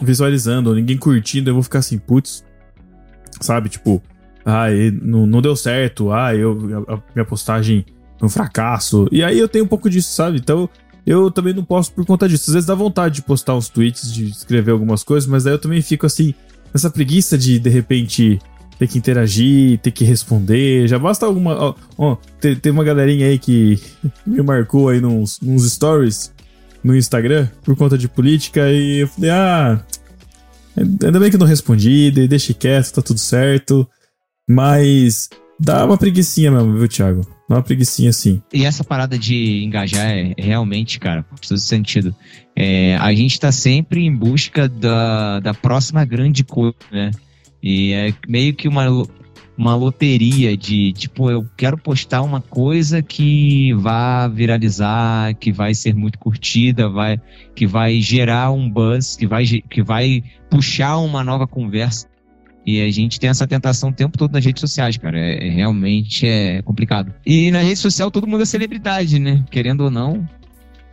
visualizando, 0.00 0.74
ninguém 0.74 0.96
curtindo, 0.96 1.50
eu 1.50 1.54
vou 1.54 1.62
ficar 1.62 1.80
assim, 1.80 1.98
putz, 1.98 2.44
sabe? 3.40 3.68
Tipo, 3.68 4.02
ah, 4.44 4.66
não, 5.02 5.26
não 5.26 5.42
deu 5.42 5.54
certo, 5.54 6.10
ah, 6.10 6.34
eu, 6.34 6.84
a, 6.88 6.94
a 6.94 7.02
minha 7.14 7.26
postagem 7.26 7.84
um 8.22 8.28
fracasso. 8.28 9.08
E 9.10 9.22
aí 9.22 9.38
eu 9.38 9.48
tenho 9.48 9.64
um 9.64 9.68
pouco 9.68 9.90
disso, 9.90 10.12
sabe? 10.12 10.38
Então 10.38 10.68
eu 11.04 11.30
também 11.30 11.52
não 11.52 11.64
posso 11.64 11.92
por 11.92 12.06
conta 12.06 12.28
disso. 12.28 12.50
Às 12.50 12.54
vezes 12.54 12.66
dá 12.66 12.74
vontade 12.74 13.16
de 13.16 13.22
postar 13.22 13.56
uns 13.56 13.68
tweets, 13.68 14.12
de 14.12 14.30
escrever 14.30 14.70
algumas 14.70 15.02
coisas, 15.02 15.28
mas 15.28 15.44
daí 15.44 15.54
eu 15.54 15.58
também 15.58 15.82
fico 15.82 16.06
assim, 16.06 16.32
nessa 16.72 16.88
preguiça 16.88 17.36
de 17.36 17.58
de 17.58 17.68
repente 17.68 18.38
ter 18.78 18.86
que 18.86 18.98
interagir, 18.98 19.78
ter 19.78 19.90
que 19.90 20.04
responder. 20.04 20.86
Já 20.88 20.98
basta 20.98 21.26
alguma. 21.26 21.54
Ó, 21.54 21.74
ó 21.98 22.16
tem, 22.40 22.54
tem, 22.56 22.72
uma 22.72 22.84
galerinha 22.84 23.26
aí 23.26 23.38
que 23.38 23.80
me 24.24 24.42
marcou 24.42 24.88
aí 24.88 25.00
nos, 25.00 25.40
nos 25.40 25.70
stories 25.70 26.32
no 26.82 26.96
Instagram 26.96 27.48
por 27.62 27.76
conta 27.76 27.96
de 27.96 28.08
política 28.08 28.70
e 28.70 29.00
eu 29.00 29.08
falei, 29.08 29.30
ah. 29.30 29.84
Ainda 30.74 31.20
bem 31.20 31.28
que 31.28 31.36
eu 31.36 31.40
não 31.40 31.46
respondi, 31.46 32.10
deixei 32.10 32.54
quieto, 32.54 32.92
tá 32.92 33.02
tudo 33.02 33.20
certo. 33.20 33.86
Mas 34.48 35.28
dá 35.60 35.84
uma 35.84 35.98
preguiçinha 35.98 36.50
mesmo, 36.50 36.78
viu, 36.78 36.88
Thiago? 36.88 37.26
Dá 37.48 37.56
uma 37.56 37.62
preguiçinha 37.62 38.10
assim. 38.10 38.42
E 38.52 38.64
essa 38.64 38.84
parada 38.84 39.18
de 39.18 39.62
engajar 39.64 40.10
é, 40.10 40.32
é 40.36 40.42
realmente, 40.42 40.98
cara, 40.98 41.24
faz 41.28 41.48
todo 41.48 41.58
sentido. 41.58 42.14
É, 42.56 42.96
a 42.96 43.12
gente 43.14 43.38
tá 43.38 43.50
sempre 43.50 44.04
em 44.04 44.14
busca 44.14 44.68
da, 44.68 45.40
da 45.40 45.54
próxima 45.54 46.04
grande 46.04 46.44
coisa, 46.44 46.76
né? 46.90 47.10
E 47.62 47.92
é 47.92 48.14
meio 48.26 48.54
que 48.54 48.66
uma, 48.66 48.86
uma 49.56 49.76
loteria 49.76 50.56
de, 50.56 50.92
tipo, 50.92 51.30
eu 51.30 51.46
quero 51.56 51.78
postar 51.78 52.22
uma 52.22 52.40
coisa 52.40 53.02
que 53.02 53.72
vá 53.74 54.26
viralizar, 54.26 55.34
que 55.34 55.52
vai 55.52 55.74
ser 55.74 55.94
muito 55.94 56.18
curtida, 56.18 56.88
vai, 56.88 57.20
que 57.54 57.66
vai 57.66 58.00
gerar 58.00 58.50
um 58.50 58.68
buzz, 58.68 59.16
que 59.16 59.26
vai, 59.26 59.44
que 59.44 59.82
vai 59.82 60.24
puxar 60.50 60.98
uma 60.98 61.22
nova 61.22 61.46
conversa. 61.46 62.11
E 62.64 62.80
a 62.80 62.90
gente 62.90 63.18
tem 63.18 63.28
essa 63.28 63.46
tentação 63.46 63.90
o 63.90 63.92
tempo 63.92 64.16
todo 64.16 64.32
nas 64.32 64.44
redes 64.44 64.60
sociais, 64.60 64.96
cara. 64.96 65.18
É, 65.18 65.48
é, 65.48 65.50
realmente 65.50 66.26
é 66.26 66.62
complicado. 66.62 67.12
E 67.26 67.50
na 67.50 67.60
rede 67.60 67.78
social 67.78 68.10
todo 68.10 68.26
mundo 68.26 68.42
é 68.42 68.46
celebridade, 68.46 69.18
né? 69.18 69.44
Querendo 69.50 69.82
ou 69.82 69.90
não. 69.90 70.26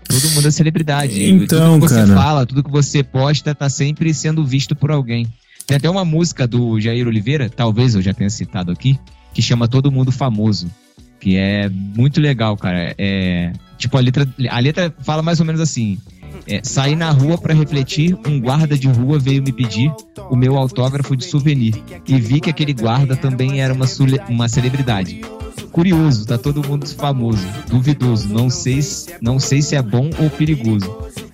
Todo 0.08 0.32
mundo 0.32 0.48
é 0.48 0.52
celebridade. 0.52 1.24
Então, 1.24 1.80
tudo 1.80 1.88
que 1.88 1.94
você 1.94 2.08
cara. 2.08 2.16
fala, 2.16 2.46
tudo 2.46 2.64
que 2.64 2.72
você 2.72 3.04
posta 3.04 3.54
tá 3.54 3.70
sempre 3.70 4.12
sendo 4.14 4.44
visto 4.44 4.76
por 4.76 4.90
alguém. 4.90 5.28
Tem 5.68 5.78
até 5.78 5.88
uma 5.88 6.04
música 6.04 6.48
do 6.48 6.82
Jair 6.82 7.08
Oliveira, 7.08 7.48
talvez 7.48 7.94
eu 7.94 8.02
já 8.02 8.12
tenha 8.12 8.30
citado 8.32 8.72
aqui, 8.72 9.00
que 9.32 9.40
chama 9.40 9.68
Todo 9.68 9.92
Mundo 9.92 10.12
Famoso. 10.12 10.68
Que 11.20 11.36
é 11.36 11.70
muito 11.70 12.20
legal, 12.20 12.58
cara. 12.58 12.96
É, 12.98 13.52
tipo, 13.78 13.96
a 13.96 14.00
letra, 14.00 14.28
a 14.50 14.60
letra 14.60 14.92
fala 15.02 15.22
mais 15.22 15.40
ou 15.40 15.46
menos 15.46 15.62
assim. 15.62 16.00
É, 16.48 16.62
saí 16.64 16.96
na 16.96 17.12
rua 17.12 17.38
pra 17.38 17.54
refletir, 17.54 18.18
um 18.28 18.40
guarda 18.40 18.78
de 18.78 18.88
rua 18.88 19.20
veio 19.20 19.42
me 19.44 19.52
pedir 19.52 19.92
o 20.30 20.36
meu 20.36 20.58
autógrafo 20.58 21.16
de 21.16 21.26
souvenir. 21.26 21.76
E 22.08 22.20
vi 22.20 22.40
que 22.40 22.50
aquele 22.50 22.74
guarda 22.74 23.16
também 23.16 23.62
era 23.62 23.74
uma, 23.74 23.86
uma 24.28 24.48
celebridade. 24.50 25.22
Curioso, 25.72 26.26
tá 26.26 26.38
todo 26.38 26.68
mundo 26.68 26.88
famoso, 26.88 27.46
duvidoso, 27.70 28.28
não 28.28 28.50
sei, 28.50 28.82
se- 28.82 29.14
não 29.22 29.40
sei 29.40 29.62
se 29.62 29.76
é 29.76 29.82
bom 29.82 30.10
ou 30.20 30.30
perigoso. 30.30 30.90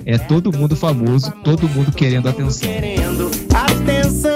É 0.06 0.18
todo 0.18 0.56
mundo 0.56 0.76
famoso, 0.76 1.32
todo 1.44 1.68
mundo 1.70 1.92
querendo 1.92 2.28
atenção. 2.28 2.70
querendo 2.70 3.32
atenção. 3.54 4.32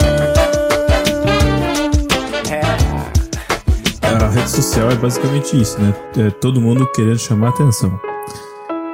É. 2.49 4.09
A 4.23 4.29
rede 4.29 4.49
social 4.49 4.89
é 4.91 4.95
basicamente 4.95 5.59
isso, 5.61 5.79
né? 5.79 5.93
É 6.17 6.29
todo 6.31 6.59
mundo 6.61 6.87
querendo 6.95 7.19
chamar 7.19 7.49
atenção. 7.49 7.99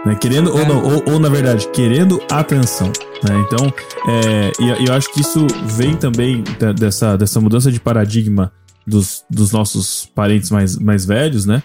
Né? 0.05 0.15
Querendo, 0.15 0.51
ou 0.51 0.65
não, 0.65 0.83
ou, 0.83 1.13
ou, 1.13 1.19
na 1.19 1.29
verdade, 1.29 1.67
querendo 1.69 2.21
atenção. 2.31 2.87
Né? 3.23 3.43
Então, 3.45 3.73
é, 4.07 4.51
e 4.59 4.87
eu 4.87 4.93
acho 4.93 5.11
que 5.11 5.21
isso 5.21 5.47
vem 5.65 5.95
também 5.95 6.43
dessa, 6.77 7.17
dessa 7.17 7.41
mudança 7.41 7.71
de 7.71 7.79
paradigma 7.79 8.51
dos, 8.85 9.25
dos 9.29 9.51
nossos 9.51 10.05
parentes 10.13 10.51
mais, 10.51 10.77
mais 10.77 11.05
velhos, 11.05 11.45
né? 11.45 11.63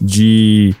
De 0.00 0.74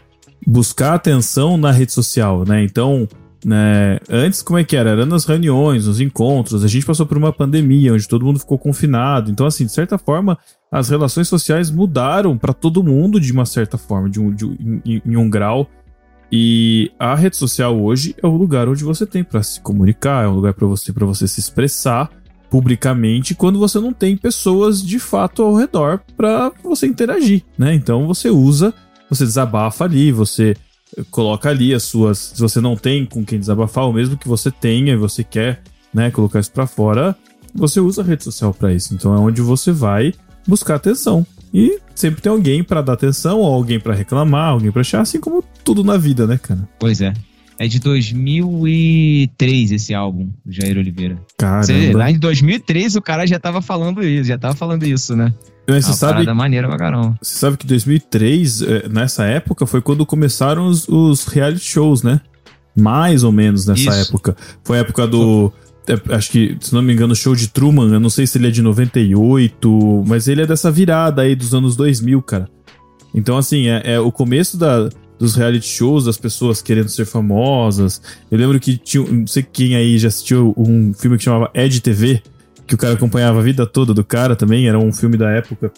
buscar 0.46 0.94
atenção 0.94 1.56
na 1.56 1.70
rede 1.70 1.92
social, 1.92 2.44
né? 2.44 2.64
Então, 2.64 3.06
né, 3.44 3.98
antes 4.08 4.40
como 4.40 4.58
é 4.58 4.64
que 4.64 4.76
era? 4.76 4.90
Era 4.90 5.04
nas 5.04 5.24
reuniões, 5.24 5.86
nos 5.86 6.00
encontros. 6.00 6.64
A 6.64 6.68
gente 6.68 6.86
passou 6.86 7.04
por 7.04 7.16
uma 7.16 7.32
pandemia 7.32 7.92
onde 7.92 8.08
todo 8.08 8.24
mundo 8.24 8.38
ficou 8.38 8.58
confinado. 8.58 9.30
Então, 9.30 9.46
assim, 9.46 9.66
de 9.66 9.72
certa 9.72 9.98
forma, 9.98 10.38
as 10.70 10.88
relações 10.88 11.28
sociais 11.28 11.70
mudaram 11.70 12.38
para 12.38 12.52
todo 12.52 12.82
mundo 12.82 13.20
de 13.20 13.32
uma 13.32 13.44
certa 13.44 13.76
forma, 13.76 14.08
de 14.08 14.20
um, 14.20 14.32
de 14.32 14.46
em, 14.84 15.02
em 15.04 15.16
um 15.16 15.28
grau. 15.28 15.68
E 16.34 16.90
a 16.98 17.14
rede 17.14 17.36
social 17.36 17.78
hoje 17.78 18.16
é 18.22 18.26
o 18.26 18.34
lugar 18.34 18.66
onde 18.66 18.82
você 18.82 19.04
tem 19.04 19.22
para 19.22 19.42
se 19.42 19.60
comunicar, 19.60 20.24
é 20.24 20.28
um 20.28 20.34
lugar 20.34 20.54
para 20.54 20.66
você 20.66 20.90
para 20.90 21.04
você 21.04 21.28
se 21.28 21.38
expressar 21.38 22.10
publicamente 22.48 23.34
quando 23.34 23.58
você 23.58 23.78
não 23.78 23.92
tem 23.92 24.16
pessoas 24.16 24.82
de 24.82 24.98
fato 24.98 25.42
ao 25.42 25.54
redor 25.54 26.00
para 26.16 26.50
você 26.62 26.86
interagir, 26.86 27.42
né? 27.56 27.74
Então 27.74 28.06
você 28.06 28.30
usa, 28.30 28.72
você 29.10 29.24
desabafa 29.24 29.84
ali, 29.84 30.10
você 30.10 30.56
coloca 31.10 31.50
ali 31.50 31.74
as 31.74 31.82
suas, 31.82 32.32
se 32.34 32.40
você 32.40 32.60
não 32.60 32.76
tem 32.76 33.04
com 33.04 33.24
quem 33.24 33.38
desabafar, 33.38 33.84
ou 33.84 33.92
mesmo 33.92 34.16
que 34.16 34.28
você 34.28 34.50
tenha 34.50 34.92
e 34.94 34.96
você 34.96 35.22
quer, 35.22 35.62
né, 35.92 36.10
colocar 36.10 36.40
isso 36.40 36.52
para 36.52 36.66
fora, 36.66 37.16
você 37.54 37.80
usa 37.80 38.02
a 38.02 38.04
rede 38.04 38.24
social 38.24 38.54
para 38.54 38.72
isso. 38.72 38.94
Então 38.94 39.14
é 39.14 39.18
onde 39.18 39.42
você 39.42 39.70
vai 39.70 40.14
buscar 40.46 40.76
atenção. 40.76 41.26
E 41.52 41.78
sempre 41.94 42.22
tem 42.22 42.32
alguém 42.32 42.64
pra 42.64 42.80
dar 42.80 42.94
atenção, 42.94 43.38
ou 43.40 43.52
alguém 43.52 43.78
pra 43.78 43.94
reclamar, 43.94 44.50
alguém 44.50 44.72
pra 44.72 44.80
achar, 44.80 45.00
assim 45.00 45.20
como 45.20 45.44
tudo 45.64 45.84
na 45.84 45.96
vida, 45.96 46.26
né, 46.26 46.38
cara? 46.38 46.66
Pois 46.78 47.00
é. 47.00 47.12
É 47.58 47.68
de 47.68 47.78
2003 47.78 49.72
esse 49.72 49.94
álbum, 49.94 50.30
do 50.44 50.52
Jair 50.52 50.76
Oliveira. 50.78 51.18
Caramba. 51.36 51.98
lá 51.98 52.10
em 52.10 52.18
2003 52.18 52.96
o 52.96 53.02
cara 53.02 53.26
já 53.26 53.38
tava 53.38 53.60
falando 53.62 54.02
isso, 54.02 54.24
já 54.24 54.38
tava 54.38 54.54
falando 54.54 54.84
isso, 54.84 55.14
né? 55.14 55.32
Mas 55.68 55.84
você 55.84 55.90
Uma 55.92 55.96
sabe, 55.96 56.32
maneira 56.32 56.66
pra 56.68 56.76
caramba. 56.76 57.16
você 57.22 57.38
sabe 57.38 57.56
que 57.56 57.66
2003, 57.66 58.62
eh, 58.62 58.88
nessa 58.90 59.24
época, 59.24 59.64
foi 59.64 59.80
quando 59.80 60.04
começaram 60.04 60.66
os, 60.66 60.88
os 60.88 61.24
reality 61.26 61.64
shows, 61.64 62.02
né? 62.02 62.20
Mais 62.74 63.22
ou 63.22 63.30
menos 63.30 63.66
nessa 63.66 63.80
Isso. 63.82 64.10
época. 64.10 64.34
Foi 64.64 64.78
a 64.78 64.80
época 64.80 65.06
do. 65.06 65.52
É, 65.86 66.14
Acho 66.14 66.30
que, 66.30 66.56
se 66.60 66.72
não 66.74 66.82
me 66.82 66.92
engano, 66.92 67.12
o 67.12 67.16
show 67.16 67.34
de 67.34 67.48
Truman, 67.48 67.92
eu 67.92 68.00
não 68.00 68.10
sei 68.10 68.26
se 68.26 68.38
ele 68.38 68.48
é 68.48 68.50
de 68.50 68.62
98, 68.62 70.04
mas 70.06 70.28
ele 70.28 70.42
é 70.42 70.46
dessa 70.46 70.70
virada 70.70 71.22
aí 71.22 71.34
dos 71.34 71.54
anos 71.54 71.76
2000, 71.76 72.22
cara. 72.22 72.48
Então, 73.14 73.36
assim, 73.36 73.68
é, 73.68 73.94
é 73.94 74.00
o 74.00 74.10
começo 74.10 74.56
da, 74.56 74.88
dos 75.18 75.34
reality 75.34 75.66
shows, 75.66 76.06
das 76.06 76.16
pessoas 76.16 76.62
querendo 76.62 76.88
ser 76.88 77.04
famosas. 77.04 78.00
Eu 78.30 78.38
lembro 78.38 78.58
que 78.58 78.76
tinha, 78.76 79.04
não 79.04 79.26
sei 79.26 79.42
quem 79.42 79.76
aí 79.76 79.98
já 79.98 80.08
assistiu 80.08 80.54
um 80.56 80.92
filme 80.94 81.16
que 81.18 81.24
chamava 81.24 81.50
Ed 81.54 81.80
TV, 81.80 82.22
que 82.66 82.74
o 82.74 82.78
cara 82.78 82.94
acompanhava 82.94 83.38
a 83.38 83.42
vida 83.42 83.66
toda 83.66 83.92
do 83.92 84.02
cara 84.02 84.34
também, 84.34 84.68
era 84.68 84.78
um 84.78 84.92
filme 84.92 85.16
da 85.16 85.30
época 85.30 85.72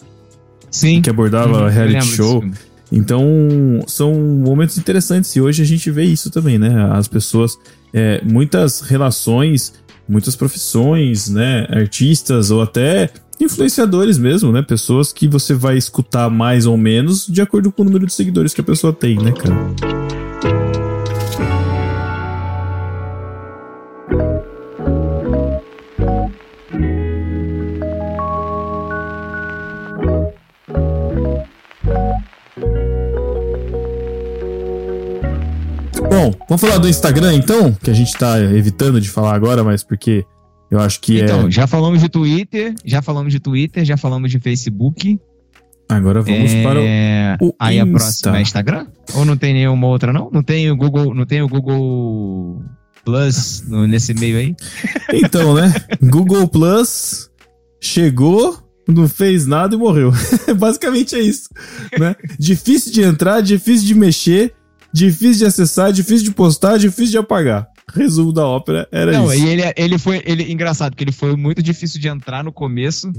Sim. 0.71 1.01
que 1.01 1.09
abordava 1.09 1.63
Uhum, 1.63 1.69
reality 1.69 2.05
show. 2.05 2.43
Então, 2.91 3.27
são 3.87 4.13
momentos 4.13 4.77
interessantes 4.77 5.35
e 5.35 5.41
hoje 5.41 5.61
a 5.61 5.65
gente 5.65 5.89
vê 5.89 6.03
isso 6.03 6.29
também, 6.29 6.57
né? 6.57 6.89
As 6.91 7.07
pessoas, 7.07 7.57
é, 7.93 8.21
muitas 8.23 8.81
relações, 8.81 9.73
muitas 10.07 10.35
profissões, 10.35 11.29
né? 11.29 11.67
Artistas 11.69 12.51
ou 12.51 12.61
até 12.61 13.09
influenciadores 13.39 14.17
mesmo, 14.17 14.51
né? 14.51 14.61
Pessoas 14.61 15.11
que 15.11 15.27
você 15.27 15.53
vai 15.53 15.77
escutar 15.77 16.29
mais 16.29 16.65
ou 16.65 16.77
menos 16.77 17.27
de 17.27 17.41
acordo 17.41 17.71
com 17.71 17.81
o 17.81 17.85
número 17.85 18.05
de 18.05 18.13
seguidores 18.13 18.53
que 18.53 18.61
a 18.61 18.63
pessoa 18.63 18.93
tem, 18.93 19.15
né, 19.17 19.31
cara? 19.31 20.04
Bom, 36.15 36.33
vamos 36.47 36.61
falar 36.61 36.77
do 36.77 36.87
Instagram 36.87 37.33
então, 37.33 37.73
que 37.73 37.91
a 37.91 37.93
gente 37.93 38.13
tá 38.13 38.39
evitando 38.39 39.01
de 39.01 39.09
falar 39.09 39.35
agora, 39.35 39.63
mas 39.65 39.83
porque 39.83 40.25
eu 40.71 40.79
acho 40.79 41.01
que 41.01 41.19
Então, 41.19 41.47
é. 41.47 41.51
já 41.51 41.67
falamos 41.67 41.99
de 42.01 42.07
Twitter, 42.07 42.73
já 42.85 43.01
falamos 43.01 43.33
de 43.33 43.39
Twitter, 43.39 43.83
já 43.83 43.97
falamos 43.97 44.31
de 44.31 44.39
Facebook. 44.39 45.19
Agora 45.89 46.21
vamos 46.21 46.51
É, 46.53 46.63
para 46.63 46.79
o, 47.43 47.49
o 47.49 47.55
Aí 47.59 47.79
a 47.79 47.83
Insta. 47.83 47.97
próxima 47.99 48.37
é 48.37 48.41
Instagram? 48.41 48.87
Ou 49.13 49.25
não 49.25 49.35
tem 49.35 49.53
nenhuma 49.53 49.87
outra, 49.87 50.13
não? 50.13 50.29
Não 50.31 50.41
tem 50.41 50.71
o 50.71 50.77
Google, 50.77 51.13
não 51.13 51.25
tem 51.25 51.41
o 51.41 51.47
Google 51.49 52.63
Plus 53.03 53.63
nesse 53.67 54.13
meio 54.13 54.37
aí? 54.37 54.55
Então, 55.13 55.53
né? 55.53 55.73
Google 56.01 56.47
Plus 56.47 57.29
chegou, 57.81 58.57
não 58.87 59.07
fez 59.07 59.45
nada 59.45 59.75
e 59.75 59.77
morreu. 59.77 60.11
Basicamente 60.57 61.13
é 61.15 61.19
isso, 61.19 61.49
né? 61.99 62.15
Difícil 62.39 62.91
de 62.93 63.03
entrar, 63.03 63.41
difícil 63.41 63.85
de 63.85 63.93
mexer, 63.95 64.53
difícil 64.95 65.39
de 65.39 65.45
acessar, 65.45 65.91
difícil 65.91 66.23
de 66.23 66.31
postar, 66.31 66.77
difícil 66.77 67.11
de 67.11 67.17
apagar. 67.17 67.67
Resumo 67.93 68.31
da 68.31 68.47
ópera 68.47 68.87
era 68.91 69.11
Não, 69.11 69.31
isso. 69.31 69.43
e 69.43 69.49
ele, 69.49 69.61
ele 69.75 69.97
foi. 69.97 70.23
Ele, 70.25 70.51
engraçado, 70.51 70.93
porque 70.93 71.03
ele 71.03 71.11
foi 71.11 71.35
muito 71.35 71.61
difícil 71.61 71.99
de 71.99 72.07
entrar 72.07 72.43
no 72.43 72.51
começo. 72.51 73.11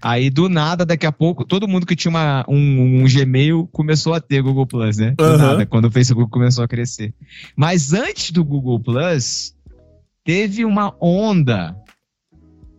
Aí, 0.00 0.30
do 0.30 0.48
nada, 0.48 0.86
daqui 0.86 1.06
a 1.06 1.12
pouco, 1.12 1.44
todo 1.44 1.66
mundo 1.68 1.84
que 1.84 1.96
tinha 1.96 2.10
uma, 2.10 2.44
um, 2.48 3.02
um 3.02 3.04
Gmail 3.04 3.68
começou 3.72 4.14
a 4.14 4.20
ter 4.20 4.40
Google 4.40 4.66
Plus, 4.66 4.96
né? 4.96 5.10
Do 5.18 5.24
Aham. 5.24 5.36
nada, 5.36 5.66
quando 5.66 5.86
o 5.86 5.90
Facebook 5.90 6.30
começou 6.30 6.64
a 6.64 6.68
crescer. 6.68 7.12
Mas 7.56 7.92
antes 7.92 8.30
do 8.30 8.44
Google 8.44 8.78
Plus, 8.80 9.54
teve 10.24 10.64
uma 10.64 10.94
onda 11.00 11.76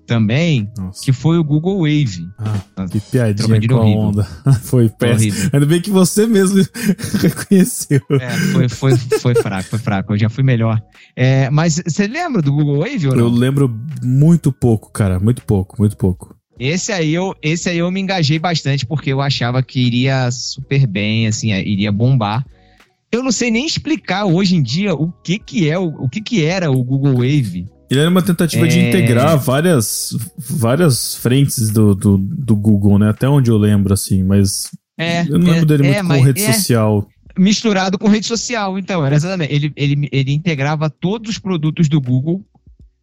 também, 0.09 0.71
Nossa, 0.75 1.05
que 1.05 1.13
foi 1.13 1.37
o 1.37 1.43
Google 1.43 1.77
Wave. 1.81 2.27
ah, 2.39 2.85
que 2.89 2.99
piadinha 2.99 3.67
com 3.67 3.75
a 3.75 3.79
horrível. 3.79 3.99
onda. 3.99 4.23
Foi 4.63 4.89
péssimo. 4.89 5.31
Horrível. 5.31 5.49
Ainda 5.53 5.65
bem 5.67 5.81
que 5.81 5.91
você 5.91 6.25
mesmo 6.25 6.65
reconheceu. 7.21 8.01
É, 8.19 8.29
foi, 8.29 8.69
foi, 8.69 8.97
foi 8.97 9.35
fraco, 9.35 9.69
foi 9.69 9.79
fraco. 9.79 10.13
Eu 10.13 10.17
já 10.17 10.29
fui 10.29 10.43
melhor. 10.43 10.81
É, 11.15 11.49
mas 11.51 11.81
você 11.85 12.07
lembra 12.07 12.41
do 12.41 12.51
Google 12.51 12.79
Wave 12.79 13.07
ou 13.07 13.15
não? 13.15 13.25
Eu 13.25 13.29
lembro 13.29 13.69
muito 14.03 14.51
pouco, 14.51 14.91
cara. 14.91 15.19
Muito 15.19 15.43
pouco, 15.43 15.75
muito 15.79 15.95
pouco. 15.95 16.35
Esse 16.59 16.91
aí, 16.91 17.13
eu, 17.13 17.35
esse 17.41 17.69
aí 17.69 17.77
eu 17.77 17.91
me 17.91 18.01
engajei 18.01 18.39
bastante 18.39 18.85
porque 18.85 19.13
eu 19.13 19.21
achava 19.21 19.61
que 19.61 19.79
iria 19.79 20.29
super 20.31 20.87
bem, 20.87 21.27
assim, 21.27 21.53
é, 21.53 21.61
iria 21.61 21.91
bombar. 21.91 22.43
Eu 23.11 23.23
não 23.23 23.31
sei 23.31 23.51
nem 23.51 23.65
explicar 23.65 24.25
hoje 24.25 24.55
em 24.55 24.61
dia 24.63 24.93
o 24.93 25.11
que 25.11 25.39
que 25.39 25.69
é, 25.69 25.77
o, 25.77 25.87
o 25.87 26.09
que 26.09 26.19
que 26.19 26.43
era 26.43 26.71
o 26.71 26.83
Google 26.83 27.13
Wave. 27.13 27.67
Ele 27.89 27.99
era 27.99 28.09
uma 28.09 28.21
tentativa 28.21 28.67
de 28.67 28.77
É. 28.79 28.89
integrar 28.89 29.37
várias, 29.37 30.15
várias 30.37 31.15
frentes 31.15 31.69
do, 31.71 31.95
do, 31.95 32.17
do 32.17 32.55
Google, 32.55 32.99
né? 32.99 33.09
Até 33.09 33.27
onde 33.27 33.49
eu 33.49 33.57
lembro, 33.57 33.93
assim, 33.93 34.23
mas 34.23 34.69
É, 34.97 35.21
eu 35.23 35.39
não 35.39 35.51
lembro 35.51 35.61
é, 35.73 35.77
dele 35.77 35.87
é, 35.89 36.03
muito 36.03 36.19
com 36.19 36.25
rede 36.25 36.41
é 36.43 36.53
social. 36.53 37.07
misturado 37.37 37.97
com 37.97 38.07
rede 38.07 38.27
social, 38.27 38.77
então, 38.77 39.05
era 39.05 39.15
exatamente. 39.15 39.53
Ele, 39.53 39.71
ele, 39.75 40.09
ele 40.11 40.31
integrava 40.33 40.89
todos 40.89 41.31
os 41.31 41.39
produtos 41.39 41.87
do 41.89 41.99
Google 41.99 42.43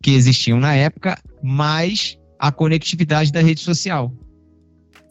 que 0.02 0.12
existiam 0.12 0.60
na 0.60 0.74
época, 0.74 1.18
mais 1.42 2.16
a 2.38 2.52
conectividade 2.52 3.32
da 3.32 3.40
rede 3.40 3.60
social. 3.60 4.12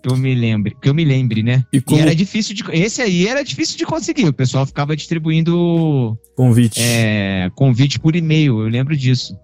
Que 0.01 0.13
eu 0.13 0.15
me 0.15 0.35
lembre, 0.35 0.75
que 0.79 0.87
eu 0.87 0.93
me 0.93 1.03
lembre, 1.03 1.41
né? 1.41 1.65
E 1.73 1.77
E 1.77 1.81
como 1.81 1.99
era 1.99 2.15
difícil 2.15 2.53
de. 2.55 2.63
Esse 2.71 3.01
aí 3.01 3.27
era 3.27 3.43
difícil 3.43 3.75
de 3.77 3.85
conseguir. 3.85 4.27
O 4.27 4.33
pessoal 4.33 4.63
ficava 4.65 4.95
distribuindo 4.95 6.15
convite. 6.35 6.79
é, 6.79 7.49
convite 7.55 7.99
por 7.99 8.15
e-mail, 8.15 8.61
eu 8.61 8.67
lembro 8.67 8.95
disso. 8.95 9.35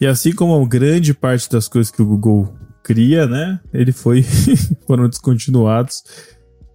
E 0.00 0.06
assim 0.06 0.32
como 0.32 0.66
grande 0.66 1.12
parte 1.12 1.50
das 1.50 1.68
coisas 1.68 1.90
que 1.90 2.00
o 2.00 2.06
Google 2.06 2.54
cria, 2.82 3.26
né? 3.26 3.60
Ele 3.72 3.92
foi. 3.92 4.22
foram 4.86 5.08
descontinuados. 5.08 6.02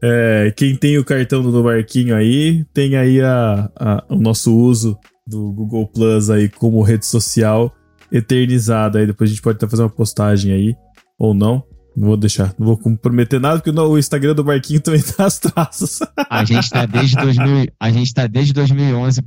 É, 0.02 0.54
quem 0.56 0.76
tem 0.76 0.98
o 0.98 1.06
cartão 1.06 1.42
do 1.42 1.64
Marquinho 1.64 2.14
aí, 2.14 2.66
tem 2.74 2.98
aí 2.98 3.22
a, 3.22 3.72
a, 3.76 4.04
o 4.10 4.18
nosso 4.18 4.54
uso 4.54 4.98
do 5.26 5.54
Google 5.54 5.88
Plus 5.88 6.30
aí 6.30 6.50
como 6.50 6.84
rede 6.84 7.06
social 7.06 7.74
eternizada. 8.12 9.00
Aí 9.00 9.08
depois 9.08 9.30
a 9.30 9.34
gente 9.34 9.42
pode 9.42 9.56
até 9.56 9.68
fazer 9.68 9.84
uma 9.84 9.90
postagem 9.90 10.52
aí, 10.52 10.76
ou 11.18 11.34
não. 11.34 11.64
Não 11.96 12.08
vou 12.08 12.18
deixar, 12.18 12.54
não 12.58 12.66
vou 12.66 12.78
comprometer 12.78 13.40
nada, 13.40 13.62
porque 13.62 13.70
o 13.70 13.98
Instagram 13.98 14.34
do 14.34 14.44
Marquinho 14.44 14.82
também 14.84 15.02
tá 15.02 15.26
as 15.26 15.40
traças. 15.40 16.00
A 16.30 16.44
gente 16.44 16.70
tá 16.70 16.86
desde, 16.86 17.16
2000, 17.16 17.68
a 17.80 17.92
gente 17.92 18.14
tá 18.14 18.28
desde 18.28 18.52
2011 18.52 19.22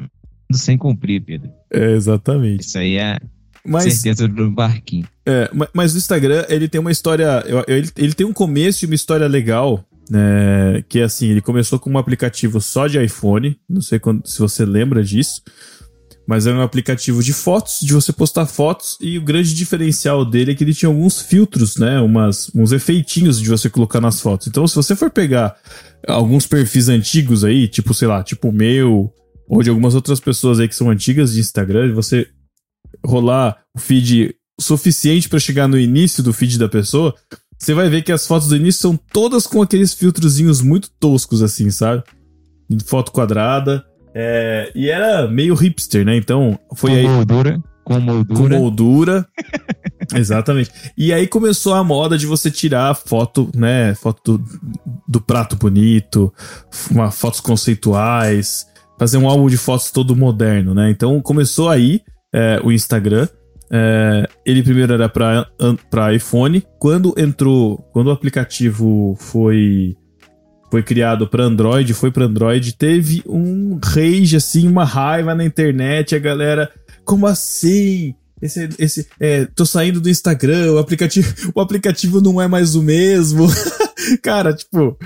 sem 0.53 0.77
cumprir, 0.77 1.25
Pedro. 1.25 1.51
É, 1.73 1.93
exatamente. 1.93 2.63
Isso 2.63 2.79
aí 2.79 2.97
é 2.97 3.19
Mas, 3.67 3.95
certeza 3.95 4.29
do 4.29 4.51
Marquinho. 4.51 5.07
é, 5.27 5.51
ma- 5.53 5.69
mas 5.75 5.95
o 5.95 5.99
Instagram, 5.99 6.45
ele 6.49 6.69
tem 6.69 6.81
uma 6.81 6.93
história. 6.93 7.45
Ele, 7.67 7.89
ele 7.97 8.15
tem 8.15 8.27
um 8.27 8.33
começo 8.33 8.85
e 8.85 8.87
uma 8.87 8.95
história 8.95 9.27
legal. 9.27 9.85
Né, 10.09 10.85
que 10.89 11.01
é 11.01 11.03
assim, 11.03 11.27
ele 11.31 11.41
começou 11.41 11.81
com 11.81 11.91
um 11.91 11.99
aplicativo 11.99 12.61
só 12.61 12.87
de 12.87 13.03
iPhone. 13.03 13.59
Não 13.69 13.81
sei 13.81 13.99
quando- 13.99 14.25
se 14.25 14.39
você 14.39 14.65
lembra 14.65 15.03
disso. 15.03 15.43
Mas 16.29 16.47
era 16.47 16.57
um 16.57 16.63
aplicativo 16.63 17.23
de 17.23 17.33
fotos, 17.33 17.79
de 17.83 17.93
você 17.93 18.13
postar 18.13 18.47
fotos, 18.47 18.97
e 19.01 19.17
o 19.19 19.23
grande 19.23 19.55
diferencial 19.55 20.25
dele 20.25 20.53
é 20.53 20.55
que 20.55 20.63
ele 20.65 20.75
tinha 20.75 20.89
alguns 20.89 21.21
filtros, 21.21 21.77
né? 21.77 22.01
Umas, 22.01 22.51
uns 22.55 22.73
efeitinhos 22.73 23.41
de 23.41 23.49
você 23.49 23.69
colocar 23.71 24.01
nas 24.01 24.21
fotos. 24.21 24.47
Então, 24.49 24.67
se 24.67 24.75
você 24.77 24.97
for 24.97 25.09
pegar 25.11 25.57
alguns 26.07 26.45
perfis 26.47 26.89
antigos 26.89 27.45
aí, 27.45 27.69
tipo, 27.69 27.95
sei 27.95 28.09
lá, 28.09 28.23
tipo 28.25 28.49
o 28.49 28.53
meu, 28.53 29.13
ou 29.49 29.63
de 29.63 29.71
algumas 29.71 29.95
outras 29.95 30.19
pessoas 30.19 30.59
aí 30.59 30.67
que 30.69 30.75
são 30.75 30.91
antigas 30.91 31.33
de 31.33 31.39
Instagram, 31.41 31.87
e 31.87 31.93
você 31.93 32.27
rolar 33.05 33.59
o 33.75 33.81
feed 33.81 34.35
suficiente 34.61 35.29
pra 35.29 35.39
chegar 35.39 35.69
no 35.69 35.79
início 35.79 36.23
do 36.23 36.33
feed 36.33 36.59
da 36.59 36.69
pessoa, 36.69 37.15
você 37.59 37.75
vai 37.75 37.89
ver 37.89 38.03
que 38.03 38.13
as 38.13 38.27
fotos 38.27 38.49
do 38.49 38.57
início 38.57 38.81
são 38.81 38.97
todas 38.97 39.47
com 39.47 39.63
aqueles 39.63 39.95
filtrozinhos 39.95 40.61
muito 40.61 40.91
toscos, 40.99 41.43
assim, 41.43 41.71
sabe? 41.71 42.03
Foto 42.85 43.13
quadrada. 43.13 43.85
é, 44.15 44.73
e 44.75 44.91
era 44.91 45.29
meio 45.29 45.55
hipster, 45.55 46.05
né? 46.05 46.17
Então, 46.17 46.59
foi 46.75 46.91
com 46.91 46.97
aí 46.97 47.09
moldura, 47.09 47.63
com 47.85 47.95
com 47.95 48.01
moldura. 48.01 48.59
moldura. 48.59 49.27
Exatamente. 50.15 50.71
E 50.97 51.13
aí 51.13 51.27
começou 51.27 51.75
a 51.75 51.85
moda 51.85 52.19
de 52.19 52.27
você 52.27 52.51
tirar 52.51 52.95
foto, 52.95 53.51
né? 53.55 53.95
Foto 53.95 54.39
do, 54.39 54.45
do 55.09 55.21
prato 55.21 55.57
bonito, 55.57 56.33
uma, 56.91 57.11
fotos 57.11 57.41
conceituais, 57.41 58.67
fazer 58.99 59.19
um 59.19 59.29
álbum 59.29 59.49
de 59.49 59.57
fotos 59.57 59.91
todo 59.91 60.17
moderno, 60.17 60.75
né? 60.75 60.91
Então 60.91 61.21
começou 61.21 61.69
aí 61.69 62.03
é, 62.37 62.61
o 62.63 62.71
Instagram. 62.71 63.27
É, 63.73 64.29
ele 64.45 64.63
primeiro 64.63 64.93
era 64.93 65.09
para 65.09 66.15
iPhone. 66.15 66.63
Quando 66.79 67.15
entrou, 67.17 67.79
quando 67.93 68.09
o 68.09 68.13
aplicativo 68.13 69.17
foi 69.19 69.97
foi 70.71 70.83
criado 70.83 71.29
para 71.29 71.45
Android, 71.45 71.95
foi 71.95 72.11
para 72.11 72.25
Android, 72.25 72.77
teve 72.77 73.23
um 73.25 73.79
rage 73.83 74.37
assim, 74.37 74.67
uma 74.67 74.85
raiva 74.85 75.33
na 75.33 75.45
internet, 75.45 76.15
a 76.15 76.19
galera, 76.19 76.69
como 77.05 77.25
assim? 77.25 78.15
Esse, 78.43 78.69
esse, 78.77 79.09
é, 79.21 79.47
tô 79.47 79.65
saindo 79.65 80.01
do 80.01 80.11
Instagram, 80.11 80.73
o 80.73 80.79
aplicativo, 80.79 81.33
o 81.55 81.61
aplicativo 81.61 82.21
não 82.21 82.43
é 82.43 82.49
mais 82.49 82.75
o 82.75 82.83
mesmo. 82.83 83.47
Cara, 84.23 84.53
tipo, 84.53 84.99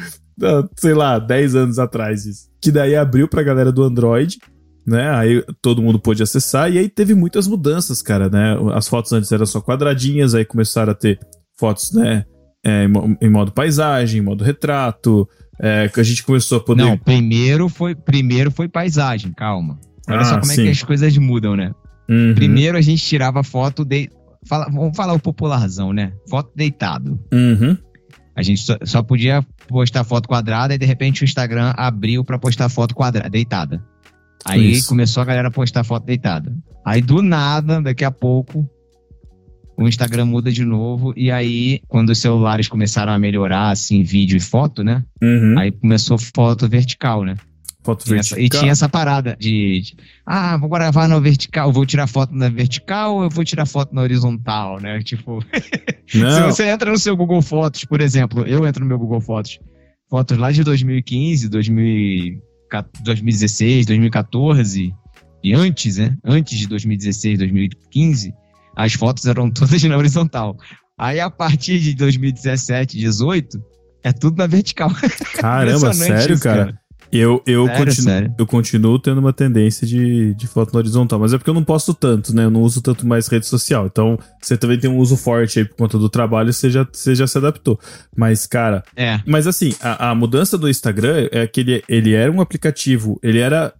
ah, 0.43 0.66
sei 0.76 0.95
lá, 0.95 1.18
10 1.18 1.55
anos 1.55 1.78
atrás 1.78 2.24
isso. 2.24 2.49
Que 2.61 2.72
daí 2.72 2.97
abriu 2.97 3.28
pra 3.28 3.43
galera 3.43 3.70
do 3.70 3.83
Android, 3.83 4.39
né? 4.87 5.11
Aí 5.11 5.45
todo 5.62 5.83
mundo 5.83 5.99
pôde 5.99 6.22
acessar 6.22 6.70
e 6.72 6.78
aí 6.78 6.89
teve 6.89 7.14
muitas 7.14 7.47
mudanças, 7.47 8.03
cara, 8.03 8.28
né? 8.28 8.57
As 8.74 8.89
fotos 8.89 9.12
antes 9.12 9.31
eram 9.33 9.47
só 9.47 9.61
quadradinhas, 9.61 10.35
aí 10.35 10.45
começaram 10.45 10.93
a 10.93 10.95
ter 10.95 11.18
fotos, 11.59 11.93
né? 11.93 12.24
é, 12.64 12.85
em, 12.85 12.89
mo- 12.89 13.16
em 13.22 13.31
modo 13.31 13.53
paisagem, 13.53 14.20
em 14.20 14.24
modo 14.24 14.45
retrato, 14.45 15.26
é, 15.59 15.89
que 15.89 15.99
a 15.99 16.03
gente 16.03 16.22
começou 16.22 16.59
a 16.59 16.61
poder. 16.62 16.83
Não, 16.85 16.97
primeiro 16.99 17.68
foi, 17.70 17.95
primeiro 17.95 18.51
foi 18.51 18.68
paisagem, 18.68 19.33
calma. 19.33 19.78
Olha 20.09 20.20
Ah, 20.20 20.24
só 20.24 20.39
como 20.41 20.53
é 20.53 20.55
sim. 20.55 20.62
que 20.64 20.68
as 20.70 20.83
coisas 20.83 21.16
mudam, 21.16 21.57
né? 21.57 21.72
Uhum, 22.09 22.35
Primeiro 22.35 22.76
a 22.76 22.81
gente 22.81 23.03
tirava 23.05 23.43
foto 23.45 23.85
de. 23.85 24.11
Fala, 24.47 24.66
vamos 24.70 24.97
falar 24.97 25.12
o 25.14 25.20
popularzão, 25.20 25.93
né? 25.93 26.12
Foto 26.28 26.51
deitado. 26.57 27.18
uhum. 27.33 27.76
A 28.37 28.43
gente 28.43 28.61
só, 28.62 28.76
só 28.85 29.03
podia 29.03 29.45
postar 29.68 30.03
foto 30.03 30.26
quadrada 30.28 30.74
e 30.74 30.78
de 30.78 30.87
repente 30.87 31.22
o 31.22 31.24
Instagram 31.24 31.74
abriu 31.76 32.24
pra 32.24 32.39
postar 32.39 32.68
foto 32.70 32.95
quadrada, 32.95 33.28
deitada. 33.28 33.83
Aí 34.45 34.72
Isso. 34.72 34.88
começou 34.88 35.20
a 35.22 35.26
galera 35.26 35.49
a 35.49 35.51
postar 35.51 35.84
foto 35.84 36.05
deitada. 36.07 36.55
Aí 36.84 37.01
do 37.03 37.22
nada, 37.22 37.80
daqui 37.80 38.05
a 38.05 38.11
pouco, 38.11 38.68
o 39.76 39.86
Instagram 39.86 40.26
muda 40.26 40.51
de 40.51 40.64
novo. 40.64 41.12
E 41.16 41.30
aí, 41.30 41.80
quando 41.88 42.11
os 42.11 42.18
celulares 42.18 42.68
começaram 42.68 43.12
a 43.12 43.18
melhorar, 43.18 43.70
assim, 43.70 44.03
vídeo 44.03 44.36
e 44.36 44.41
foto, 44.41 44.82
né? 44.82 45.05
Uhum. 45.22 45.59
Aí 45.59 45.70
começou 45.72 46.18
foto 46.18 46.68
vertical, 46.68 47.24
né? 47.24 47.34
Foto 47.82 48.05
Tinha 48.05 48.20
essa- 48.20 48.34
vertical. 48.34 48.59
e 48.59 48.61
tinha 48.62 48.72
essa 48.72 48.88
parada 48.91 49.36
de, 49.41 49.80
de, 49.80 49.97
ah, 50.26 50.57
vou 50.59 50.68
gravar 50.68 51.09
na 51.09 51.18
vertical, 51.18 51.72
vou 51.72 51.86
tirar 51.86 52.07
foto 52.07 52.34
na 52.34 52.51
vertical 52.51 53.16
ou 53.16 53.22
eu 53.24 53.30
vou 53.30 53.43
tirar 53.43 53.64
foto 53.64 53.95
na 53.95 54.03
horizontal, 54.03 54.78
né? 54.80 55.01
Tipo, 55.05 55.43
se 56.07 56.43
você 56.43 56.64
entra 56.68 56.91
no 56.91 56.99
seu 56.99 57.16
Google 57.16 57.41
Fotos, 57.41 57.84
por 57.86 58.01
exemplo, 58.03 58.45
eu 58.47 58.66
entro 58.66 58.82
no 58.82 58.88
meu 58.88 58.99
Google 58.99 59.20
Fotos, 59.22 59.59
fotos 60.11 60.36
lá 60.36 60.53
de 60.53 60.62
2015, 60.62 61.49
2000, 61.49 62.43
2016, 63.03 63.87
2014 63.87 64.95
e 65.43 65.55
antes, 65.55 65.97
né? 65.97 66.16
Antes 66.25 66.59
de 66.59 66.66
2016, 66.68 67.39
2015, 67.39 68.35
as 68.77 68.93
fotos 68.95 69.27
eram 69.27 69.51
todas 69.51 69.83
na 69.83 69.97
horizontal. 69.97 70.57
Aí 70.99 71.18
a 71.18 71.31
partir 71.31 71.79
de 71.81 71.95
2017, 71.95 72.99
18, 72.99 73.62
é 74.03 74.12
tudo 74.12 74.39
na 74.39 74.47
vertical. 74.47 74.91
caramba, 75.39 75.93
sério, 75.93 76.35
isso, 76.35 76.43
cara. 76.43 76.80
Eu, 77.12 77.42
eu, 77.44 77.66
Sério, 77.66 77.84
continuo, 77.84 78.04
sério. 78.04 78.34
eu 78.38 78.46
continuo 78.46 78.98
tendo 78.98 79.18
uma 79.18 79.32
tendência 79.32 79.86
de, 79.86 80.32
de 80.34 80.46
foto 80.46 80.72
na 80.72 80.78
horizontal, 80.78 81.18
mas 81.18 81.32
é 81.32 81.38
porque 81.38 81.50
eu 81.50 81.54
não 81.54 81.64
posto 81.64 81.92
tanto, 81.92 82.34
né? 82.34 82.44
Eu 82.44 82.50
não 82.50 82.62
uso 82.62 82.80
tanto 82.80 83.06
mais 83.06 83.26
rede 83.26 83.46
social. 83.46 83.86
Então, 83.86 84.18
você 84.40 84.56
também 84.56 84.78
tem 84.78 84.88
um 84.88 84.98
uso 84.98 85.16
forte 85.16 85.58
aí 85.58 85.64
por 85.64 85.76
conta 85.76 85.98
do 85.98 86.08
trabalho, 86.08 86.52
você 86.52 86.70
já, 86.70 86.86
você 86.90 87.14
já 87.14 87.26
se 87.26 87.36
adaptou. 87.36 87.78
Mas, 88.16 88.46
cara, 88.46 88.84
É, 88.94 89.20
Mas 89.26 89.46
assim, 89.46 89.74
a, 89.80 90.11
a 90.11 90.14
mudança 90.14 90.56
do 90.56 90.68
Instagram 90.68 91.28
é 91.32 91.46
que 91.46 91.61
ele, 91.61 91.82
ele 91.88 92.14
era 92.14 92.30
um 92.30 92.40
aplicativo, 92.40 93.18
ele 93.22 93.40
era 93.40 93.74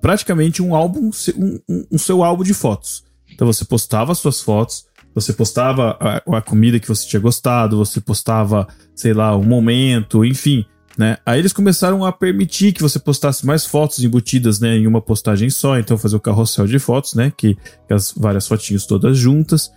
praticamente 0.00 0.62
um 0.62 0.74
álbum, 0.74 1.10
um, 1.36 1.58
um, 1.68 1.84
um 1.92 1.98
seu 1.98 2.22
álbum 2.22 2.42
de 2.42 2.52
fotos. 2.52 3.02
Então 3.32 3.46
você 3.46 3.64
postava 3.64 4.14
suas 4.14 4.42
fotos, 4.42 4.84
você 5.14 5.32
postava 5.32 5.96
a, 5.98 6.36
a 6.36 6.42
comida 6.42 6.78
que 6.78 6.88
você 6.88 7.06
tinha 7.06 7.20
gostado, 7.20 7.78
você 7.78 8.00
postava, 8.00 8.68
sei 8.94 9.14
lá, 9.14 9.34
um 9.36 9.44
momento, 9.44 10.24
enfim, 10.24 10.66
né? 10.96 11.18
Aí 11.26 11.38
eles 11.38 11.52
começaram 11.52 12.04
a 12.04 12.12
permitir 12.12 12.72
que 12.72 12.82
você 12.82 12.98
postasse 12.98 13.44
mais 13.44 13.66
fotos 13.66 14.02
embutidas, 14.02 14.60
né, 14.60 14.76
em 14.76 14.86
uma 14.86 15.00
postagem 15.00 15.50
só, 15.50 15.78
então 15.78 15.98
fazer 15.98 16.16
o 16.16 16.20
carrossel 16.20 16.66
de 16.66 16.78
fotos, 16.78 17.14
né, 17.14 17.32
que, 17.36 17.56
que 17.86 17.94
as 17.94 18.12
várias 18.16 18.46
fotinhos 18.46 18.86
todas 18.86 19.18
juntas 19.18 19.70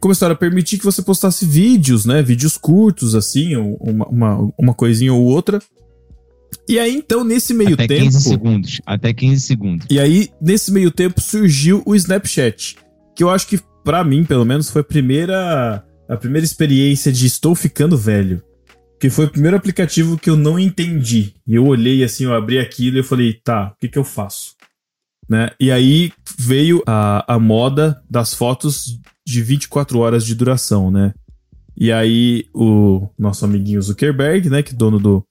começaram 0.00 0.32
a 0.32 0.36
permitir 0.36 0.78
que 0.78 0.84
você 0.84 1.02
postasse 1.02 1.44
vídeos, 1.44 2.04
né? 2.04 2.22
Vídeos 2.22 2.56
curtos, 2.56 3.14
assim, 3.14 3.56
uma, 3.56 4.06
uma, 4.06 4.52
uma 4.58 4.74
coisinha 4.74 5.12
ou 5.12 5.24
outra. 5.24 5.60
E 6.68 6.78
aí, 6.78 6.94
então, 6.94 7.24
nesse 7.24 7.52
meio 7.52 7.74
até 7.74 7.86
tempo. 7.86 8.04
15 8.04 8.20
segundos. 8.20 8.80
Até 8.86 9.12
15 9.12 9.40
segundos. 9.40 9.86
E 9.90 9.98
aí, 9.98 10.30
nesse 10.40 10.72
meio 10.72 10.90
tempo, 10.90 11.20
surgiu 11.20 11.82
o 11.84 11.94
Snapchat. 11.94 12.76
Que 13.14 13.22
eu 13.22 13.30
acho 13.30 13.46
que, 13.46 13.58
pra 13.84 14.04
mim, 14.04 14.24
pelo 14.24 14.44
menos, 14.44 14.70
foi 14.70 14.82
a 14.82 14.84
primeira. 14.84 15.84
A 16.08 16.16
primeira 16.16 16.44
experiência 16.44 17.12
de 17.12 17.26
estou 17.26 17.54
ficando 17.54 17.96
velho. 17.96 18.42
Que 19.00 19.10
foi 19.10 19.26
o 19.26 19.30
primeiro 19.30 19.56
aplicativo 19.56 20.18
que 20.18 20.28
eu 20.28 20.36
não 20.36 20.58
entendi. 20.58 21.34
E 21.46 21.54
eu 21.54 21.66
olhei 21.66 22.02
assim, 22.02 22.24
eu 22.24 22.34
abri 22.34 22.58
aquilo 22.58 22.96
e 22.96 23.00
eu 23.00 23.04
falei, 23.04 23.32
tá, 23.32 23.72
o 23.74 23.80
que, 23.80 23.88
que 23.88 23.98
eu 23.98 24.04
faço? 24.04 24.56
Né? 25.28 25.50
E 25.60 25.70
aí 25.70 26.12
veio 26.38 26.82
a, 26.86 27.34
a 27.34 27.38
moda 27.38 28.02
das 28.10 28.34
fotos 28.34 28.98
de 29.26 29.42
24 29.42 29.98
horas 29.98 30.24
de 30.24 30.34
duração, 30.34 30.90
né? 30.90 31.12
E 31.76 31.92
aí 31.92 32.46
o 32.52 33.08
nosso 33.16 33.44
amiguinho 33.44 33.80
Zuckerberg, 33.80 34.50
né, 34.50 34.62
que 34.62 34.72
é 34.72 34.76
dono 34.76 34.98
do, 34.98 35.24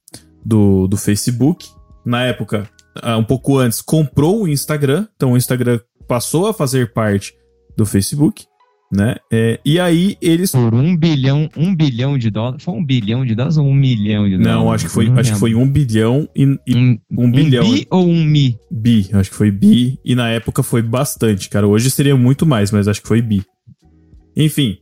do, 0.46 0.88
do 0.88 0.96
Facebook, 0.96 1.68
na 2.06 2.24
época, 2.24 2.70
ah, 3.02 3.18
um 3.18 3.24
pouco 3.24 3.58
antes, 3.58 3.82
comprou 3.82 4.44
o 4.44 4.48
Instagram. 4.48 5.08
Então 5.16 5.34
o 5.34 5.38
Instagram 5.38 5.80
passou 6.08 6.48
a 6.48 6.54
fazer 6.54 6.94
parte 6.94 7.34
do 7.76 7.86
Facebook, 7.86 8.46
né? 8.92 9.16
É, 9.32 9.60
e 9.66 9.80
aí 9.80 10.18
eles 10.22 10.52
Por 10.52 10.74
um 10.74 10.96
bilhão, 10.96 11.50
um 11.58 11.76
bilhão 11.76 12.18
de 12.18 12.30
dólares. 12.30 12.64
Foi 12.64 12.74
um 12.74 12.86
bilhão 12.86 13.26
de 13.26 13.36
dólares 13.36 13.58
ou 13.58 13.66
um 13.66 13.74
milhão 13.74 14.26
de 14.26 14.38
dólares? 14.38 14.48
Não, 14.48 14.72
acho 14.72 14.86
que 14.86 14.92
foi, 14.92 15.10
acho 15.18 15.34
que 15.34 15.40
foi 15.40 15.56
um 15.56 15.68
bilhão 15.68 16.28
e, 16.36 16.44
e 16.66 16.76
um, 16.76 16.98
um 17.12 17.32
bilhão. 17.32 17.70
bi 17.70 17.86
ou 17.90 18.08
um 18.08 18.24
mi? 18.24 18.58
bi. 18.72 19.10
Acho 19.14 19.30
que 19.30 19.36
foi 19.36 19.52
bi. 19.52 20.00
E 20.04 20.16
na 20.16 20.30
época 20.30 20.64
foi 20.64 20.82
bastante, 20.82 21.50
cara. 21.50 21.68
Hoje 21.68 21.92
seria 21.92 22.16
muito 22.16 22.46
mais, 22.46 22.72
mas 22.72 22.88
acho 22.88 23.02
que 23.02 23.08
foi 23.08 23.22
bi. 23.22 23.44
Enfim. 24.36 24.78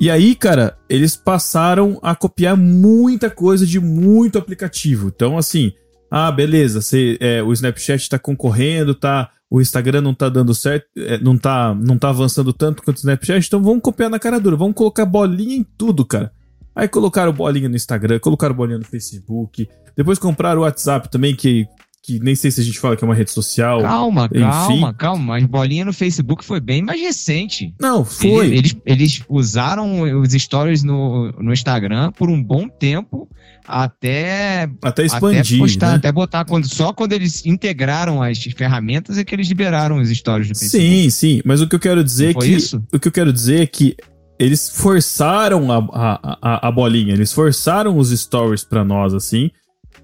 E 0.00 0.08
aí, 0.10 0.36
cara, 0.36 0.76
eles 0.88 1.16
passaram 1.16 1.98
a 2.02 2.14
copiar 2.14 2.56
muita 2.56 3.28
coisa 3.28 3.66
de 3.66 3.80
muito 3.80 4.38
aplicativo. 4.38 5.08
Então, 5.08 5.36
assim, 5.36 5.72
ah, 6.08 6.30
beleza, 6.30 6.80
você, 6.80 7.18
é, 7.20 7.42
o 7.42 7.52
Snapchat 7.52 8.08
tá 8.08 8.18
concorrendo, 8.18 8.94
tá. 8.94 9.30
O 9.50 9.60
Instagram 9.60 10.02
não 10.02 10.12
tá 10.12 10.28
dando 10.28 10.54
certo, 10.54 10.86
é, 10.96 11.18
não, 11.18 11.38
tá, 11.38 11.74
não 11.74 11.96
tá 11.96 12.10
avançando 12.10 12.52
tanto 12.52 12.82
quanto 12.82 12.98
o 12.98 13.00
Snapchat, 13.00 13.46
então 13.46 13.62
vamos 13.62 13.82
copiar 13.82 14.10
na 14.10 14.18
cara 14.18 14.38
dura, 14.38 14.56
vamos 14.56 14.74
colocar 14.74 15.06
bolinha 15.06 15.56
em 15.56 15.64
tudo, 15.76 16.04
cara. 16.04 16.30
Aí 16.74 16.86
colocaram 16.86 17.32
bolinha 17.32 17.68
no 17.68 17.74
Instagram, 17.74 18.20
colocaram 18.20 18.54
bolinha 18.54 18.78
no 18.78 18.84
Facebook. 18.84 19.68
Depois 19.96 20.18
compraram 20.18 20.60
o 20.60 20.64
WhatsApp 20.64 21.10
também, 21.10 21.34
que, 21.34 21.66
que 22.08 22.18
nem 22.20 22.34
sei 22.34 22.50
se 22.50 22.58
a 22.58 22.64
gente 22.64 22.78
fala 22.80 22.96
que 22.96 23.04
é 23.04 23.06
uma 23.06 23.14
rede 23.14 23.30
social. 23.30 23.82
Calma, 23.82 24.24
Enfim. 24.32 24.40
calma, 24.40 24.94
calma. 24.94 25.24
Mas 25.24 25.44
bolinha 25.44 25.84
no 25.84 25.92
Facebook 25.92 26.42
foi 26.42 26.58
bem 26.58 26.80
mais 26.82 26.98
recente. 26.98 27.74
Não, 27.78 28.02
foi. 28.02 28.46
Ele- 28.46 28.56
Eles, 28.58 28.76
eles 28.86 29.22
usaram 29.28 30.00
os 30.22 30.32
stories 30.32 30.82
no, 30.82 31.30
no 31.32 31.52
Instagram 31.52 32.10
por 32.12 32.30
um 32.30 32.42
bom 32.42 32.66
tempo 32.66 33.28
até, 33.66 34.62
até 34.62 34.88
até 34.88 35.04
expandir, 35.04 35.58
postar, 35.58 35.88
né? 35.90 35.94
até 35.96 36.10
botar. 36.10 36.44
Quando, 36.46 36.66
só 36.66 36.94
quando 36.94 37.12
eles 37.12 37.44
integraram 37.44 38.22
as 38.22 38.38
ferramentas 38.42 39.18
é 39.18 39.24
que 39.24 39.34
eles 39.34 39.46
liberaram 39.48 39.98
os 39.98 40.08
stories 40.08 40.48
do 40.48 40.54
Facebook. 40.58 40.82
Sim, 40.82 41.10
sim. 41.10 41.42
Mas 41.44 41.60
o 41.60 41.68
que 41.68 41.74
eu 41.76 41.80
quero 41.80 42.02
dizer 42.02 42.30
é 42.30 42.34
que. 42.34 42.46
isso? 42.46 42.82
O 42.90 42.98
que 42.98 43.08
eu 43.08 43.12
quero 43.12 43.30
dizer 43.32 43.60
é 43.60 43.66
que 43.66 43.94
eles 44.38 44.70
forçaram 44.70 45.70
a, 45.70 45.76
a, 45.78 46.38
a, 46.40 46.68
a 46.68 46.72
bolinha, 46.72 47.12
eles 47.12 47.32
forçaram 47.32 47.98
os 47.98 48.10
stories 48.18 48.64
pra 48.64 48.84
nós, 48.84 49.12
assim, 49.12 49.50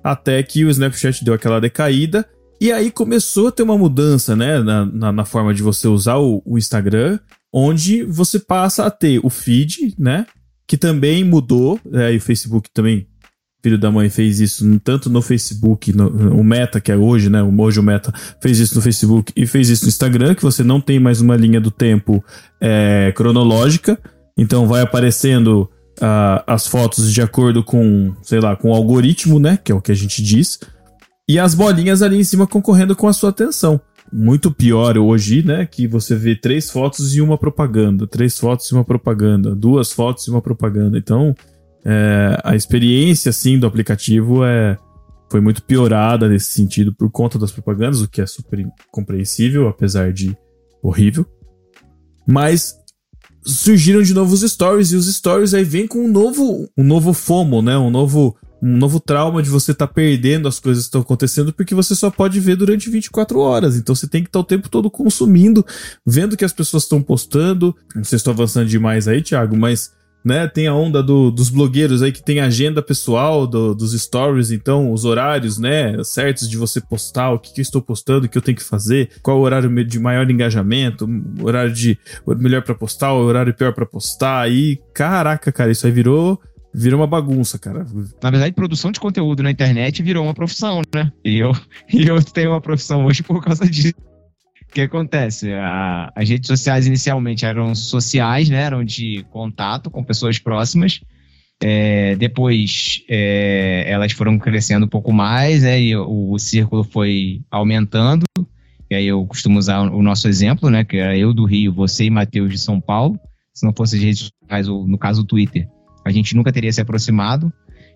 até 0.04 0.42
que 0.42 0.66
o 0.66 0.70
Snapchat 0.70 1.24
deu 1.24 1.32
aquela 1.32 1.58
decaída. 1.58 2.28
E 2.60 2.70
aí 2.70 2.90
começou 2.90 3.48
a 3.48 3.52
ter 3.52 3.62
uma 3.62 3.78
mudança, 3.78 4.36
né, 4.36 4.62
na, 4.62 4.84
na, 4.84 5.12
na 5.12 5.24
forma 5.24 5.54
de 5.54 5.62
você 5.62 5.88
usar 5.88 6.18
o, 6.18 6.42
o 6.44 6.58
Instagram, 6.58 7.18
onde 7.52 8.04
você 8.04 8.38
passa 8.38 8.84
a 8.84 8.90
ter 8.90 9.18
o 9.24 9.30
feed, 9.30 9.94
né, 9.98 10.26
que 10.66 10.76
também 10.76 11.24
mudou, 11.24 11.80
é, 11.92 12.12
e 12.12 12.18
o 12.18 12.20
Facebook 12.20 12.68
também, 12.72 13.06
filho 13.62 13.78
da 13.78 13.90
mãe, 13.90 14.08
fez 14.08 14.40
isso 14.40 14.64
tanto 14.80 15.10
no 15.10 15.20
Facebook, 15.20 15.92
no, 15.92 16.08
o 16.38 16.44
Meta, 16.44 16.80
que 16.80 16.92
é 16.92 16.96
hoje, 16.96 17.28
né, 17.28 17.42
hoje 17.42 17.80
o 17.80 17.82
Meta 17.82 18.12
fez 18.40 18.60
isso 18.60 18.76
no 18.76 18.82
Facebook 18.82 19.32
e 19.34 19.46
fez 19.46 19.68
isso 19.68 19.84
no 19.84 19.88
Instagram, 19.88 20.34
que 20.34 20.42
você 20.42 20.62
não 20.62 20.80
tem 20.80 21.00
mais 21.00 21.20
uma 21.20 21.36
linha 21.36 21.60
do 21.60 21.70
tempo 21.70 22.24
é, 22.60 23.12
cronológica, 23.16 23.98
então 24.38 24.66
vai 24.66 24.80
aparecendo 24.80 25.68
ah, 26.00 26.42
as 26.46 26.66
fotos 26.66 27.12
de 27.12 27.22
acordo 27.22 27.62
com, 27.62 28.14
sei 28.22 28.40
lá, 28.40 28.56
com 28.56 28.70
o 28.70 28.74
algoritmo, 28.74 29.38
né, 29.38 29.58
que 29.62 29.72
é 29.72 29.74
o 29.74 29.80
que 29.80 29.92
a 29.92 29.96
gente 29.96 30.22
diz, 30.22 30.58
e 31.28 31.38
as 31.38 31.54
bolinhas 31.54 32.02
ali 32.02 32.18
em 32.18 32.24
cima 32.24 32.46
concorrendo 32.46 32.94
com 32.94 33.08
a 33.08 33.12
sua 33.12 33.30
atenção. 33.30 33.80
Muito 34.12 34.50
pior 34.50 34.98
hoje, 34.98 35.42
né? 35.42 35.66
Que 35.66 35.88
você 35.88 36.14
vê 36.14 36.36
três 36.36 36.70
fotos 36.70 37.16
e 37.16 37.20
uma 37.22 37.38
propaganda, 37.38 38.06
três 38.06 38.38
fotos 38.38 38.66
e 38.66 38.74
uma 38.74 38.84
propaganda, 38.84 39.54
duas 39.54 39.90
fotos 39.90 40.26
e 40.26 40.30
uma 40.30 40.42
propaganda. 40.42 40.98
Então, 40.98 41.34
é, 41.84 42.38
a 42.44 42.54
experiência 42.54 43.30
assim 43.30 43.58
do 43.58 43.66
aplicativo 43.66 44.44
é 44.44 44.76
foi 45.30 45.40
muito 45.40 45.64
piorada 45.64 46.28
nesse 46.28 46.52
sentido 46.52 46.94
por 46.94 47.10
conta 47.10 47.38
das 47.38 47.50
propagandas, 47.50 48.00
o 48.02 48.08
que 48.08 48.20
é 48.20 48.26
super 48.26 48.64
compreensível, 48.92 49.66
apesar 49.66 50.12
de 50.12 50.36
horrível. 50.82 51.26
Mas 52.26 52.78
surgiram 53.44 54.02
de 54.02 54.14
novo 54.14 54.32
os 54.32 54.40
stories 54.40 54.92
e 54.92 54.96
os 54.96 55.12
stories 55.14 55.54
aí 55.54 55.64
vem 55.64 55.86
com 55.86 56.04
um 56.04 56.10
novo, 56.10 56.68
um 56.76 56.84
novo 56.84 57.12
FOMO, 57.12 57.60
né? 57.60 57.76
Um 57.76 57.90
novo, 57.90 58.36
um 58.62 58.76
novo 58.76 58.98
trauma 58.98 59.42
de 59.42 59.50
você 59.50 59.72
estar 59.72 59.86
perdendo 59.86 60.48
as 60.48 60.58
coisas 60.58 60.84
que 60.84 60.88
estão 60.88 61.02
acontecendo 61.02 61.52
porque 61.52 61.74
você 61.74 61.94
só 61.94 62.10
pode 62.10 62.40
ver 62.40 62.56
durante 62.56 62.88
24 62.88 63.38
horas. 63.38 63.76
Então 63.76 63.94
você 63.94 64.06
tem 64.06 64.22
que 64.22 64.28
estar 64.28 64.40
o 64.40 64.44
tempo 64.44 64.68
todo 64.68 64.90
consumindo, 64.90 65.64
vendo 66.06 66.36
que 66.36 66.44
as 66.44 66.52
pessoas 66.52 66.84
estão 66.84 67.02
postando. 67.02 67.74
Não 67.94 68.04
sei 68.04 68.10
se 68.10 68.16
estou 68.16 68.32
avançando 68.32 68.68
demais 68.68 69.06
aí, 69.06 69.22
Thiago, 69.22 69.56
mas 69.56 69.92
né, 70.24 70.48
tem 70.48 70.66
a 70.66 70.74
onda 70.74 71.02
do- 71.02 71.30
dos 71.30 71.50
blogueiros 71.50 72.02
aí 72.02 72.10
que 72.10 72.22
tem 72.22 72.40
agenda 72.40 72.80
pessoal 72.82 73.46
do- 73.46 73.74
dos 73.74 73.92
stories, 74.00 74.50
então 74.50 74.92
os 74.92 75.04
horários, 75.04 75.58
né, 75.58 76.02
certos 76.02 76.48
de 76.48 76.56
você 76.56 76.80
postar, 76.80 77.30
o 77.32 77.38
que, 77.38 77.52
que 77.52 77.60
eu 77.60 77.62
estou 77.62 77.82
postando, 77.82 78.26
o 78.26 78.28
que 78.28 78.38
eu 78.38 78.42
tenho 78.42 78.56
que 78.56 78.64
fazer, 78.64 79.10
qual 79.22 79.38
o 79.38 79.42
horário 79.42 79.84
de 79.84 79.98
maior 80.00 80.30
engajamento, 80.30 81.06
horário 81.42 81.72
de 81.72 81.98
melhor 82.38 82.62
pra 82.62 82.74
postar, 82.74 83.12
o 83.12 83.18
horário 83.24 83.52
pior 83.54 83.72
pra 83.74 83.84
postar, 83.86 84.50
e 84.50 84.80
caraca, 84.94 85.52
cara, 85.52 85.70
isso 85.70 85.86
aí 85.86 85.92
virou 85.92 86.40
virou 86.76 86.98
uma 86.98 87.06
bagunça, 87.06 87.56
cara. 87.56 87.86
Na 88.20 88.30
verdade, 88.30 88.52
produção 88.52 88.90
de 88.90 88.98
conteúdo 88.98 89.44
na 89.44 89.50
internet 89.52 90.02
virou 90.02 90.24
uma 90.24 90.34
profissão, 90.34 90.82
né? 90.92 91.12
E 91.24 91.38
eu, 91.38 91.52
e 91.92 92.08
eu 92.08 92.20
tenho 92.20 92.50
uma 92.50 92.60
profissão 92.60 93.04
hoje 93.04 93.22
por 93.22 93.40
causa 93.44 93.64
disso. 93.64 93.94
O 94.74 94.80
que 94.80 94.80
acontece? 94.80 95.52
A- 95.52 96.10
as 96.16 96.28
redes 96.28 96.48
sociais 96.48 96.84
inicialmente 96.84 97.46
eram 97.46 97.76
sociais, 97.76 98.48
né? 98.48 98.60
Eram 98.60 98.82
de 98.82 99.24
contato 99.30 99.88
com 99.88 100.02
pessoas 100.02 100.40
próximas. 100.40 101.00
É, 101.62 102.16
depois 102.16 103.04
é, 103.08 103.84
elas 103.86 104.10
foram 104.10 104.36
crescendo 104.36 104.86
um 104.86 104.88
pouco 104.88 105.12
mais, 105.12 105.62
né? 105.62 105.80
E 105.80 105.94
o, 105.94 106.32
o 106.32 106.38
círculo 106.40 106.82
foi 106.82 107.42
aumentando. 107.52 108.24
E 108.90 108.96
aí 108.96 109.06
eu 109.06 109.24
costumo 109.26 109.60
usar 109.60 109.80
o 109.80 110.02
nosso 110.02 110.26
exemplo, 110.26 110.68
né? 110.68 110.82
Que 110.82 110.96
era 110.96 111.16
eu 111.16 111.32
do 111.32 111.44
Rio, 111.44 111.72
você 111.72 112.06
e 112.06 112.10
Matheus 112.10 112.50
de 112.50 112.58
São 112.58 112.80
Paulo. 112.80 113.16
Se 113.54 113.64
não 113.64 113.72
fosse 113.72 113.94
as 113.94 114.02
redes 114.02 114.28
sociais, 114.42 114.66
ou 114.68 114.88
no 114.88 114.98
caso 114.98 115.22
o 115.22 115.24
Twitter, 115.24 115.68
a 116.04 116.10
gente 116.10 116.34
nunca 116.34 116.50
teria 116.52 116.72
se 116.72 116.80
aproximado. 116.80 117.52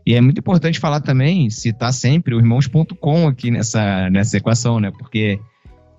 E 0.06 0.14
é 0.14 0.20
muito 0.20 0.38
importante 0.38 0.78
falar 0.78 1.00
também, 1.00 1.50
citar 1.50 1.92
sempre 1.92 2.36
o 2.36 2.38
irmãos.com 2.38 3.26
aqui 3.26 3.50
nessa, 3.50 4.08
nessa 4.10 4.36
equação, 4.36 4.78
né? 4.78 4.92
Porque 4.96 5.40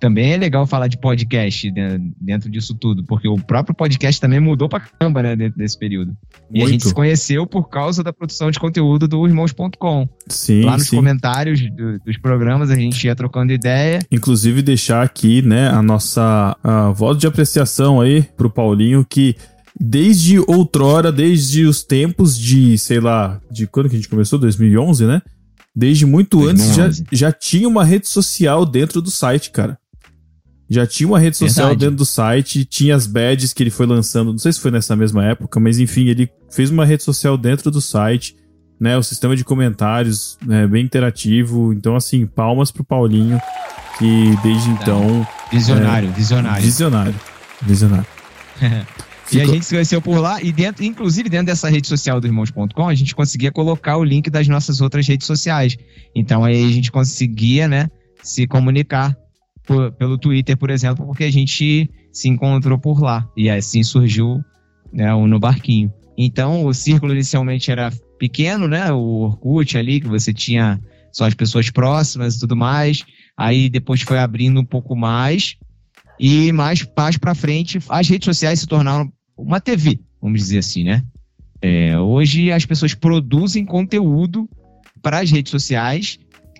também 0.00 0.32
é 0.32 0.36
legal 0.36 0.66
falar 0.66 0.88
de 0.88 0.96
podcast 0.98 1.70
de- 1.70 1.98
dentro 2.20 2.50
disso 2.50 2.74
tudo, 2.74 3.04
porque 3.04 3.28
o 3.28 3.36
próprio 3.36 3.74
podcast 3.74 4.20
também 4.20 4.40
mudou 4.40 4.68
pra 4.68 4.80
caramba, 4.80 5.22
né, 5.22 5.36
dentro 5.36 5.58
desse 5.58 5.78
período. 5.78 6.16
E 6.52 6.58
a 6.58 6.66
gente 6.66 6.70
Muito. 6.70 6.88
se 6.88 6.94
conheceu 6.94 7.46
por 7.46 7.68
causa 7.68 8.02
da 8.02 8.12
produção 8.12 8.50
de 8.50 8.58
conteúdo 8.58 9.06
do 9.06 9.26
irmãos.com. 9.26 10.08
Sim, 10.26 10.62
Lá 10.62 10.76
nos 10.76 10.86
sim. 10.88 10.96
comentários 10.96 11.60
do- 11.70 11.98
dos 12.00 12.16
programas 12.16 12.70
a 12.70 12.74
gente 12.74 13.04
ia 13.06 13.14
trocando 13.14 13.52
ideia. 13.52 14.00
Inclusive 14.10 14.62
deixar 14.62 15.02
aqui, 15.02 15.42
né, 15.42 15.68
a 15.68 15.82
nossa 15.82 16.56
a 16.64 16.90
voz 16.90 17.18
de 17.18 17.26
apreciação 17.26 18.00
aí 18.00 18.22
pro 18.36 18.50
Paulinho 18.50 19.04
que 19.08 19.36
desde 19.78 20.38
outrora, 20.40 21.12
desde 21.12 21.64
os 21.64 21.82
tempos 21.82 22.36
de, 22.38 22.76
sei 22.76 23.00
lá, 23.00 23.40
de 23.50 23.66
quando 23.66 23.88
que 23.88 23.94
a 23.96 23.98
gente 23.98 24.08
começou? 24.08 24.38
2011, 24.38 25.06
né? 25.06 25.22
Desde 25.74 26.04
muito 26.04 26.46
antes 26.48 26.74
já, 26.74 26.84
2011. 26.86 27.04
já 27.12 27.32
tinha 27.32 27.68
uma 27.68 27.84
rede 27.84 28.08
social 28.08 28.66
dentro 28.66 29.00
do 29.00 29.10
site, 29.10 29.50
cara. 29.52 29.78
Já 30.70 30.86
tinha 30.86 31.08
uma 31.08 31.18
rede 31.18 31.36
social 31.36 31.66
Verdade. 31.66 31.86
dentro 31.86 31.96
do 31.96 32.04
site, 32.04 32.64
tinha 32.64 32.94
as 32.94 33.04
badges 33.04 33.52
que 33.52 33.60
ele 33.60 33.70
foi 33.70 33.86
lançando, 33.86 34.30
não 34.30 34.38
sei 34.38 34.52
se 34.52 34.60
foi 34.60 34.70
nessa 34.70 34.94
mesma 34.94 35.24
época, 35.24 35.58
mas 35.58 35.80
enfim, 35.80 36.06
ele 36.06 36.30
fez 36.48 36.70
uma 36.70 36.84
rede 36.84 37.02
social 37.02 37.36
dentro 37.36 37.72
do 37.72 37.80
site, 37.80 38.36
né? 38.80 38.96
O 38.96 39.02
sistema 39.02 39.34
de 39.34 39.42
comentários, 39.42 40.38
né, 40.46 40.68
bem 40.68 40.84
interativo. 40.84 41.72
Então, 41.72 41.96
assim, 41.96 42.24
palmas 42.24 42.70
pro 42.70 42.84
Paulinho, 42.84 43.40
que 43.98 44.36
desde 44.44 44.70
então. 44.70 45.26
Visionário, 45.50 46.12
visionário. 46.12 46.62
Visionário. 46.62 47.14
Visionário. 47.62 48.06
E 49.32 49.40
a 49.40 49.46
gente 49.46 49.64
se 49.64 49.74
conheceu 49.74 50.02
por 50.02 50.18
lá, 50.18 50.42
e 50.42 50.50
dentro, 50.50 50.84
inclusive 50.84 51.28
dentro 51.28 51.46
dessa 51.46 51.68
rede 51.68 51.86
social 51.86 52.20
do 52.20 52.26
irmãos.com, 52.26 52.88
a 52.88 52.94
gente 52.96 53.14
conseguia 53.14 53.52
colocar 53.52 53.96
o 53.96 54.02
link 54.02 54.28
das 54.28 54.48
nossas 54.48 54.80
outras 54.80 55.06
redes 55.06 55.24
sociais. 55.24 55.76
Então 56.16 56.44
aí 56.44 56.64
a 56.64 56.68
gente 56.68 56.90
conseguia, 56.90 57.68
né, 57.68 57.88
se 58.24 58.44
comunicar 58.48 59.16
por- 59.66 59.92
pelo 59.92 60.18
Twitter, 60.18 60.56
por 60.56 60.70
exemplo, 60.70 61.06
porque 61.06 61.24
a 61.24 61.32
gente 61.32 61.90
se 62.12 62.28
encontrou 62.28 62.78
por 62.78 63.00
lá. 63.00 63.28
E 63.36 63.48
assim 63.48 63.82
surgiu 63.82 64.42
né, 64.92 65.12
o 65.14 65.26
No 65.26 65.38
Barquinho. 65.38 65.92
Então 66.18 66.64
o 66.66 66.74
círculo 66.74 67.12
inicialmente 67.12 67.70
era 67.70 67.90
pequeno, 68.18 68.68
né? 68.68 68.92
O 68.92 69.22
Orkut 69.22 69.78
ali, 69.78 70.00
que 70.00 70.08
você 70.08 70.32
tinha 70.32 70.80
só 71.12 71.26
as 71.26 71.34
pessoas 71.34 71.70
próximas 71.70 72.36
e 72.36 72.40
tudo 72.40 72.56
mais. 72.56 73.04
Aí 73.36 73.68
depois 73.70 74.02
foi 74.02 74.18
abrindo 74.18 74.60
um 74.60 74.64
pouco 74.64 74.94
mais. 74.94 75.56
E 76.18 76.52
mais, 76.52 76.86
mais 76.94 77.16
pra 77.16 77.34
frente, 77.34 77.78
as 77.88 78.08
redes 78.08 78.26
sociais 78.26 78.60
se 78.60 78.66
tornaram 78.66 79.10
uma 79.38 79.58
TV, 79.58 79.98
vamos 80.20 80.40
dizer 80.40 80.58
assim, 80.58 80.84
né? 80.84 81.02
É, 81.62 81.98
hoje 81.98 82.52
as 82.52 82.66
pessoas 82.66 82.92
produzem 82.94 83.64
conteúdo 83.64 84.48
para 85.00 85.20
as 85.20 85.30
redes 85.30 85.50
sociais 85.50 86.18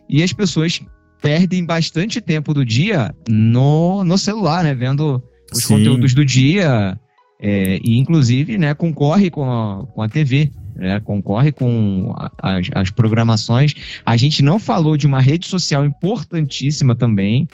e 0.09 0.22
as 0.22 0.32
pessoas 0.32 0.80
perdem 1.20 1.64
bastante 1.64 2.20
tempo 2.20 2.52
do 2.54 2.64
dia 2.64 3.14
no, 3.28 4.04
no 4.04 4.16
celular, 4.18 4.64
né? 4.64 4.74
Vendo 4.74 5.22
os 5.52 5.64
Sim. 5.64 5.76
conteúdos 5.76 6.14
do 6.14 6.24
dia 6.24 6.98
é, 7.40 7.78
e, 7.82 7.98
inclusive, 7.98 8.58
né, 8.58 8.74
concorre 8.74 9.30
com 9.30 9.44
a, 9.50 9.86
com 9.86 10.02
a 10.02 10.08
TV. 10.08 10.50
Né, 10.76 10.98
concorre 11.00 11.52
com 11.52 12.14
a- 12.16 12.30
as, 12.42 12.68
as 12.74 12.90
programações. 12.90 13.74
A 14.06 14.16
gente 14.16 14.42
não 14.42 14.58
falou 14.58 14.96
de 14.96 15.06
uma 15.06 15.20
rede 15.20 15.46
social 15.46 15.84
importantíssima 15.84 16.94
também, 16.94 17.46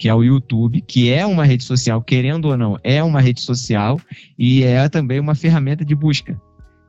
que 0.00 0.08
é 0.08 0.14
o 0.14 0.24
YouTube, 0.24 0.80
que 0.80 1.08
é 1.08 1.24
uma 1.24 1.44
rede 1.44 1.62
social, 1.62 2.02
querendo 2.02 2.46
ou 2.46 2.56
não, 2.56 2.76
é 2.82 3.00
uma 3.04 3.20
rede 3.20 3.40
social 3.40 4.00
e 4.36 4.64
é 4.64 4.88
também 4.88 5.20
uma 5.20 5.36
ferramenta 5.36 5.84
de 5.84 5.94
busca. 5.94 6.36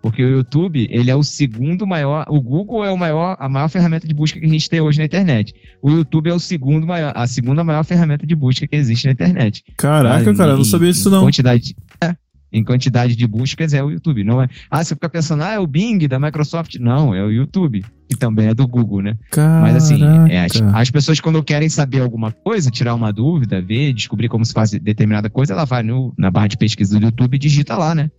Porque 0.03 0.21
o 0.21 0.29
YouTube, 0.29 0.85
ele 0.91 1.09
é 1.09 1.15
o 1.15 1.23
segundo 1.23 1.87
maior, 1.87 2.25
o 2.27 2.41
Google 2.41 2.83
é 2.83 2.91
o 2.91 2.97
maior, 2.97 3.37
a 3.39 3.47
maior 3.47 3.69
ferramenta 3.69 4.05
de 4.05 4.13
busca 4.13 4.37
que 4.37 4.45
a 4.45 4.49
gente 4.49 4.69
tem 4.69 4.81
hoje 4.81 4.99
na 4.99 5.05
internet. 5.05 5.55
O 5.81 5.89
YouTube 5.89 6.29
é 6.29 6.33
o 6.33 6.39
segundo 6.39 6.85
maior, 6.85 7.13
a 7.15 7.25
segunda 7.25 7.63
maior 7.63 7.85
ferramenta 7.85 8.27
de 8.27 8.35
busca 8.35 8.67
que 8.67 8.75
existe 8.75 9.05
na 9.05 9.13
internet. 9.13 9.63
Caraca, 9.77 10.35
cara, 10.35 10.51
eu 10.51 10.57
não 10.57 10.65
sabia 10.65 10.91
disso 10.91 11.09
não. 11.09 11.23
Quantidade, 11.23 11.73
é, 12.03 12.13
em 12.51 12.65
quantidade 12.65 13.15
de 13.15 13.25
buscas 13.25 13.73
é 13.73 13.81
o 13.81 13.91
YouTube. 13.91 14.25
Não 14.25 14.41
é, 14.41 14.49
ah, 14.69 14.83
você 14.83 14.93
fica 14.93 15.07
pensando, 15.07 15.41
ah, 15.41 15.53
é 15.53 15.59
o 15.59 15.65
Bing 15.65 16.05
da 16.05 16.19
Microsoft. 16.19 16.75
Não, 16.81 17.15
é 17.15 17.23
o 17.23 17.31
YouTube, 17.31 17.85
que 18.09 18.17
também 18.17 18.47
é 18.47 18.53
do 18.53 18.67
Google, 18.67 19.01
né? 19.01 19.17
Mas 19.61 19.77
assim, 19.77 20.01
é, 20.29 20.43
as, 20.43 20.51
Caraca. 20.51 20.79
as 20.79 20.91
pessoas 20.91 21.21
quando 21.21 21.41
querem 21.41 21.69
saber 21.69 22.01
alguma 22.01 22.29
coisa, 22.29 22.69
tirar 22.69 22.93
uma 22.93 23.13
dúvida, 23.13 23.61
ver, 23.61 23.93
descobrir 23.93 24.27
como 24.27 24.43
se 24.43 24.51
faz 24.51 24.71
determinada 24.71 25.29
coisa, 25.29 25.53
ela 25.53 25.63
vai 25.63 25.81
no, 25.81 26.13
na 26.17 26.29
barra 26.29 26.47
de 26.47 26.57
pesquisa 26.57 26.99
do 26.99 27.05
YouTube 27.05 27.35
e 27.35 27.39
digita 27.39 27.77
lá, 27.77 27.95
né? 27.95 28.11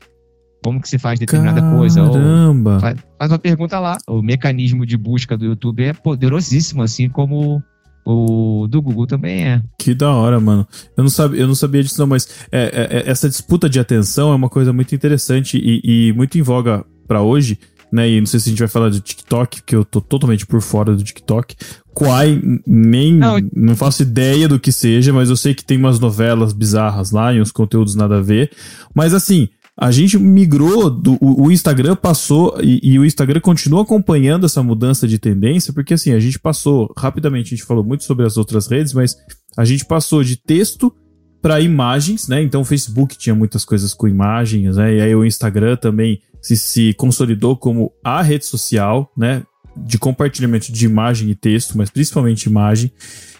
Como 0.64 0.80
que 0.80 0.88
se 0.88 0.98
faz 0.98 1.20
determinada 1.20 1.60
coisa. 1.76 2.02
Ou 2.02 2.12
Caramba! 2.12 2.80
faz, 2.80 3.30
uma 3.30 3.38
pergunta 3.38 3.78
lá. 3.78 3.98
O 4.08 4.22
mecanismo 4.22 4.86
de 4.86 4.96
busca 4.96 5.36
do 5.36 5.44
YouTube 5.44 5.84
é 5.84 5.92
poderosíssimo, 5.92 6.82
assim 6.82 7.06
como 7.10 7.62
o 8.06 8.66
do 8.66 8.80
Google 8.80 9.06
também 9.06 9.46
é. 9.46 9.62
Que 9.78 9.94
da 9.94 10.10
hora, 10.10 10.40
mano. 10.40 10.66
Eu 10.96 11.04
não, 11.04 11.10
sabia, 11.10 11.40
eu 11.42 11.46
não 11.46 11.54
sabia 11.54 11.82
disso, 11.82 12.00
não, 12.00 12.06
mas 12.06 12.26
é, 12.50 12.62
é, 12.62 12.96
é, 12.98 13.10
essa 13.10 13.28
disputa 13.28 13.68
de 13.68 13.78
atenção 13.78 14.32
é 14.32 14.34
uma 14.34 14.48
coisa 14.48 14.72
muito 14.72 14.94
interessante 14.94 15.58
e, 15.58 16.08
e 16.08 16.12
muito 16.14 16.38
em 16.38 16.42
voga 16.42 16.82
pra 17.06 17.20
hoje, 17.20 17.58
né? 17.92 18.08
E 18.08 18.18
não 18.18 18.26
sei 18.26 18.40
se 18.40 18.48
a 18.48 18.50
gente 18.50 18.58
vai 18.58 18.68
falar 18.68 18.88
do 18.88 19.00
TikTok, 19.00 19.62
que 19.62 19.76
eu 19.76 19.84
tô 19.84 20.00
totalmente 20.00 20.46
por 20.46 20.62
fora 20.62 20.96
do 20.96 21.04
TikTok. 21.04 21.56
Quai, 21.92 22.40
nem. 22.66 23.14
Não, 23.14 23.36
Não, 23.54 23.76
faço 23.76 24.02
ideia 24.02 24.48
do 24.48 24.58
que 24.58 24.72
seja, 24.72 25.12
mas 25.12 25.28
eu 25.28 25.36
sei 25.36 25.54
que 25.54 25.64
tem 25.64 25.76
umas 25.76 26.00
novelas 26.00 26.54
bizarras 26.54 27.10
lá 27.10 27.34
e 27.34 27.40
uns 27.40 27.52
conteúdos 27.52 27.94
nada 27.94 28.16
a 28.16 28.22
ver. 28.22 28.50
Mas 28.94 29.12
assim. 29.12 29.48
A 29.76 29.90
gente 29.90 30.16
migrou, 30.18 30.88
do, 30.88 31.14
o, 31.20 31.46
o 31.46 31.52
Instagram 31.52 31.96
passou 31.96 32.56
e, 32.62 32.80
e 32.92 32.98
o 32.98 33.04
Instagram 33.04 33.40
continua 33.40 33.82
acompanhando 33.82 34.46
essa 34.46 34.62
mudança 34.62 35.08
de 35.08 35.18
tendência, 35.18 35.72
porque 35.72 35.94
assim, 35.94 36.12
a 36.12 36.20
gente 36.20 36.38
passou, 36.38 36.92
rapidamente, 36.96 37.48
a 37.48 37.56
gente 37.56 37.66
falou 37.66 37.82
muito 37.82 38.04
sobre 38.04 38.24
as 38.24 38.36
outras 38.36 38.68
redes, 38.68 38.92
mas 38.92 39.16
a 39.56 39.64
gente 39.64 39.84
passou 39.84 40.22
de 40.22 40.36
texto 40.36 40.94
para 41.42 41.60
imagens, 41.60 42.26
né? 42.26 42.40
Então 42.40 42.62
o 42.62 42.64
Facebook 42.64 43.18
tinha 43.18 43.34
muitas 43.34 43.64
coisas 43.64 43.92
com 43.92 44.08
imagens, 44.08 44.76
né? 44.76 44.94
E 44.94 45.00
aí 45.02 45.14
o 45.14 45.24
Instagram 45.26 45.76
também 45.76 46.20
se, 46.40 46.56
se 46.56 46.94
consolidou 46.94 47.56
como 47.56 47.92
a 48.02 48.22
rede 48.22 48.46
social, 48.46 49.12
né? 49.16 49.42
De 49.76 49.98
compartilhamento 49.98 50.72
de 50.72 50.84
imagem 50.86 51.28
e 51.28 51.34
texto, 51.34 51.76
mas 51.76 51.90
principalmente 51.90 52.44
imagem. 52.48 52.90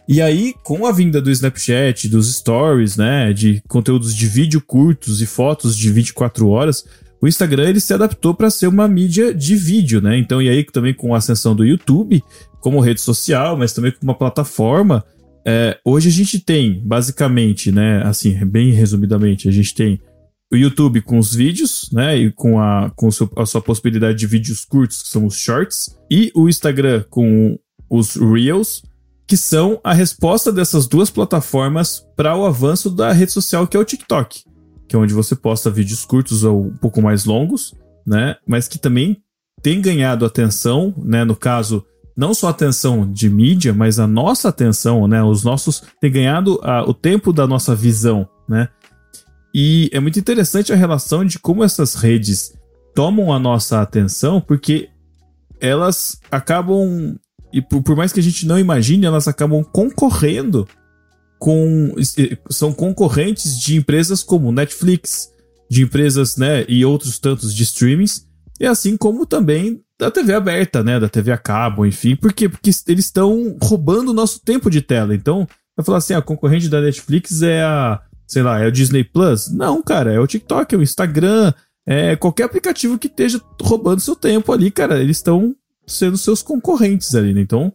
E 0.07 0.21
aí, 0.21 0.55
com 0.63 0.87
a 0.87 0.93
vinda 0.93 1.21
do 1.21 1.31
Snapchat, 1.31 2.09
dos 2.09 2.35
stories, 2.35 2.97
né? 2.97 3.33
De 3.33 3.63
conteúdos 3.69 4.15
de 4.15 4.27
vídeo 4.27 4.61
curtos 4.61 5.23
e 5.23 5.27
fotos 5.27 5.77
de 5.77 5.91
24 5.91 6.49
horas, 6.49 6.85
o 7.21 7.27
Instagram 7.27 7.71
ele 7.71 7.81
se 7.81 7.95
adaptou 7.95 8.35
para 8.35 8.51
ser 8.51 8.67
uma 8.67 8.87
mídia 8.87 9.35
de 9.35 9.57
vídeo, 9.57 10.03
né? 10.03 10.19
Então, 10.19 10.43
e 10.43 10.49
aí 10.49 10.63
também 10.65 10.93
com 10.93 11.15
a 11.15 11.19
ascensão 11.19 11.57
do 11.57 11.65
YouTube 11.65 12.23
como 12.61 12.81
rede 12.81 13.01
social, 13.01 13.57
mas 13.57 13.73
também 13.73 13.93
como 13.93 14.11
uma 14.11 14.19
plataforma, 14.19 15.05
é, 15.47 15.79
hoje 15.85 16.09
a 16.09 16.13
gente 16.13 16.39
tem, 16.41 16.81
basicamente, 16.83 17.71
né, 17.71 18.03
assim, 18.03 18.35
bem 18.47 18.73
resumidamente, 18.73 19.49
a 19.49 19.53
gente 19.53 19.75
tem 19.75 20.01
o 20.51 20.57
YouTube 20.57 21.03
com 21.03 21.19
os 21.19 21.35
vídeos, 21.35 21.91
né, 21.93 22.17
e 22.17 22.33
com, 22.33 22.59
a, 22.59 22.91
com 22.97 23.09
a 23.37 23.47
sua 23.47 23.61
possibilidade 23.61 24.19
de 24.19 24.27
vídeos 24.27 24.65
curtos, 24.65 25.03
que 25.03 25.09
são 25.09 25.27
os 25.27 25.37
shorts, 25.37 25.95
e 26.11 26.33
o 26.35 26.49
Instagram 26.49 27.05
com 27.11 27.59
os 27.91 28.17
Reels, 28.17 28.83
que 29.27 29.37
são 29.37 29.81
a 29.83 29.93
resposta 29.93 30.53
dessas 30.53 30.87
duas 30.87 31.11
plataformas 31.11 32.07
para 32.17 32.37
o 32.37 32.45
avanço 32.45 32.91
da 32.91 33.13
rede 33.13 33.33
social 33.33 33.67
que 33.67 33.77
é 33.77 33.81
o 33.81 33.85
TikTok, 33.85 34.45
que 34.89 34.97
é 34.97 34.99
onde 34.99 35.15
você 35.15 35.35
posta 35.35 35.71
vídeos 35.71 36.05
curtos 36.05 36.45
ou 36.45 36.67
um 36.67 36.77
pouco 36.77 37.01
mais 37.01 37.25
longos, 37.25 37.75
né, 38.07 38.37
mas 38.47 38.69
que 38.69 38.79
também 38.79 39.23
tem 39.63 39.81
ganhado 39.81 40.27
atenção, 40.27 40.95
né, 40.99 41.25
no 41.25 41.35
caso 41.35 41.85
não 42.17 42.33
só 42.33 42.49
a 42.49 42.51
atenção 42.51 43.11
de 43.11 43.29
mídia, 43.29 43.73
mas 43.73 43.99
a 43.99 44.07
nossa 44.07 44.49
atenção, 44.49 45.09
né? 45.09 45.23
Os 45.23 45.43
nossos 45.43 45.83
tem 46.01 46.13
ganhado 46.13 46.61
ah, 46.63 46.85
o 46.87 46.95
tempo 46.95 47.33
da 47.33 47.47
nossa 47.47 47.75
visão, 47.75 48.29
né? 48.49 48.69
E 49.53 49.91
é 49.93 50.01
muito 50.01 50.19
interessante 50.19 50.73
a 50.73 50.77
relação 50.77 51.25
de 51.25 51.39
como 51.39 51.65
essas 51.65 51.95
redes 51.95 52.53
tomam 52.95 53.33
a 53.33 53.39
nossa 53.39 53.81
atenção, 53.81 54.41
porque 54.41 54.89
elas 55.61 56.21
acabam 56.31 57.17
e 57.55 57.63
por, 57.63 57.81
por 57.83 57.95
mais 57.95 58.13
que 58.13 58.19
a 58.19 58.23
gente 58.23 58.47
não 58.47 58.59
imagine, 58.59 59.07
elas 59.07 59.29
acabam 59.29 59.63
concorrendo 59.63 60.67
com 61.39 61.95
são 62.51 62.73
concorrentes 62.73 63.61
de 63.61 63.77
empresas 63.77 64.25
como 64.25 64.51
Netflix, 64.51 65.31
de 65.71 65.83
empresas, 65.83 66.37
né, 66.37 66.65
e 66.69 66.85
outros 66.85 67.17
tantos 67.21 67.55
de 67.55 67.63
streamings, 67.63 68.27
e 68.59 68.67
assim 68.67 68.97
como 68.97 69.25
também 69.25 69.81
da 69.97 70.11
TV 70.11 70.35
aberta, 70.35 70.83
né, 70.83 70.99
da 70.99 71.09
TV 71.09 71.31
a 71.31 71.39
cabo, 71.39 71.87
enfim, 71.87 72.17
por 72.17 72.33
quê? 72.33 72.49
Porque 72.49 72.71
eles 72.89 73.05
estão 73.05 73.57
roubando 73.63 74.09
o 74.09 74.15
nosso 74.15 74.41
tempo 74.41 74.69
de 74.69 74.81
tela. 74.81 75.15
Então, 75.15 75.47
vai 75.77 75.87
falar 75.87 75.99
assim, 75.99 76.15
a 76.15 76.21
concorrente 76.21 76.69
da 76.69 76.81
Netflix 76.81 77.41
é 77.41 77.63
a, 77.63 78.01
sei 78.27 78.43
lá, 78.43 78.61
é 78.61 78.67
o 78.67 78.73
Disney 78.73 79.05
Plus? 79.05 79.49
Não, 79.53 79.81
cara, 79.81 80.13
é 80.13 80.19
o 80.19 80.27
TikTok, 80.27 80.75
é 80.75 80.79
o 80.79 80.83
Instagram, 80.83 81.53
é 81.87 82.17
qualquer 82.17 82.45
aplicativo 82.45 82.99
que 82.99 83.07
esteja 83.07 83.41
roubando 83.63 84.01
seu 84.01 84.17
tempo 84.17 84.53
ali, 84.53 84.73
cara, 84.73 85.01
eles 85.01 85.19
estão 85.19 85.55
sendo 85.87 86.17
seus 86.17 86.43
concorrentes 86.43 87.15
ali, 87.15 87.35
né? 87.35 87.41
Então, 87.41 87.73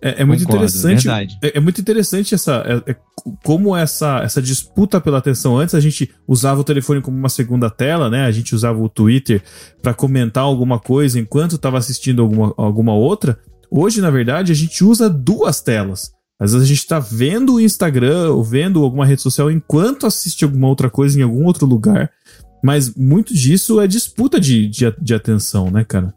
é, 0.00 0.22
é 0.22 0.24
muito 0.24 0.44
Concordo, 0.44 0.64
interessante. 0.64 1.08
É, 1.42 1.58
é 1.58 1.60
muito 1.60 1.80
interessante 1.80 2.34
essa. 2.34 2.62
é- 2.86 2.92
é 2.92 2.96
como 3.44 3.76
essa, 3.76 4.20
essa 4.20 4.40
disputa 4.40 5.00
pela 5.00 5.18
atenção. 5.18 5.58
Antes 5.58 5.74
a 5.74 5.80
gente 5.80 6.10
usava 6.26 6.60
o 6.60 6.64
telefone 6.64 7.00
como 7.00 7.16
uma 7.16 7.28
segunda 7.28 7.68
tela, 7.68 8.08
né? 8.08 8.24
A 8.24 8.30
gente 8.30 8.54
usava 8.54 8.80
o 8.80 8.88
Twitter 8.88 9.42
para 9.82 9.92
comentar 9.92 10.44
alguma 10.44 10.78
coisa 10.78 11.18
enquanto 11.18 11.56
estava 11.56 11.78
assistindo 11.78 12.22
alguma, 12.22 12.54
alguma 12.56 12.94
outra. 12.94 13.38
Hoje, 13.70 14.00
na 14.00 14.10
verdade, 14.10 14.52
a 14.52 14.54
gente 14.54 14.84
usa 14.84 15.10
duas 15.10 15.60
telas. 15.60 16.12
Às 16.40 16.52
vezes 16.52 16.66
a 16.66 16.72
gente 16.72 16.86
tá 16.86 17.00
vendo 17.00 17.54
o 17.54 17.60
Instagram 17.60 18.30
ou 18.30 18.44
vendo 18.44 18.84
alguma 18.84 19.04
rede 19.04 19.20
social 19.20 19.50
enquanto 19.50 20.06
assiste 20.06 20.44
alguma 20.44 20.68
outra 20.68 20.88
coisa 20.88 21.18
em 21.18 21.22
algum 21.22 21.44
outro 21.44 21.66
lugar. 21.66 22.10
Mas 22.62 22.94
muito 22.94 23.34
disso 23.34 23.80
é 23.80 23.86
disputa 23.86 24.40
de, 24.40 24.68
de, 24.68 24.94
de 25.00 25.14
atenção, 25.14 25.70
né, 25.70 25.84
cara? 25.84 26.14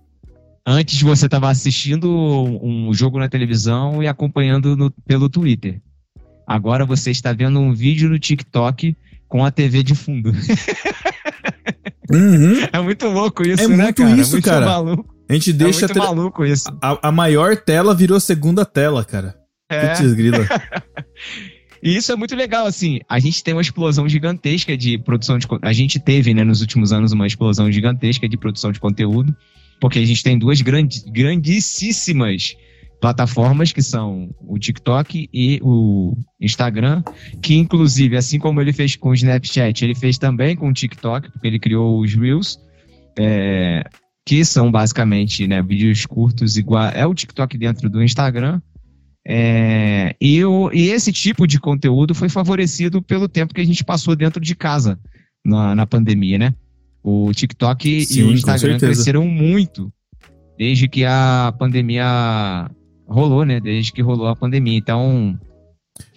Antes 0.66 1.02
você 1.02 1.26
estava 1.26 1.50
assistindo 1.50 2.08
um 2.10 2.94
jogo 2.94 3.18
na 3.20 3.28
televisão 3.28 4.02
e 4.04 4.08
acompanhando 4.08 4.76
no- 4.78 4.92
pelo 5.08 5.28
Twitter. 5.30 5.82
Agora 6.48 6.86
você 6.86 7.10
está 7.12 7.34
vendo 7.34 7.60
um 7.60 7.74
vídeo 7.74 8.10
no 8.10 8.20
TikTok 8.20 8.96
com 9.28 9.44
a 9.44 9.52
TV 9.52 9.84
de 9.84 9.96
fundo. 9.96 10.32
Uhum. 12.14 12.56
É 12.74 12.82
muito 12.82 13.08
louco 13.08 13.42
isso, 13.42 13.64
É 13.64 13.68
né, 13.70 13.84
muito 13.86 14.02
cara? 14.04 14.18
isso, 14.20 14.32
muito 14.34 14.44
cara. 14.46 14.66
maluco. 14.66 15.16
A 15.30 15.34
gente 15.34 15.52
É 15.52 15.54
deixa 15.54 15.86
a, 15.86 15.88
muito 15.88 15.94
tele- 15.94 16.06
maluco 16.06 16.46
isso. 16.46 16.78
a, 16.82 17.08
a 17.08 17.12
maior 17.12 17.56
tela 17.56 17.96
virou 17.96 18.20
segunda 18.20 18.66
tela, 18.66 19.06
cara. 19.06 19.36
É. 19.70 19.96
Putz, 19.96 20.14
grila. 20.14 20.40
E 21.84 21.96
isso 21.96 22.12
é 22.12 22.16
muito 22.16 22.36
legal, 22.36 22.68
assim. 22.68 23.00
A 23.10 23.18
gente 23.18 23.44
tem 23.44 23.56
uma 23.56 23.62
explosão 23.62 24.08
gigantesca 24.08 24.78
de 24.78 25.00
produção 25.00 25.40
de. 25.40 25.48
A 25.64 25.74
gente 25.74 26.00
teve, 26.00 26.32
né, 26.32 26.44
nos 26.44 26.62
últimos 26.62 26.94
anos, 26.94 27.12
uma 27.12 27.26
explosão 27.26 27.72
gigantesca 27.72 28.30
de 28.30 28.38
produção 28.38 28.72
de 28.72 28.80
conteúdo, 28.80 29.36
porque 29.82 30.00
a 30.00 30.06
gente 30.06 30.24
tem 30.24 30.38
duas 30.38 30.62
grandes, 30.62 31.04
grandíssimas 31.04 32.56
plataformas, 33.02 33.72
que 33.74 33.82
são 33.82 34.30
o 34.48 34.60
TikTok 34.60 35.28
e 35.34 35.60
o 35.64 36.16
Instagram, 36.40 37.02
que 37.42 37.56
inclusive, 37.56 38.16
assim 38.16 38.38
como 38.38 38.62
ele 38.62 38.72
fez 38.72 38.96
com 38.96 39.10
o 39.10 39.14
Snapchat, 39.16 39.84
ele 39.84 39.96
fez 39.96 40.20
também 40.20 40.56
com 40.56 40.70
o 40.70 40.74
TikTok, 40.74 41.32
porque 41.32 41.48
ele 41.48 41.58
criou 41.60 42.00
os 42.00 42.14
Reels, 42.14 42.60
é, 43.18 43.84
que 44.24 44.46
são 44.46 44.72
basicamente 44.72 45.48
né, 45.48 45.64
vídeos 45.64 46.06
curtos 46.06 46.58
igual. 46.58 46.90
É 46.94 47.06
o 47.08 47.14
TikTok 47.16 47.58
dentro 47.58 47.90
do 47.90 48.04
Instagram. 48.04 48.62
É, 49.28 50.16
e, 50.22 50.44
o- 50.46 50.72
e 50.72 50.90
esse 50.90 51.12
tipo 51.12 51.48
de 51.48 51.60
conteúdo 51.60 52.14
foi 52.14 52.30
favorecido 52.30 53.02
pelo 53.02 53.28
tempo 53.28 53.54
que 53.54 53.62
a 53.62 53.66
gente 53.66 53.84
passou 53.84 54.16
dentro 54.16 54.40
de 54.42 54.56
casa 54.56 55.00
na, 55.44 55.74
na 55.74 55.88
pandemia, 55.88 56.38
né? 56.38 56.54
O 57.04 57.32
TikTok 57.34 57.88
e 57.90 58.06
Sim, 58.06 58.24
o 58.24 58.26
com 58.28 58.32
Instagram 58.34 58.78
cresceram 58.78 59.26
muito 59.26 59.92
desde 60.58 60.88
que 60.88 61.04
a 61.04 61.54
pandemia 61.58 62.70
rolou, 63.08 63.44
né? 63.46 63.60
Desde 63.60 63.92
que 63.92 64.02
rolou 64.02 64.28
a 64.28 64.36
pandemia. 64.36 64.78
Então, 64.78 65.38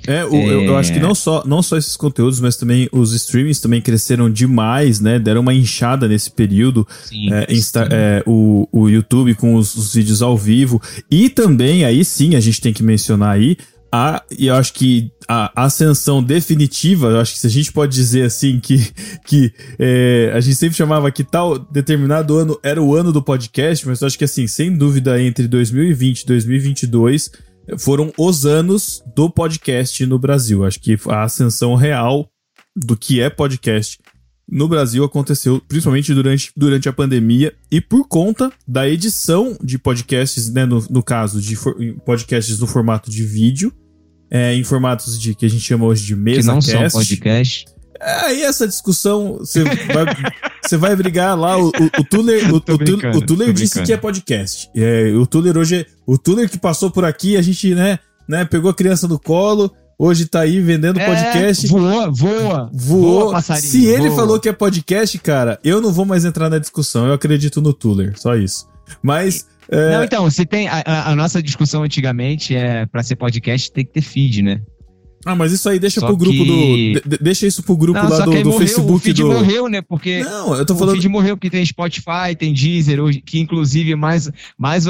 É, 0.06 0.24
o- 0.24 0.34
Eu, 0.34 0.62
eu 0.64 0.76
É. 0.76 0.80
acho 0.80 0.92
que 0.92 1.00
não 1.00 1.14
só, 1.14 1.42
não 1.46 1.62
só 1.62 1.76
esses 1.76 1.96
conteúdos, 1.96 2.38
mas 2.40 2.56
também 2.56 2.88
os 2.92 3.12
streamings 3.12 3.60
também 3.60 3.80
cresceram 3.82 4.30
demais, 4.30 5.00
né? 5.00 5.18
Deram 5.18 5.40
uma 5.40 5.52
inchada 5.52 6.06
nesse 6.06 6.30
período. 6.30 6.86
sim. 7.04 7.30
É, 7.32 7.52
Insta- 7.52 7.88
é, 7.90 8.22
o, 8.26 8.68
o 8.72 8.88
YouTube 8.88 9.34
com 9.34 9.54
os, 9.56 9.74
os 9.74 9.94
vídeos 9.94 10.22
ao 10.22 10.38
vivo. 10.38 10.80
E 11.10 11.28
também, 11.28 11.84
aí 11.84 12.04
sim, 12.04 12.34
a 12.34 12.40
gente 12.40 12.60
tem 12.60 12.72
que 12.72 12.82
mencionar 12.82 13.30
aí, 13.34 13.56
a, 13.96 14.24
e 14.36 14.48
eu 14.48 14.56
acho 14.56 14.72
que 14.72 15.08
a 15.28 15.64
ascensão 15.64 16.20
definitiva, 16.20 17.10
eu 17.10 17.20
acho 17.20 17.34
que 17.34 17.38
se 17.38 17.46
a 17.46 17.50
gente 17.50 17.72
pode 17.72 17.94
dizer 17.94 18.24
assim, 18.24 18.58
que, 18.58 18.76
que 19.24 19.52
é, 19.78 20.32
a 20.34 20.40
gente 20.40 20.56
sempre 20.56 20.76
chamava 20.76 21.12
que 21.12 21.22
tal 21.22 21.56
determinado 21.56 22.36
ano 22.36 22.58
era 22.60 22.82
o 22.82 22.96
ano 22.96 23.12
do 23.12 23.22
podcast, 23.22 23.86
mas 23.86 24.00
eu 24.00 24.08
acho 24.08 24.18
que 24.18 24.24
assim, 24.24 24.48
sem 24.48 24.76
dúvida, 24.76 25.22
entre 25.22 25.46
2020 25.46 26.22
e 26.22 26.26
2022 26.26 27.30
foram 27.78 28.12
os 28.18 28.44
anos 28.44 29.00
do 29.14 29.30
podcast 29.30 30.04
no 30.06 30.18
Brasil. 30.18 30.64
Acho 30.64 30.80
que 30.80 30.98
a 31.08 31.22
ascensão 31.22 31.76
real 31.76 32.28
do 32.74 32.96
que 32.96 33.20
é 33.20 33.30
podcast 33.30 34.00
no 34.50 34.66
Brasil 34.66 35.04
aconteceu 35.04 35.62
principalmente 35.68 36.12
durante, 36.12 36.50
durante 36.56 36.88
a 36.88 36.92
pandemia 36.92 37.54
e 37.70 37.80
por 37.80 38.08
conta 38.08 38.52
da 38.66 38.88
edição 38.88 39.56
de 39.62 39.78
podcasts, 39.78 40.52
né, 40.52 40.66
no, 40.66 40.84
no 40.90 41.02
caso 41.02 41.40
de 41.40 41.56
podcasts 42.04 42.58
no 42.58 42.66
formato 42.66 43.08
de 43.08 43.22
vídeo, 43.22 43.72
é, 44.30 44.54
em 44.54 44.64
formatos 44.64 45.18
de 45.20 45.34
que 45.34 45.46
a 45.46 45.48
gente 45.50 45.62
chama 45.62 45.84
hoje 45.86 46.04
de 46.04 46.14
que 46.14 46.20
mesa 46.20 46.52
não 46.52 46.60
são 46.60 46.80
cast. 46.80 46.98
podcast. 46.98 47.64
Aí 48.00 48.42
essa 48.42 48.66
discussão, 48.66 49.38
você 49.38 49.62
vai, 49.64 50.04
você 50.62 50.76
vai 50.76 50.94
brigar 50.96 51.38
lá, 51.38 51.56
o, 51.56 51.68
o, 51.68 52.00
o 52.00 52.04
Tuller, 52.04 52.52
o, 52.52 52.56
o, 52.56 52.60
Tuller- 53.22 53.52
disse 53.52 53.82
que 53.82 53.92
é 53.92 53.96
podcast. 53.96 54.68
É, 54.76 55.12
o 55.14 55.26
Tuller 55.26 55.56
hoje, 55.56 55.76
é- 55.76 55.86
o 56.06 56.18
Tuller 56.18 56.48
que 56.50 56.58
passou 56.58 56.90
por 56.90 57.04
aqui, 57.04 57.36
a 57.36 57.42
gente, 57.42 57.74
né, 57.74 57.98
né, 58.28 58.44
pegou 58.44 58.70
a 58.70 58.74
criança 58.74 59.06
no 59.08 59.18
colo, 59.18 59.70
hoje 59.98 60.26
tá 60.26 60.40
aí 60.40 60.60
vendendo 60.60 60.98
É, 60.98 61.06
podcast. 61.06 61.66
voa, 61.68 62.10
voa. 62.10 62.70
Voou. 62.74 63.30
Voa, 63.30 63.40
Se 63.40 63.86
ele 63.86 64.08
voa. 64.08 64.16
falou 64.16 64.40
que 64.40 64.48
é 64.48 64.52
podcast, 64.52 65.16
cara, 65.18 65.58
eu 65.64 65.80
não 65.80 65.92
vou 65.92 66.04
mais 66.04 66.24
entrar 66.24 66.50
na 66.50 66.58
discussão. 66.58 67.06
Eu 67.06 67.14
acredito 67.14 67.62
no 67.62 67.72
Tuller, 67.72 68.12
só 68.18 68.34
isso. 68.36 68.66
Mas. 69.02 69.46
É, 69.70 69.90
Não, 69.96 70.04
então, 70.04 70.30
se 70.30 70.44
tem. 70.46 70.68
A, 70.68 70.82
a- 71.10 71.16
nossa 71.16 71.42
discussão 71.42 71.82
antigamente 71.82 72.54
é 72.54 72.86
pra 72.86 73.02
ser 73.02 73.16
podcast 73.16 73.70
tem 73.72 73.84
que 73.84 73.92
ter 73.92 74.02
feed, 74.02 74.42
né? 74.42 74.60
Ah, 75.26 75.34
mas 75.34 75.52
isso 75.52 75.66
aí 75.70 75.78
deixa 75.78 76.00
Só 76.00 76.06
pro 76.06 76.18
grupo 76.18 76.36
que- 76.36 76.44
do. 77.00 77.08
de- 77.08 77.18
deixa 77.18 77.46
isso 77.46 77.62
pro 77.62 77.74
grupo 77.74 77.98
Não, 77.98 78.10
lá 78.10 78.26
do, 78.26 78.30
que 78.30 78.42
do 78.42 78.50
morreu, 78.50 78.56
o 78.56 78.58
Facebook 78.60 79.00
feed 79.04 79.22
do. 79.22 79.28
morreu, 79.32 79.68
né? 79.70 79.80
Porque 79.80 80.22
Não, 80.22 80.54
eu 80.54 80.66
tô 80.66 80.74
o 80.74 80.76
falando. 80.76 80.96
feed 80.96 81.08
morreu 81.08 81.34
porque 81.34 81.48
tem 81.48 81.64
Spotify, 81.64 82.36
tem 82.38 82.52
Deezer, 82.52 82.98
que 83.24 83.40
inclusive 83.40 83.94
mais, 83.96 84.30
mais, 84.58 84.84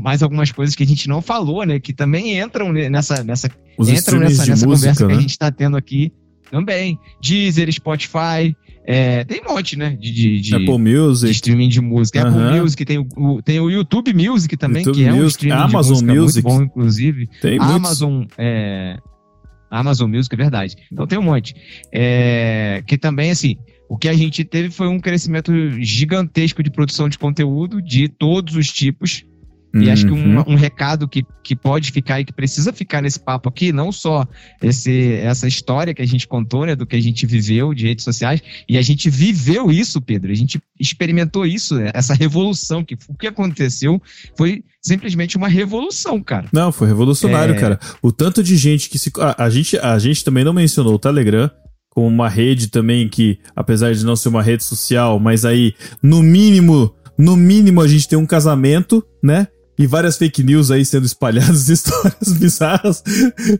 mais 0.00 0.24
algumas 0.24 0.50
coisas 0.50 0.74
que 0.74 0.82
a 0.82 0.86
gente 0.86 1.08
não 1.08 1.22
falou, 1.22 1.64
né? 1.64 1.78
Que 1.78 1.92
também 1.92 2.36
entram 2.40 2.72
ne- 2.72 2.90
nessa, 2.90 3.22
nessa, 3.22 3.48
Os 3.78 3.88
entram 3.88 4.18
nessa, 4.18 4.44
nessa 4.44 4.66
música, 4.66 4.88
conversa 4.88 5.06
que 5.06 5.12
né? 5.12 5.18
a 5.18 5.20
gente 5.20 5.38
tá 5.38 5.52
tendo 5.52 5.76
aqui 5.76 6.12
também. 6.50 6.98
Deezer, 7.22 7.70
Spotify, 7.72 8.56
é, 8.86 9.24
tem 9.24 9.40
um 9.44 9.52
monte, 9.54 9.76
né? 9.76 9.90
De, 10.00 10.12
de, 10.12 10.40
de, 10.40 10.54
Apple 10.54 10.66
de 10.66 10.78
Music. 10.78 11.30
streaming 11.32 11.68
de 11.68 11.80
música. 11.80 12.22
Aham. 12.26 12.46
Apple 12.48 12.60
Music, 12.60 12.84
tem 12.84 12.98
o, 12.98 13.06
o- 13.16 13.42
tem 13.42 13.58
o 13.60 13.68
YouTube 13.68 14.14
Music 14.14 14.56
também, 14.56 14.84
YouTube 14.84 14.96
que 14.96 15.04
é 15.08 15.12
um 15.12 15.16
Music, 15.22 15.44
streaming 15.46 15.62
Amazon 15.62 15.96
de 15.98 16.04
música 16.04 16.20
Music. 16.22 16.44
muito 16.46 16.58
bom, 16.58 16.62
inclusive. 16.64 17.28
Tem. 17.40 17.58
Amazon, 17.60 18.24
é, 18.38 18.98
Amazon 19.70 20.10
Music, 20.10 20.32
é 20.34 20.38
verdade. 20.38 20.76
Então 20.92 21.06
tem 21.06 21.18
um 21.18 21.22
monte. 21.22 21.54
É, 21.92 22.82
que 22.86 22.96
também, 22.96 23.30
assim, 23.30 23.56
o 23.88 23.96
que 23.98 24.08
a 24.08 24.14
gente 24.14 24.44
teve 24.44 24.70
foi 24.70 24.86
um 24.88 25.00
crescimento 25.00 25.52
gigantesco 25.82 26.62
de 26.62 26.70
produção 26.70 27.08
de 27.08 27.18
conteúdo 27.18 27.82
de 27.82 28.08
todos 28.08 28.54
os 28.56 28.68
tipos. 28.68 29.24
E 29.82 29.90
acho 29.90 30.06
que 30.06 30.12
Uhum. 30.12 30.40
um, 30.46 30.52
um 30.52 30.54
recado 30.56 31.06
que, 31.08 31.24
que 31.42 31.54
pode 31.54 31.90
ficar 31.92 32.20
e 32.20 32.24
que 32.24 32.32
precisa 32.32 32.72
ficar 32.72 33.02
nesse 33.02 33.18
papo 33.20 33.48
aqui, 33.48 33.72
não 33.72 33.90
só 33.92 34.26
esse, 34.62 35.14
essa 35.14 35.46
história 35.46 35.92
que 35.94 36.02
a 36.02 36.06
gente 36.06 36.26
contou, 36.26 36.64
né, 36.66 36.74
do 36.74 36.86
que 36.86 36.96
a 36.96 37.00
gente 37.00 37.26
viveu 37.26 37.74
de 37.74 37.86
redes 37.86 38.04
sociais, 38.04 38.40
e 38.68 38.78
a 38.78 38.82
gente 38.82 39.10
viveu 39.10 39.70
isso, 39.70 40.00
Pedro, 40.00 40.30
a 40.32 40.34
gente 40.34 40.60
experimentou 40.78 41.44
isso, 41.46 41.74
né, 41.76 41.90
essa 41.94 42.14
revolução, 42.14 42.84
que 42.84 42.96
o 43.08 43.14
que 43.14 43.26
aconteceu 43.26 44.00
foi 44.36 44.62
simplesmente 44.80 45.36
uma 45.36 45.48
revolução, 45.48 46.22
cara. 46.22 46.46
Não, 46.52 46.70
foi 46.70 46.86
revolucionário, 46.86 47.54
É. 47.54 47.58
cara. 47.58 47.80
O 48.00 48.12
tanto 48.12 48.42
de 48.42 48.56
gente 48.56 48.88
que 48.88 48.98
se. 48.98 49.10
A, 49.18 49.44
a 49.44 49.50
gente, 49.50 49.76
a 49.78 49.98
gente 49.98 50.24
também 50.24 50.44
não 50.44 50.52
mencionou 50.52 50.94
o 50.94 50.98
Telegram 50.98 51.50
como 51.90 52.06
uma 52.06 52.28
rede 52.28 52.68
também 52.68 53.08
que, 53.08 53.38
apesar 53.54 53.94
de 53.94 54.04
não 54.04 54.14
ser 54.14 54.28
uma 54.28 54.42
rede 54.42 54.62
social, 54.62 55.18
mas 55.18 55.44
aí, 55.44 55.74
no 56.02 56.22
mínimo, 56.22 56.94
no 57.18 57.34
mínimo 57.36 57.80
a 57.80 57.88
gente 57.88 58.06
tem 58.06 58.18
um 58.18 58.26
casamento, 58.26 59.02
né? 59.22 59.48
E 59.78 59.86
várias 59.86 60.16
fake 60.16 60.42
news 60.42 60.70
aí 60.70 60.84
sendo 60.84 61.06
espalhadas, 61.06 61.68
histórias 61.70 62.32
bizarras 62.38 63.02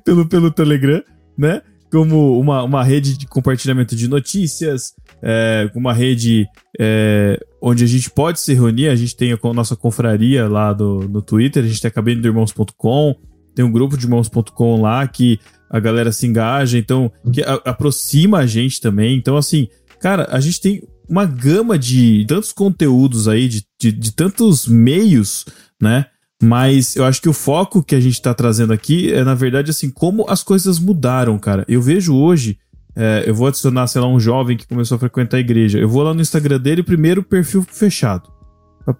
pelo, 0.04 0.26
pelo 0.26 0.50
Telegram, 0.50 1.02
né? 1.36 1.62
Como 1.90 2.38
uma, 2.38 2.62
uma 2.62 2.82
rede 2.82 3.16
de 3.16 3.26
compartilhamento 3.26 3.94
de 3.94 4.08
notícias, 4.08 4.92
é, 5.22 5.70
uma 5.74 5.92
rede 5.92 6.46
é, 6.78 7.38
onde 7.62 7.84
a 7.84 7.86
gente 7.86 8.10
pode 8.10 8.40
se 8.40 8.52
reunir. 8.54 8.88
A 8.88 8.96
gente 8.96 9.16
tem 9.16 9.32
a 9.32 9.52
nossa 9.52 9.76
confraria 9.76 10.48
lá 10.48 10.72
do, 10.72 11.08
no 11.08 11.22
Twitter, 11.22 11.64
a 11.64 11.66
gente 11.66 11.80
tem 11.80 11.88
a 11.88 11.92
cabine 11.92 12.20
do 12.20 12.28
irmãos.com, 12.28 13.14
tem 13.54 13.64
um 13.64 13.70
grupo 13.70 13.96
de 13.96 14.04
irmãos.com 14.04 14.80
lá 14.80 15.06
que 15.06 15.38
a 15.70 15.78
galera 15.80 16.12
se 16.12 16.26
engaja, 16.26 16.78
então, 16.78 17.10
que 17.32 17.42
a- 17.42 17.60
aproxima 17.64 18.38
a 18.38 18.46
gente 18.46 18.80
também. 18.80 19.16
Então, 19.16 19.36
assim, 19.36 19.68
cara, 20.00 20.26
a 20.30 20.40
gente 20.40 20.60
tem 20.60 20.82
uma 21.08 21.24
gama 21.24 21.78
de 21.78 22.24
tantos 22.28 22.52
conteúdos 22.52 23.28
aí, 23.28 23.48
de, 23.48 23.64
de, 23.80 23.92
de 23.92 24.12
tantos 24.12 24.66
meios, 24.66 25.44
né? 25.80 26.06
Mas 26.42 26.96
eu 26.96 27.04
acho 27.04 27.20
que 27.20 27.28
o 27.28 27.32
foco 27.32 27.82
que 27.82 27.94
a 27.94 28.00
gente 28.00 28.20
tá 28.20 28.34
trazendo 28.34 28.72
aqui 28.72 29.12
é, 29.12 29.24
na 29.24 29.34
verdade, 29.34 29.70
assim, 29.70 29.90
como 29.90 30.26
as 30.28 30.42
coisas 30.42 30.78
mudaram, 30.78 31.38
cara. 31.38 31.64
Eu 31.66 31.80
vejo 31.80 32.14
hoje, 32.14 32.58
é, 32.94 33.24
eu 33.26 33.34
vou 33.34 33.46
adicionar, 33.46 33.86
sei 33.86 34.00
lá, 34.00 34.06
um 34.06 34.20
jovem 34.20 34.56
que 34.56 34.66
começou 34.66 34.96
a 34.96 34.98
frequentar 34.98 35.38
a 35.38 35.40
igreja. 35.40 35.78
Eu 35.78 35.88
vou 35.88 36.02
lá 36.02 36.12
no 36.12 36.20
Instagram 36.20 36.60
dele, 36.60 36.82
primeiro 36.82 37.22
perfil 37.22 37.62
fechado. 37.62 38.30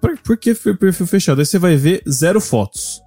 Por, 0.01 0.19
por 0.19 0.37
que 0.37 0.55
perfil 0.55 1.07
fechado? 1.07 1.41
Aí 1.41 1.47
você 1.47 1.59
vai 1.59 1.77
ver 1.77 2.03
zero 2.09 2.41
fotos. 2.41 3.01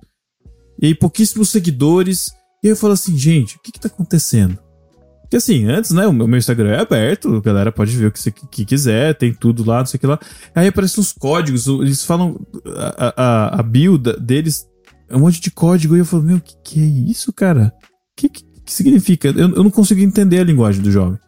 E 0.81 0.87
aí 0.87 0.95
pouquíssimos 0.95 1.49
seguidores. 1.49 2.31
E 2.63 2.67
aí 2.67 2.71
eu 2.71 2.77
falo 2.77 2.93
assim, 2.93 3.17
gente, 3.17 3.57
o 3.57 3.59
que 3.59 3.71
que 3.71 3.79
tá 3.79 3.87
acontecendo? 3.87 4.57
Porque 5.29 5.37
assim, 5.37 5.65
antes, 5.67 5.91
né, 5.91 6.07
o 6.07 6.11
meu 6.11 6.39
Instagram 6.39 6.71
é 6.71 6.79
aberto, 6.79 7.35
a 7.35 7.39
galera 7.39 7.71
pode 7.71 7.95
ver 7.95 8.07
o 8.07 8.11
que 8.11 8.31
que 8.31 8.65
quiser, 8.65 9.13
tem 9.13 9.31
tudo 9.31 9.63
lá, 9.63 9.77
não 9.77 9.85
sei 9.85 9.99
o 9.99 10.01
que 10.01 10.07
lá. 10.07 10.19
Aí 10.55 10.67
aparecem 10.67 10.99
uns 10.99 11.11
códigos, 11.11 11.67
eles 11.67 12.03
falam, 12.03 12.39
a, 12.65 13.13
a, 13.15 13.59
a 13.59 13.63
build 13.63 14.19
deles 14.19 14.65
é 15.07 15.15
um 15.15 15.19
monte 15.19 15.39
de 15.39 15.51
código, 15.51 15.95
e 15.95 15.99
eu 15.99 16.05
falo, 16.05 16.23
meu, 16.23 16.37
o 16.37 16.41
que, 16.41 16.55
que 16.63 16.81
é 16.81 17.11
isso, 17.11 17.31
cara? 17.31 17.71
O 17.75 18.15
que, 18.17 18.27
que, 18.27 18.43
que 18.65 18.73
significa? 18.73 19.27
Eu, 19.27 19.53
eu 19.53 19.63
não 19.63 19.69
consigo 19.69 20.01
entender 20.01 20.39
a 20.39 20.43
linguagem 20.43 20.81
do 20.81 20.91
jovem. 20.91 21.19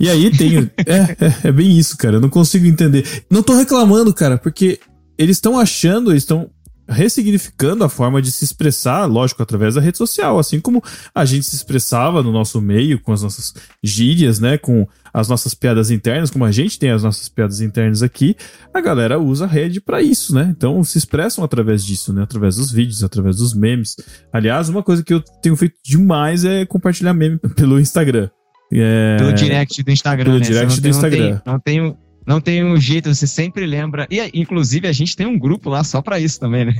E 0.00 0.10
aí 0.10 0.36
tem. 0.36 0.58
é, 0.84 1.00
é, 1.24 1.48
é 1.48 1.52
bem 1.52 1.78
isso, 1.78 1.96
cara. 1.96 2.16
Eu 2.16 2.20
não 2.20 2.28
consigo 2.28 2.66
entender. 2.66 3.24
Não 3.30 3.42
tô 3.44 3.54
reclamando, 3.54 4.12
cara, 4.12 4.36
porque 4.36 4.80
eles 5.16 5.36
estão 5.36 5.56
achando, 5.56 6.10
eles 6.10 6.24
estão 6.24 6.50
ressignificando 6.88 7.84
a 7.84 7.88
forma 7.88 8.22
de 8.22 8.32
se 8.32 8.44
expressar, 8.44 9.04
lógico, 9.04 9.42
através 9.42 9.74
da 9.74 9.80
rede 9.80 9.98
social, 9.98 10.38
assim 10.38 10.60
como 10.60 10.82
a 11.14 11.24
gente 11.24 11.44
se 11.44 11.56
expressava 11.56 12.22
no 12.22 12.32
nosso 12.32 12.60
meio, 12.60 13.00
com 13.00 13.12
as 13.12 13.22
nossas 13.22 13.54
gírias, 13.82 14.40
né, 14.40 14.56
com 14.56 14.86
as 15.12 15.28
nossas 15.28 15.54
piadas 15.54 15.90
internas, 15.90 16.30
como 16.30 16.44
a 16.44 16.52
gente 16.52 16.78
tem 16.78 16.90
as 16.90 17.02
nossas 17.02 17.28
piadas 17.28 17.60
internas 17.60 18.02
aqui, 18.02 18.36
a 18.72 18.80
galera 18.80 19.18
usa 19.18 19.44
a 19.44 19.48
rede 19.48 19.80
pra 19.80 20.00
isso, 20.00 20.34
né? 20.34 20.52
Então 20.56 20.82
se 20.84 20.96
expressam 20.98 21.44
através 21.44 21.84
disso, 21.84 22.12
né? 22.12 22.22
Através 22.22 22.56
dos 22.56 22.70
vídeos, 22.70 23.02
através 23.02 23.36
dos 23.36 23.54
memes. 23.54 23.96
Aliás, 24.32 24.68
uma 24.68 24.82
coisa 24.82 25.02
que 25.02 25.12
eu 25.12 25.20
tenho 25.20 25.56
feito 25.56 25.76
demais 25.84 26.44
é 26.44 26.64
compartilhar 26.64 27.14
meme 27.14 27.38
pelo 27.56 27.80
Instagram. 27.80 28.30
É... 28.72 29.16
Pelo 29.18 29.32
direct 29.32 29.82
do 29.82 29.90
Instagram, 29.90 30.24
pelo 30.24 30.38
né? 30.38 30.44
Direct 30.44 30.74
não 30.74 30.82
do 30.82 30.88
Instagram. 30.88 31.40
Não 31.44 31.58
tem, 31.58 31.80
não 31.80 31.90
tem, 31.90 31.98
não 32.28 32.42
tem 32.42 32.62
um 32.62 32.76
jeito, 32.78 33.12
você 33.12 33.26
sempre 33.26 33.64
lembra. 33.64 34.06
E, 34.10 34.20
inclusive, 34.34 34.86
a 34.86 34.92
gente 34.92 35.16
tem 35.16 35.26
um 35.26 35.38
grupo 35.38 35.70
lá 35.70 35.82
só 35.82 36.02
pra 36.02 36.20
isso 36.20 36.38
também, 36.38 36.66
né? 36.66 36.74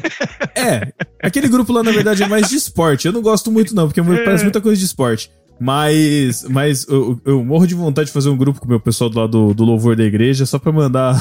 É, 0.55 0.93
aquele 1.23 1.49
grupo 1.49 1.73
lá, 1.73 1.83
na 1.83 1.91
verdade, 1.91 2.23
é 2.23 2.29
mais 2.29 2.49
de 2.49 2.57
esporte. 2.57 3.07
Eu 3.07 3.13
não 3.13 3.23
gosto 3.23 3.51
muito, 3.51 3.75
não, 3.75 3.87
porque 3.87 4.03
parece 4.03 4.43
muita 4.43 4.61
coisa 4.61 4.77
de 4.77 4.85
esporte. 4.85 5.31
Mas, 5.59 6.45
mas 6.51 6.87
eu, 6.87 7.19
eu 7.25 7.45
morro 7.45 7.67
de 7.67 7.75
vontade 7.75 8.09
de 8.09 8.13
fazer 8.13 8.29
um 8.29 8.37
grupo 8.37 8.61
com 8.61 8.67
o 8.67 8.69
meu 8.69 8.79
pessoal 8.79 9.09
do 9.09 9.19
lado 9.19 9.31
do, 9.31 9.55
do 9.55 9.65
louvor 9.65 9.97
da 9.97 10.05
igreja 10.05 10.45
só 10.45 10.59
pra 10.59 10.71
mandar 10.71 11.19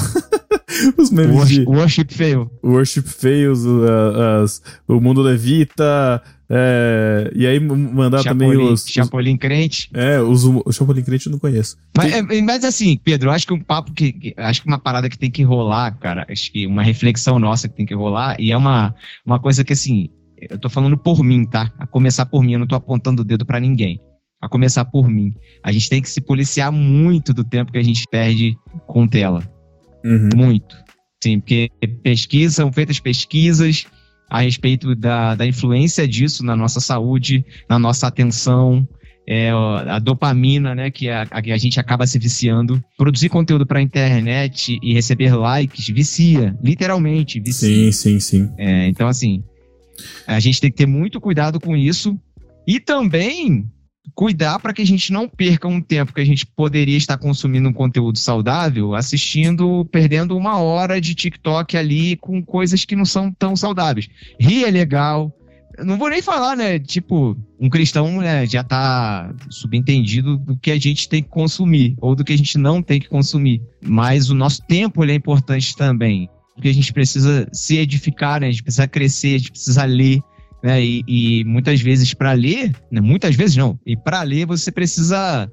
os 0.98 1.10
memes 1.10 1.30
de 1.48 1.60
Worship, 1.62 1.64
worship 1.66 2.06
fail. 2.10 2.50
worship 2.62 3.02
fails, 3.02 3.64
o, 3.64 3.84
a- 3.84 4.42
as- 4.42 4.62
o 4.86 5.00
mundo 5.00 5.20
levita, 5.22 6.22
é, 6.50 7.30
e 7.34 7.46
aí 7.46 7.60
mandar 7.60 8.22
também 8.24 8.48
Chapolin, 8.50 8.72
os, 8.72 8.84
os- 8.84 8.90
Chapolin 8.90 9.36
crente. 9.36 9.90
É, 9.92 10.20
os, 10.20 10.44
o 10.44 10.72
Chapolin 10.72 11.02
Crente 11.02 11.26
eu 11.26 11.32
não 11.32 11.38
conheço. 11.38 11.76
Mas, 11.96 12.12
é, 12.12 12.22
mas 12.42 12.64
assim, 12.64 12.98
Pedro, 13.04 13.28
eu 13.28 13.32
acho 13.32 13.46
que 13.46 13.52
um 13.52 13.60
papo 13.60 13.92
que, 13.92 14.12
que- 14.12 14.34
Acho 14.36 14.62
que 14.62 14.68
uma 14.68 14.78
parada 14.78 15.08
que 15.08 15.18
tem 15.18 15.30
que 15.30 15.42
rolar, 15.42 15.90
cara. 15.98 16.26
Acho 16.30 16.50
que 16.52 16.66
uma 16.66 16.82
reflexão 16.82 17.38
nossa 17.38 17.68
que 17.68 17.76
tem 17.76 17.84
que 17.86 17.94
rolar. 17.94 18.36
E 18.40 18.50
é 18.50 18.56
uma, 18.56 18.94
uma 19.26 19.38
coisa 19.38 19.62
que, 19.64 19.72
assim, 19.72 20.08
eu 20.50 20.58
tô 20.58 20.70
falando 20.70 20.96
por 20.96 21.22
mim, 21.22 21.44
tá? 21.44 21.70
A 21.78 21.86
começar 21.86 22.24
por 22.26 22.42
mim, 22.42 22.52
eu 22.54 22.58
não 22.58 22.66
tô 22.66 22.74
apontando 22.76 23.22
o 23.22 23.24
dedo 23.24 23.44
pra 23.44 23.60
ninguém. 23.60 24.00
A 24.40 24.48
começar 24.48 24.84
por 24.84 25.08
mim. 25.08 25.32
A 25.64 25.72
gente 25.72 25.90
tem 25.90 26.00
que 26.00 26.08
se 26.08 26.20
policiar 26.20 26.70
muito 26.72 27.34
do 27.34 27.42
tempo 27.44 27.72
que 27.72 27.78
a 27.78 27.82
gente 27.82 28.04
perde 28.10 28.56
com 28.86 29.06
tela. 29.06 29.42
Uhum. 30.04 30.28
Muito. 30.34 30.76
Sim, 31.22 31.40
porque 31.40 31.70
pesquisas, 32.02 32.54
são 32.54 32.72
feitas 32.72 33.00
pesquisas 33.00 33.86
a 34.30 34.40
respeito 34.40 34.94
da, 34.94 35.34
da 35.34 35.46
influência 35.46 36.06
disso 36.06 36.44
na 36.44 36.54
nossa 36.54 36.80
saúde, 36.80 37.44
na 37.68 37.78
nossa 37.78 38.06
atenção, 38.06 38.86
é, 39.26 39.50
a 39.50 39.98
dopamina, 39.98 40.74
né, 40.74 40.90
que 40.90 41.08
a, 41.10 41.22
a, 41.30 41.38
a 41.38 41.58
gente 41.58 41.78
acaba 41.78 42.06
se 42.06 42.18
viciando. 42.18 42.82
Produzir 42.96 43.28
conteúdo 43.28 43.66
para 43.66 43.82
internet 43.82 44.78
e 44.82 44.94
receber 44.94 45.34
likes 45.34 45.88
vicia, 45.88 46.56
literalmente, 46.62 47.34
Sim, 47.34 47.42
vicia. 47.42 47.92
sim, 47.92 48.20
sim. 48.20 48.50
É, 48.56 48.86
então, 48.88 49.06
assim, 49.06 49.42
a 50.26 50.40
gente 50.40 50.60
tem 50.60 50.70
que 50.70 50.78
ter 50.78 50.86
muito 50.86 51.20
cuidado 51.20 51.60
com 51.60 51.76
isso 51.76 52.18
e 52.66 52.80
também 52.80 53.66
cuidar 54.14 54.58
para 54.58 54.72
que 54.72 54.82
a 54.82 54.86
gente 54.86 55.12
não 55.12 55.28
perca 55.28 55.68
um 55.68 55.80
tempo 55.80 56.12
que 56.12 56.20
a 56.20 56.26
gente 56.26 56.46
poderia 56.46 56.96
estar 56.96 57.16
consumindo 57.18 57.68
um 57.68 57.72
conteúdo 57.72 58.18
saudável, 58.18 58.94
assistindo, 58.94 59.84
perdendo 59.90 60.36
uma 60.36 60.58
hora 60.58 61.00
de 61.00 61.14
TikTok 61.14 61.76
ali 61.76 62.16
com 62.16 62.42
coisas 62.42 62.84
que 62.84 62.96
não 62.96 63.04
são 63.04 63.32
tão 63.32 63.56
saudáveis. 63.56 64.08
Rir 64.38 64.64
é 64.64 64.70
legal. 64.70 65.32
Não 65.84 65.96
vou 65.96 66.10
nem 66.10 66.20
falar, 66.20 66.56
né? 66.56 66.78
Tipo, 66.78 67.36
um 67.60 67.68
cristão 67.70 68.20
né, 68.20 68.44
já 68.46 68.64
tá 68.64 69.32
subentendido 69.48 70.36
do 70.36 70.56
que 70.56 70.72
a 70.72 70.78
gente 70.78 71.08
tem 71.08 71.22
que 71.22 71.28
consumir 71.28 71.94
ou 72.00 72.16
do 72.16 72.24
que 72.24 72.32
a 72.32 72.36
gente 72.36 72.58
não 72.58 72.82
tem 72.82 72.98
que 72.98 73.08
consumir. 73.08 73.62
Mas 73.80 74.28
o 74.28 74.34
nosso 74.34 74.60
tempo 74.66 75.04
é 75.04 75.14
importante 75.14 75.76
também 75.76 76.28
porque 76.58 76.68
a 76.68 76.74
gente 76.74 76.92
precisa 76.92 77.48
se 77.52 77.76
edificar, 77.76 78.40
né? 78.40 78.48
A 78.48 78.50
gente 78.50 78.64
precisa 78.64 78.88
crescer, 78.88 79.36
a 79.36 79.38
gente 79.38 79.52
precisa 79.52 79.84
ler, 79.84 80.20
né? 80.62 80.82
E, 80.82 81.02
e 81.06 81.44
muitas 81.44 81.80
vezes 81.80 82.14
para 82.14 82.32
ler, 82.32 82.72
né? 82.90 83.00
muitas 83.00 83.34
vezes 83.34 83.56
não, 83.56 83.78
e 83.86 83.96
para 83.96 84.22
ler 84.22 84.46
você 84.46 84.70
precisa 84.70 85.50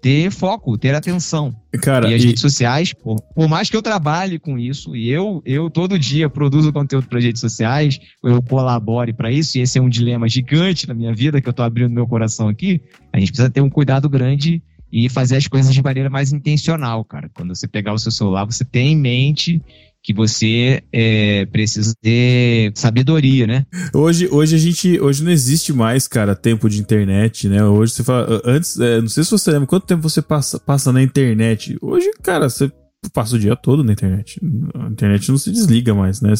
ter 0.00 0.30
foco, 0.30 0.78
ter 0.78 0.94
atenção. 0.94 1.54
Cara, 1.82 2.08
e 2.08 2.14
as 2.14 2.22
e- 2.22 2.26
redes 2.28 2.40
sociais, 2.40 2.92
por, 2.92 3.20
por 3.34 3.48
mais 3.48 3.68
que 3.68 3.76
eu 3.76 3.82
trabalhe 3.82 4.38
com 4.38 4.58
isso, 4.58 4.94
e 4.94 5.10
eu, 5.10 5.42
eu 5.44 5.68
todo 5.68 5.98
dia 5.98 6.30
produzo 6.30 6.72
conteúdo 6.72 7.08
para 7.08 7.20
redes 7.20 7.40
sociais, 7.40 7.98
eu 8.22 8.40
colabore 8.42 9.12
para 9.12 9.30
isso, 9.30 9.58
e 9.58 9.60
esse 9.60 9.78
é 9.78 9.82
um 9.82 9.88
dilema 9.88 10.28
gigante 10.28 10.86
na 10.86 10.94
minha 10.94 11.14
vida, 11.14 11.40
que 11.40 11.48
eu 11.48 11.52
tô 11.52 11.62
abrindo 11.62 11.90
meu 11.90 12.06
coração 12.06 12.48
aqui, 12.48 12.80
a 13.12 13.18
gente 13.18 13.32
precisa 13.32 13.50
ter 13.50 13.60
um 13.60 13.70
cuidado 13.70 14.08
grande 14.08 14.62
e 14.90 15.08
fazer 15.08 15.36
as 15.36 15.46
coisas 15.46 15.74
de 15.74 15.82
maneira 15.82 16.08
mais 16.08 16.32
intencional, 16.32 17.04
cara. 17.04 17.30
Quando 17.34 17.54
você 17.54 17.68
pegar 17.68 17.92
o 17.92 17.98
seu 17.98 18.10
celular, 18.10 18.44
você 18.44 18.64
tem 18.64 18.92
em 18.92 18.96
mente 18.96 19.62
que 20.08 20.14
você 20.14 20.82
é, 20.90 21.44
precisa 21.52 21.92
ter 22.00 22.72
sabedoria, 22.74 23.46
né? 23.46 23.66
Hoje, 23.92 24.26
hoje 24.32 24.56
a 24.56 24.58
gente. 24.58 24.98
Hoje 24.98 25.22
não 25.22 25.30
existe 25.30 25.70
mais, 25.70 26.08
cara, 26.08 26.34
tempo 26.34 26.66
de 26.66 26.80
internet, 26.80 27.46
né? 27.46 27.62
Hoje 27.62 27.92
você 27.92 28.02
fala. 28.02 28.40
Antes, 28.42 28.80
é, 28.80 29.02
não 29.02 29.08
sei 29.08 29.22
se 29.22 29.30
você 29.30 29.50
lembra, 29.50 29.66
quanto 29.66 29.84
tempo 29.86 30.00
você 30.00 30.22
passa, 30.22 30.58
passa 30.58 30.90
na 30.94 31.02
internet? 31.02 31.76
Hoje, 31.82 32.10
cara, 32.22 32.48
você 32.48 32.72
passa 33.12 33.36
o 33.36 33.38
dia 33.38 33.54
todo 33.54 33.84
na 33.84 33.92
internet. 33.92 34.40
A 34.76 34.88
internet 34.88 35.28
não 35.28 35.36
se 35.36 35.52
desliga 35.52 35.94
mais, 35.94 36.22
né? 36.22 36.32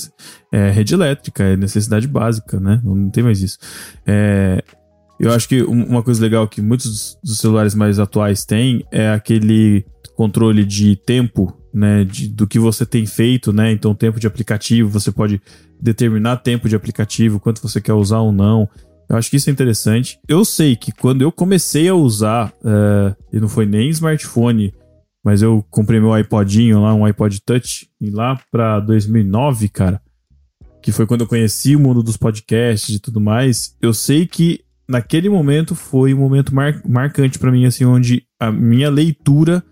É 0.50 0.70
rede 0.70 0.94
elétrica, 0.94 1.42
é 1.44 1.54
necessidade 1.54 2.08
básica, 2.08 2.58
né? 2.58 2.80
Não 2.82 3.10
tem 3.10 3.22
mais 3.22 3.42
isso. 3.42 3.58
É, 4.06 4.64
eu 5.20 5.30
acho 5.30 5.46
que 5.46 5.62
um- 5.62 5.84
uma 5.84 6.02
coisa 6.02 6.22
legal 6.22 6.48
que 6.48 6.62
muitos 6.62 7.18
dos 7.22 7.38
celulares 7.38 7.74
mais 7.74 7.98
atuais 7.98 8.46
têm 8.46 8.82
é 8.90 9.10
aquele 9.10 9.84
controle 10.18 10.64
de 10.64 10.96
tempo, 10.96 11.56
né? 11.72 12.02
De, 12.02 12.26
do 12.26 12.44
que 12.44 12.58
você 12.58 12.84
tem 12.84 13.06
feito, 13.06 13.52
né? 13.52 13.70
Então, 13.70 13.94
tempo 13.94 14.18
de 14.18 14.26
aplicativo, 14.26 14.90
você 14.90 15.12
pode 15.12 15.40
determinar 15.80 16.38
tempo 16.38 16.68
de 16.68 16.74
aplicativo, 16.74 17.38
quanto 17.38 17.62
você 17.62 17.80
quer 17.80 17.92
usar 17.92 18.18
ou 18.18 18.32
não. 18.32 18.68
Eu 19.08 19.16
acho 19.16 19.30
que 19.30 19.36
isso 19.36 19.48
é 19.48 19.52
interessante. 19.52 20.18
Eu 20.26 20.44
sei 20.44 20.74
que 20.74 20.90
quando 20.90 21.22
eu 21.22 21.30
comecei 21.30 21.88
a 21.88 21.94
usar, 21.94 22.52
eh, 22.64 23.14
e 23.32 23.38
não 23.38 23.48
foi 23.48 23.64
nem 23.64 23.90
smartphone, 23.90 24.74
mas 25.24 25.40
eu 25.40 25.64
comprei 25.70 26.00
meu 26.00 26.18
iPodinho 26.18 26.82
lá, 26.82 26.92
um 26.92 27.04
iPod 27.04 27.40
Touch, 27.42 27.88
e 28.00 28.10
lá 28.10 28.40
pra 28.50 28.80
2009, 28.80 29.68
cara, 29.68 30.00
que 30.82 30.90
foi 30.90 31.06
quando 31.06 31.20
eu 31.20 31.28
conheci 31.28 31.76
o 31.76 31.80
mundo 31.80 32.02
dos 32.02 32.16
podcasts 32.16 32.96
e 32.96 32.98
tudo 32.98 33.20
mais, 33.20 33.76
eu 33.80 33.94
sei 33.94 34.26
que 34.26 34.62
naquele 34.88 35.28
momento 35.28 35.76
foi 35.76 36.12
um 36.12 36.18
momento 36.18 36.52
mar- 36.52 36.82
marcante 36.84 37.38
pra 37.38 37.52
mim, 37.52 37.66
assim, 37.66 37.84
onde 37.84 38.24
a 38.40 38.50
minha 38.50 38.90
leitura, 38.90 39.62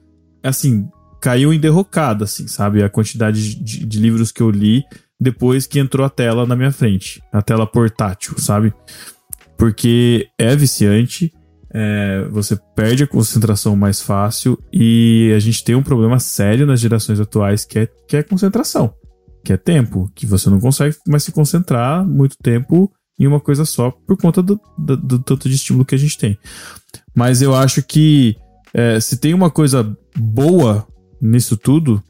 assim, 0.47 0.89
caiu 1.21 1.53
em 1.53 1.61
derrocada, 1.61 2.25
assim, 2.25 2.47
sabe? 2.47 2.83
A 2.83 2.89
quantidade 2.89 3.55
de, 3.57 3.85
de 3.85 3.99
livros 3.99 4.33
que 4.33 4.43
eu 4.43 4.51
li 4.51 4.85
depois 5.19 5.67
que 5.67 5.79
entrou 5.79 6.07
a 6.07 6.11
tela 6.11 6.47
na 6.47 6.55
minha 6.55 6.71
frente, 6.71 7.23
a 7.33 7.41
tela 7.41 7.67
portátil, 7.67 8.39
sabe? 8.39 8.73
Porque 9.57 10.29
é 10.39 10.55
viciante, 10.55 11.33
é, 11.71 12.27
você 12.31 12.59
perde 12.75 13.05
a 13.05 13.07
concentração 13.07 13.75
mais 13.75 14.01
fácil 14.01 14.59
e 14.73 15.33
a 15.35 15.39
gente 15.39 15.65
tem 15.65 15.75
um 15.75 15.83
problema 15.83 16.19
sério 16.19 16.67
nas 16.67 16.81
gerações 16.81 17.19
atuais 17.19 17.65
que 17.65 17.79
é, 17.79 17.89
que 18.07 18.17
é 18.17 18.23
concentração, 18.23 18.95
que 19.43 19.53
é 19.53 19.57
tempo, 19.57 20.11
que 20.15 20.27
você 20.27 20.51
não 20.51 20.61
consegue 20.61 20.97
mais 21.09 21.25
se 21.25 21.33
concentrar 21.33 22.07
muito 22.07 22.37
tempo 22.43 22.93
em 23.19 23.27
uma 23.27 23.41
coisa 23.41 23.65
só 23.65 23.91
por 23.91 24.17
conta 24.19 24.43
do, 24.43 24.61
do, 24.77 24.97
do 24.97 25.19
tanto 25.19 25.49
de 25.49 25.55
estímulo 25.55 25.87
que 25.87 25.95
a 25.95 25.99
gente 25.99 26.19
tem. 26.19 26.39
Mas 27.15 27.41
eu 27.41 27.55
acho 27.55 27.83
que 27.83 28.37
é, 28.79 29.01
se 29.01 29.17
tem 29.17 29.33
uma 29.33 29.51
coisa 29.51 29.97
boa 30.15 30.87
nisso 31.19 31.57
tudo, 31.57 32.03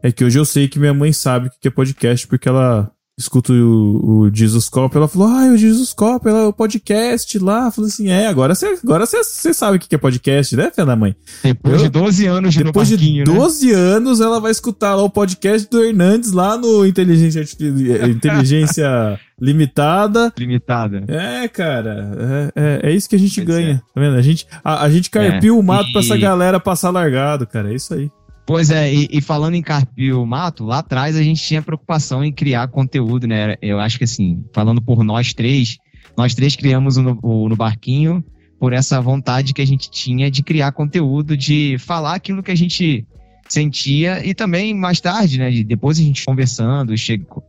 é 0.00 0.12
que 0.12 0.24
hoje 0.24 0.38
eu 0.38 0.44
sei 0.44 0.68
que 0.68 0.78
minha 0.78 0.94
mãe 0.94 1.12
sabe 1.12 1.48
o 1.48 1.50
que 1.50 1.66
é 1.66 1.70
podcast 1.72 2.24
porque 2.28 2.48
ela 2.48 2.88
escuta 3.16 3.52
o, 3.52 4.22
o 4.26 4.30
Jesus 4.34 4.68
Cop, 4.68 4.96
ela 4.96 5.06
falou, 5.06 5.28
ah, 5.28 5.44
o 5.52 5.56
Jesus 5.56 5.92
Cop, 5.92 6.26
ela 6.28 6.40
é 6.40 6.46
o 6.46 6.52
podcast 6.52 7.38
lá. 7.38 7.70
Falou 7.70 7.88
assim, 7.88 8.08
é, 8.10 8.26
agora 8.26 8.54
você 8.54 8.76
agora 8.82 9.04
sabe 9.06 9.76
o 9.76 9.80
que 9.80 9.94
é 9.94 9.98
podcast, 9.98 10.56
né, 10.56 10.70
filha 10.74 10.84
da 10.86 10.96
mãe? 10.96 11.14
Depois 11.42 11.76
Eu- 11.76 11.82
de 11.84 11.88
12 11.90 12.26
anos 12.26 12.54
de 12.54 12.64
Depois 12.64 12.88
de 12.88 12.96
parquinho, 12.96 13.24
né? 13.26 13.34
12 13.34 13.70
anos, 13.72 14.20
ela 14.20 14.40
vai 14.40 14.50
escutar 14.50 14.94
lá 14.96 15.02
o 15.02 15.10
podcast 15.10 15.68
do 15.70 15.82
Hernandes 15.84 16.32
lá 16.32 16.56
no 16.58 16.84
Inteligência, 16.84 17.40
eh, 17.40 18.08
Inteligência 18.08 19.18
Limitada. 19.40 20.32
Limitada. 20.38 21.04
É, 21.08 21.46
cara, 21.48 22.50
é, 22.56 22.80
é, 22.84 22.90
é 22.90 22.94
isso 22.94 23.08
que 23.08 23.16
a 23.16 23.18
gente 23.18 23.42
Pois 23.42 23.46
ganha, 23.46 23.82
tá 23.94 24.00
vendo? 24.00 24.16
A 24.16 24.22
gente, 24.22 24.46
a, 24.64 24.82
a 24.84 24.90
gente 24.90 25.08
carpiu 25.10 25.56
É, 25.56 25.58
o 25.58 25.62
mato 25.62 25.90
pra 25.92 26.00
e- 26.00 26.04
essa 26.04 26.16
galera 26.16 26.58
passar 26.58 26.90
largado, 26.90 27.46
cara, 27.46 27.70
é 27.72 27.74
isso 27.76 27.94
aí. 27.94 28.10
Pois 28.46 28.70
é, 28.70 28.92
e, 28.92 29.08
e 29.10 29.20
falando 29.22 29.54
em 29.54 29.62
carpir 29.62 30.14
o 30.14 30.26
mato, 30.26 30.64
lá 30.64 30.78
atrás 30.80 31.16
a 31.16 31.22
gente 31.22 31.42
tinha 31.42 31.62
preocupação 31.62 32.22
em 32.22 32.30
criar 32.32 32.68
conteúdo, 32.68 33.26
né? 33.26 33.56
Eu 33.62 33.80
acho 33.80 33.96
que 33.96 34.04
assim, 34.04 34.44
falando 34.52 34.82
por 34.82 35.02
nós 35.02 35.32
três, 35.32 35.78
nós 36.16 36.34
três 36.34 36.54
criamos 36.54 36.96
o 36.98 37.02
No, 37.02 37.18
o 37.22 37.48
no 37.48 37.56
Barquinho 37.56 38.22
por 38.60 38.72
essa 38.72 39.00
vontade 39.00 39.54
que 39.54 39.62
a 39.62 39.66
gente 39.66 39.90
tinha 39.90 40.30
de 40.30 40.42
criar 40.42 40.72
conteúdo, 40.72 41.36
de 41.36 41.76
falar 41.78 42.14
aquilo 42.14 42.42
que 42.42 42.50
a 42.50 42.54
gente 42.54 43.06
sentia 43.48 44.24
e 44.26 44.34
também 44.34 44.74
mais 44.74 45.00
tarde, 45.00 45.38
né? 45.38 45.50
de- 45.50 45.64
Depois 45.64 45.98
a 45.98 46.02
gente 46.02 46.24
conversando, 46.24 46.94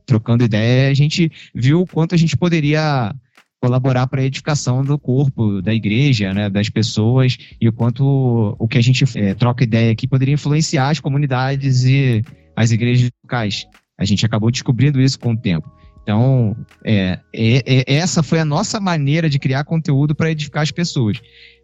trocando 0.05 0.43
ideia, 0.43 0.89
a 0.89 0.93
gente 0.93 1.31
viu 1.53 1.81
o 1.81 1.87
quanto 1.87 2.15
a 2.15 2.17
gente 2.17 2.35
poderia 2.37 3.13
colaborar 3.65 4.05
para 4.05 4.21
a 4.21 4.23
edificação 4.23 4.83
do 4.83 4.97
corpo, 4.97 5.59
da 5.59 5.73
igreja, 5.73 6.31
né, 6.33 6.49
das 6.51 6.69
pessoas 6.69 7.35
e 7.59 7.67
o 7.67 7.73
quanto 7.73 8.55
o 8.59 8.67
que 8.67 8.77
a 8.77 8.81
gente 8.81 9.03
eh, 9.17 9.33
troca 9.33 9.63
ideia 9.63 9.91
aqui 9.91 10.07
poderia 10.07 10.35
influenciar 10.35 10.89
as 10.89 10.99
comunidades 10.99 11.83
e 11.83 12.23
as 12.55 12.69
igrejas 12.69 13.09
locais. 13.23 13.65
A 13.97 14.05
gente 14.05 14.23
acabou 14.23 14.51
descobrindo 14.51 15.01
isso 15.01 15.19
com 15.19 15.33
o 15.33 15.37
tempo. 15.37 15.67
Então, 16.03 16.55
é, 16.83 17.19
é- 17.33 17.63
é- 17.65 17.95
essa 17.95 18.21
foi 18.21 18.39
a 18.39 18.45
nossa 18.45 18.79
maneira 18.79 19.27
de 19.27 19.39
criar 19.39 19.63
conteúdo 19.63 20.13
para 20.13 20.29
edificar 20.29 20.61
as 20.61 20.69
pessoas. 20.69 21.19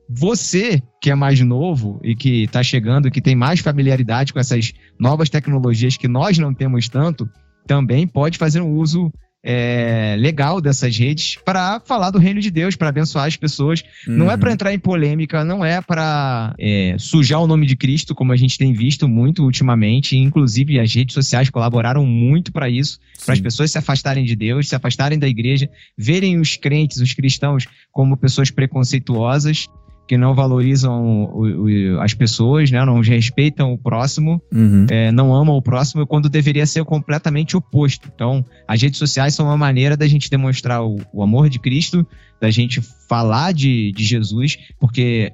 Você, 0.09 0.81
que 0.99 1.11
é 1.11 1.15
mais 1.15 1.39
novo 1.41 1.99
e 2.03 2.15
que 2.15 2.43
está 2.45 2.63
chegando, 2.63 3.11
que 3.11 3.21
tem 3.21 3.35
mais 3.35 3.59
familiaridade 3.59 4.33
com 4.33 4.39
essas 4.39 4.73
novas 4.99 5.29
tecnologias 5.29 5.97
que 5.97 6.07
nós 6.07 6.39
não 6.39 6.51
temos 6.51 6.89
tanto, 6.89 7.29
também 7.67 8.07
pode 8.07 8.39
fazer 8.39 8.59
um 8.59 8.73
uso 8.73 9.13
é, 9.43 10.15
legal 10.19 10.61
dessas 10.61 10.95
redes 10.97 11.37
para 11.43 11.79
falar 11.79 12.11
do 12.11 12.19
reino 12.19 12.39
de 12.39 12.51
Deus, 12.51 12.75
para 12.75 12.89
abençoar 12.89 13.25
as 13.25 13.35
pessoas. 13.35 13.83
Não 14.07 14.29
é 14.29 14.33
Uhum. 14.35 14.39
para 14.39 14.51
entrar 14.53 14.73
em 14.73 14.79
polêmica, 14.79 15.43
não 15.43 15.65
é 15.65 15.81
para 15.81 16.55
sujar 16.99 17.41
o 17.41 17.47
nome 17.47 17.65
de 17.65 17.75
Cristo, 17.75 18.13
como 18.13 18.31
a 18.31 18.35
gente 18.35 18.57
tem 18.57 18.71
visto 18.73 19.07
muito 19.07 19.43
ultimamente. 19.43 20.15
Inclusive, 20.17 20.79
as 20.79 20.93
redes 20.93 21.13
sociais 21.13 21.49
colaboraram 21.49 22.05
muito 22.05 22.51
para 22.51 22.69
isso, 22.69 22.99
para 23.25 23.33
as 23.33 23.39
pessoas 23.39 23.71
se 23.71 23.77
afastarem 23.77 24.23
de 24.25 24.35
Deus, 24.35 24.69
se 24.69 24.75
afastarem 24.75 25.17
da 25.17 25.27
igreja, 25.27 25.69
verem 25.97 26.39
os 26.39 26.55
crentes, 26.55 26.97
os 26.99 27.13
cristãos, 27.13 27.65
como 27.91 28.15
pessoas 28.17 28.51
preconceituosas, 28.51 29.67
que 30.11 30.17
não 30.17 30.35
valorizam 30.35 31.29
o- 31.33 31.63
o- 31.95 32.01
as 32.01 32.13
pessoas, 32.13 32.69
né? 32.69 32.83
não 32.83 32.99
respeitam 32.99 33.71
o 33.71 33.77
próximo 33.77 34.41
Uhum. 34.51 34.85
é, 34.89 35.09
não 35.09 35.33
amam 35.33 35.55
o 35.55 35.61
próximo 35.61 36.05
quando 36.05 36.27
deveria 36.27 36.65
ser 36.65 36.83
completamente 36.83 37.55
oposto. 37.55 38.11
Então, 38.13 38.43
as 38.67 38.81
redes 38.81 38.99
sociais 38.99 39.33
são 39.33 39.45
uma 39.45 39.55
maneira 39.55 39.95
da 39.95 40.05
gente 40.09 40.29
demonstrar 40.29 40.83
o, 40.83 40.97
o 41.13 41.23
amor 41.23 41.47
de 41.49 41.59
Cristo, 41.59 42.05
da 42.41 42.51
gente 42.51 42.81
falar 43.07 43.53
de, 43.53 43.93
de 43.93 44.03
Jesus, 44.03 44.57
porque 44.81 45.31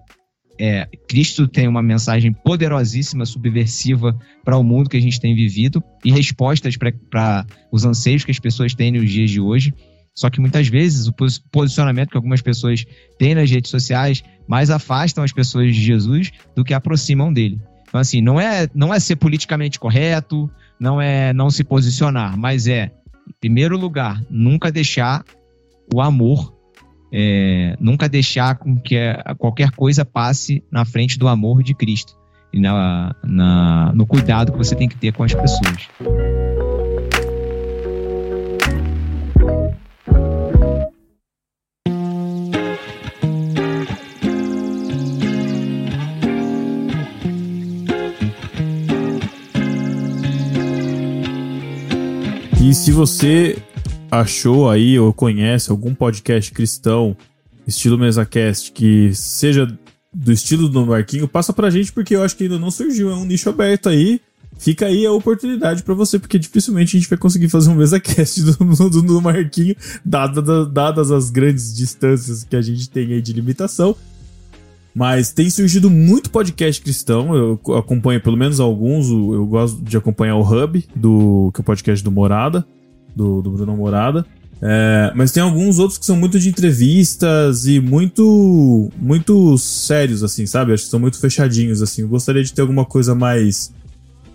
é, 0.60 0.88
Cristo 1.10 1.48
tem 1.48 1.68
uma 1.68 1.82
mensagem 1.82 2.32
poderosíssima, 2.32 3.26
subversiva 3.26 4.16
para 4.46 4.58
o 4.58 4.64
mundo 4.64 4.92
que 4.92 4.98
a 4.98 5.02
gente 5.02 5.20
tem 5.20 5.34
vivido 5.34 5.84
e 6.06 6.12
respostas 6.12 6.76
para 6.78 7.48
os 7.72 7.84
anseios 7.84 8.24
que 8.24 8.30
as 8.32 8.38
pessoas 8.40 8.76
têm 8.76 8.92
nos 8.92 9.10
dias 9.10 9.32
de 9.32 9.40
hoje. 9.42 9.74
Só 10.18 10.32
que 10.32 10.42
muitas 10.42 10.68
vezes 10.68 11.06
o 11.08 11.14
pos- 11.14 11.38
posicionamento 11.38 12.10
que 12.10 12.18
algumas 12.18 12.42
pessoas 12.42 12.84
têm 13.20 13.36
nas 13.36 13.52
redes 13.52 13.70
sociais 13.70 14.24
mais 14.48 14.72
afastam 14.72 15.24
as 15.24 15.32
pessoas 15.32 15.76
de 15.76 15.80
Jesus 15.82 16.32
do 16.56 16.64
que 16.64 16.74
aproximam 16.74 17.32
dele. 17.32 17.62
Então, 17.88 18.02
assim, 18.02 18.20
não 18.20 18.42
é, 18.42 18.68
não 18.74 18.92
é 18.92 19.00
ser 19.00 19.16
politicamente 19.18 19.80
correto, 19.80 20.50
não 20.80 21.00
é 21.00 21.32
não 21.34 21.52
se 21.52 21.64
posicionar, 21.64 22.36
mas 22.36 22.68
é, 22.68 22.92
em 23.30 23.34
primeiro 23.40 23.78
lugar, 23.78 24.20
nunca 24.28 24.72
deixar 24.72 25.24
o 25.94 26.02
amor, 26.02 26.52
é, 27.14 27.78
nunca 27.80 28.10
deixar 28.10 28.56
com 28.56 28.76
que 28.76 28.96
qualquer 29.38 29.70
coisa 29.70 30.04
passe 30.04 30.64
na 30.72 30.84
frente 30.84 31.20
do 31.20 31.28
amor 31.28 31.62
de 31.62 31.76
Cristo 31.76 32.14
e 32.52 32.60
na, 32.60 33.16
na- 33.24 33.92
no 33.94 34.06
cuidado 34.08 34.52
que 34.52 34.58
você 34.58 34.76
tem 34.76 34.90
que 34.90 34.98
ter 34.98 35.14
com 35.14 35.24
as 35.24 35.34
pessoas. 35.36 35.88
E 52.68 52.74
se 52.76 52.92
você 52.92 53.58
achou 54.12 54.70
aí 54.70 55.00
ou 55.00 55.14
conhece 55.14 55.72
algum 55.72 55.96
podcast 55.96 56.52
cristão, 56.52 57.16
estilo 57.66 57.98
MesaCast, 57.98 58.74
que 58.74 59.16
seja 59.16 59.66
do 60.14 60.34
estilo 60.34 60.68
do 60.68 60.86
Marquinho, 60.86 61.30
passa 61.30 61.54
pra 61.54 61.70
gente, 61.70 61.94
porque 61.94 62.14
eu 62.14 62.24
acho 62.24 62.36
que 62.36 62.44
ainda 62.44 62.60
não 62.60 62.70
surgiu. 62.70 63.10
É 63.10 63.16
um 63.16 63.24
nicho 63.24 63.50
aberto 63.50 63.88
aí. 63.88 64.20
Fica 64.60 64.88
aí 64.88 65.06
a 65.06 65.14
oportunidade 65.14 65.82
pra 65.82 65.94
você, 65.94 66.20
porque 66.20 66.38
dificilmente 66.38 66.98
a 66.98 67.00
gente 67.00 67.10
vai 67.10 67.18
conseguir 67.18 67.48
fazer 67.48 67.70
um 67.70 67.76
MesaCast 67.76 68.42
do, 68.44 68.90
do, 68.90 69.02
do 69.02 69.22
Marquinho, 69.22 69.74
dada- 70.04 70.66
dadas 70.66 71.10
as 71.10 71.30
grandes 71.30 71.74
distâncias 71.74 72.44
que 72.44 72.56
a 72.56 72.62
gente 72.62 72.90
tem 72.90 73.14
aí 73.14 73.22
de 73.22 73.32
limitação. 73.32 73.96
Mas 74.98 75.32
tem 75.32 75.48
surgido 75.48 75.92
muito 75.92 76.32
podcast 76.32 76.82
cristão. 76.82 77.36
Eu 77.36 77.76
acompanho 77.76 78.20
pelo 78.20 78.36
menos 78.36 78.60
alguns. 78.60 79.08
Eu 79.08 79.46
gosto 79.46 79.80
de 79.80 79.96
acompanhar 79.96 80.38
o 80.38 80.42
Hub, 80.42 80.84
do, 80.96 81.52
que 81.54 81.60
é 81.60 81.62
o 81.62 81.64
podcast 81.64 82.04
do 82.04 82.12
Morada, 82.12 82.66
do, 83.16 83.40
do 83.44 83.52
Bruno 83.52 83.78
Morada. 83.78 84.26
É, 84.60 85.12
mas 85.16 85.32
tem 85.32 85.44
alguns 85.44 85.78
outros 85.78 86.00
que 86.00 86.06
são 86.08 86.16
muito 86.16 86.40
de 86.40 86.50
entrevistas 86.50 87.68
e 87.68 87.80
muito 87.80 88.90
muito 88.98 89.56
sérios, 89.60 90.24
assim, 90.24 90.48
sabe? 90.48 90.74
Acho 90.74 90.86
que 90.86 90.90
são 90.90 91.00
muito 91.00 91.20
fechadinhos, 91.20 91.84
assim. 91.84 92.02
Eu 92.02 92.08
gostaria 92.08 92.44
de 92.44 92.52
ter 92.52 92.62
alguma 92.62 92.84
coisa 92.84 93.14
mais, 93.14 93.72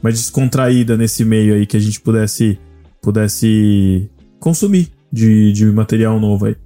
mais 0.00 0.14
descontraída 0.14 0.96
nesse 0.96 1.24
meio 1.24 1.56
aí 1.56 1.66
que 1.66 1.76
a 1.76 1.80
gente 1.80 2.00
pudesse, 2.00 2.56
pudesse 3.02 4.08
consumir 4.38 4.92
de, 5.12 5.52
de 5.52 5.66
material 5.72 6.20
novo 6.20 6.44
aí. 6.44 6.56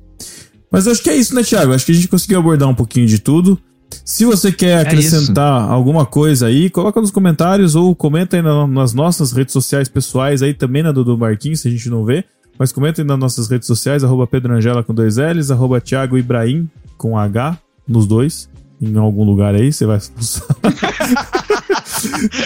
Mas 0.71 0.85
eu 0.85 0.93
acho 0.93 1.03
que 1.03 1.09
é 1.09 1.17
isso, 1.17 1.35
né, 1.35 1.43
Thiago? 1.43 1.73
Acho 1.73 1.87
que 1.87 1.93
a 1.93 1.95
gente 1.95 2.09
conseguiu 2.09 2.39
abordar 2.39 2.69
um 2.69 2.75
pouquinho 2.75 3.07
de 3.07 3.19
tudo. 3.19 3.59
Se 4.05 4.25
você 4.25 4.53
quer 4.53 4.87
acrescentar 4.87 5.69
é 5.69 5.73
alguma 5.73 6.07
coisa 6.07 6.47
aí, 6.47 6.71
coloca 6.71 7.01
nos 7.01 7.11
comentários 7.11 7.75
ou 7.75 7.95
comenta 7.95 8.37
aí 8.37 8.43
na, 8.43 8.67
nas 8.67 8.93
nossas 8.93 9.33
redes 9.33 9.53
sociais 9.53 9.89
pessoais 9.89 10.43
aí 10.43 10.55
também 10.55 10.83
na 10.83 10.93
do, 10.93 11.05
do 11.05 11.19
Marquinhos, 11.19 11.61
se 11.61 11.69
a 11.69 11.71
gente 11.71 11.89
não 11.89 12.05
vê. 12.05 12.25
Mas 12.59 12.73
comentem 12.73 13.05
nas 13.05 13.19
nossas 13.19 13.49
redes 13.49 13.67
sociais, 13.67 14.03
arroba 14.03 14.27
Pedro 14.27 14.55
Angela 14.55 14.83
com 14.83 14.95
dois 14.95 15.17
L's, 15.17 15.51
arroba 15.51 15.81
Thiago 15.81 16.17
Ibrahim 16.17 16.71
com 16.97 17.19
H 17.19 17.59
nos 17.87 18.07
dois 18.07 18.49
em 18.81 18.97
algum 18.97 19.25
lugar 19.25 19.55
aí, 19.55 19.73
você 19.73 19.87
vai 19.87 19.99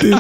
tem, 0.00 0.12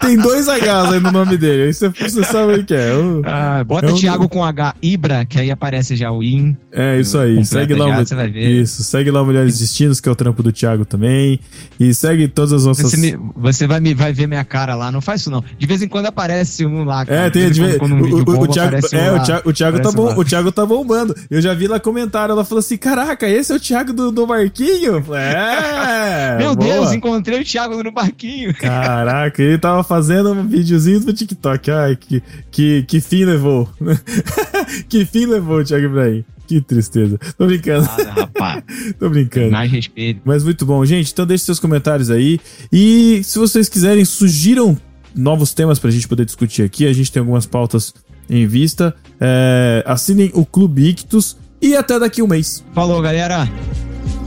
tem, 0.00 0.16
dois 0.16 0.46
Hs 0.46 0.92
aí 0.92 1.00
no 1.00 1.12
nome 1.12 1.36
dele, 1.36 1.64
aí 1.64 1.74
você, 1.74 1.88
você 1.88 2.24
sabe 2.24 2.54
o 2.54 2.64
que 2.64 2.74
é. 2.74 2.90
Ah, 3.24 3.64
bota 3.64 3.86
é 3.86 3.92
Thiago 3.92 4.28
com 4.28 4.44
H 4.44 4.74
Ibra, 4.82 5.24
que 5.24 5.38
aí 5.38 5.50
aparece 5.50 5.96
já 5.96 6.10
o 6.10 6.22
IN. 6.22 6.56
É, 6.70 6.98
isso 6.98 7.18
aí. 7.18 7.44
Segue 7.44 7.74
lá, 7.74 8.04
já, 8.04 8.16
o, 8.16 8.28
Isso, 8.30 8.82
segue 8.82 9.10
lá 9.10 9.22
o 9.22 9.26
Mulheres 9.26 9.58
Destinos, 9.58 10.00
que 10.00 10.08
é 10.08 10.12
o 10.12 10.14
trampo 10.14 10.42
do 10.42 10.50
Thiago 10.50 10.84
também. 10.84 11.38
E 11.78 11.92
segue 11.92 12.28
todas 12.28 12.52
as 12.52 12.64
nossas. 12.64 12.90
Você, 12.90 12.96
me, 12.96 13.18
você 13.36 13.66
vai, 13.66 13.80
me, 13.80 13.94
vai 13.94 14.12
ver 14.12 14.26
minha 14.26 14.44
cara 14.44 14.74
lá, 14.74 14.90
não 14.90 15.00
faz 15.00 15.20
isso 15.20 15.30
não. 15.30 15.44
De 15.58 15.66
vez 15.66 15.82
em 15.82 15.88
quando 15.88 16.06
aparece 16.06 16.64
um 16.64 16.84
lá. 16.84 17.04
Cara. 17.04 17.26
É, 17.26 17.30
tem 17.30 17.50
de 17.50 17.60
vez. 17.60 17.80
Um 17.80 18.00
o, 18.00 18.16
o, 18.18 18.42
o, 18.42 18.48
Thiago, 18.48 18.76
é, 18.76 19.12
um 19.12 19.16
o 19.16 19.22
Thiago, 19.22 19.50
o 19.50 19.52
Thiago 19.52 19.80
tá 19.80 19.92
bom, 19.92 20.14
o 20.16 20.24
Thiago 20.24 20.52
tá 20.52 20.64
bombando. 20.64 21.14
Eu 21.30 21.40
já 21.40 21.52
vi 21.54 21.66
lá 21.66 21.78
comentário, 21.78 22.32
ela 22.32 22.44
falou 22.44 22.60
assim: 22.60 22.76
caraca, 22.76 23.28
esse 23.28 23.52
é 23.52 23.56
o 23.56 23.60
Thiago 23.60 23.92
do, 23.92 24.10
do 24.10 24.26
Marquinho? 24.26 25.04
É. 25.14 26.38
Meu 26.38 26.54
boa. 26.54 26.72
Deus, 26.72 26.92
encontrei 26.92 27.40
o 27.40 27.44
Thiago 27.44 27.82
no 27.82 27.92
barquinho. 27.92 28.54
Caraca, 28.80 29.42
ele 29.42 29.58
tava 29.58 29.82
fazendo 29.84 30.32
um 30.32 30.46
videozinho 30.46 31.02
pro 31.02 31.12
TikTok. 31.12 31.70
Ai, 31.70 31.96
que, 31.96 32.22
que, 32.50 32.82
que 32.84 33.00
fim 33.00 33.24
levou. 33.24 33.68
que 34.88 35.04
fim 35.04 35.26
levou 35.26 35.58
o 35.58 35.64
Thiago 35.64 35.86
Ibrahim. 35.86 36.24
Que 36.46 36.60
tristeza. 36.60 37.18
Tô 37.38 37.46
brincando. 37.46 37.88
Ah, 37.88 38.12
rapaz. 38.20 38.62
Tô 38.98 39.08
brincando. 39.08 39.52
Mais 39.52 39.70
respeito. 39.70 40.20
Mas 40.24 40.44
muito 40.44 40.66
bom, 40.66 40.84
gente. 40.84 41.12
Então 41.12 41.26
deixe 41.26 41.44
seus 41.44 41.60
comentários 41.60 42.10
aí. 42.10 42.38
E 42.70 43.22
se 43.24 43.38
vocês 43.38 43.68
quiserem, 43.68 44.04
sugiram 44.04 44.76
novos 45.14 45.54
temas 45.54 45.78
pra 45.78 45.90
gente 45.90 46.08
poder 46.08 46.24
discutir 46.24 46.62
aqui. 46.62 46.86
A 46.86 46.92
gente 46.92 47.10
tem 47.10 47.20
algumas 47.20 47.46
pautas 47.46 47.94
em 48.28 48.46
vista. 48.46 48.94
É, 49.20 49.82
assinem 49.86 50.30
o 50.34 50.44
Clube 50.44 50.88
Ictus 50.88 51.36
e 51.60 51.76
até 51.76 51.98
daqui 51.98 52.22
um 52.22 52.26
mês. 52.26 52.64
Falou, 52.74 53.00
galera. 53.00 53.48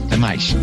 Até 0.06 0.16
mais. 0.16 0.56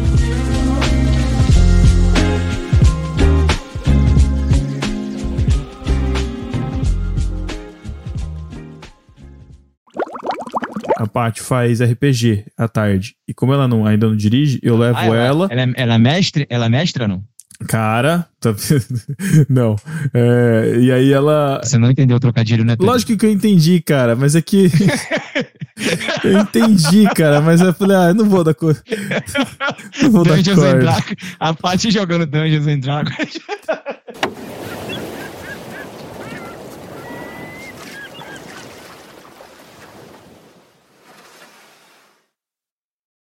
A 11.03 11.07
Paty 11.07 11.41
faz 11.41 11.81
RPG 11.81 12.45
à 12.57 12.67
tarde. 12.67 13.15
E 13.27 13.33
como 13.33 13.53
ela 13.53 13.67
não, 13.67 13.85
ainda 13.85 14.07
não 14.07 14.15
dirige, 14.15 14.59
eu 14.63 14.77
levo 14.77 14.97
ah, 14.97 15.05
ela. 15.05 15.17
Ela, 15.17 15.47
ela, 15.51 15.61
é, 15.61 15.73
ela 15.75 15.93
é 15.95 15.97
mestre? 15.97 16.47
Ela 16.49 16.65
é 16.65 16.69
mestra, 16.69 17.07
não? 17.07 17.23
Cara, 17.67 18.27
tá... 18.39 18.53
não. 19.49 19.75
É, 20.13 20.75
e 20.79 20.91
aí 20.91 21.11
ela. 21.11 21.61
Você 21.63 21.77
não 21.77 21.91
entendeu 21.91 22.17
o 22.17 22.19
trocadilho, 22.19 22.63
né? 22.63 22.75
Pedro? 22.75 22.91
Lógico 22.91 23.17
que 23.17 23.25
eu 23.25 23.31
entendi, 23.31 23.81
cara, 23.81 24.15
mas 24.15 24.35
é 24.35 24.41
que. 24.41 24.69
eu 26.23 26.39
entendi, 26.39 27.07
cara, 27.15 27.41
mas 27.41 27.61
eu 27.61 27.73
falei, 27.73 27.97
ah, 27.97 28.07
eu 28.09 28.15
não 28.15 28.25
vou 28.25 28.43
dar 28.43 28.53
cor. 28.53 28.75
Não 30.01 30.11
vou 30.11 30.23
Dungeons 30.23 30.59
dar 30.59 30.73
corda. 30.73 30.95
A 31.39 31.53
Paty 31.53 31.91
jogando 31.91 32.25
Dungeons 32.25 32.67
and 32.67 32.79
Dragons. 32.79 33.39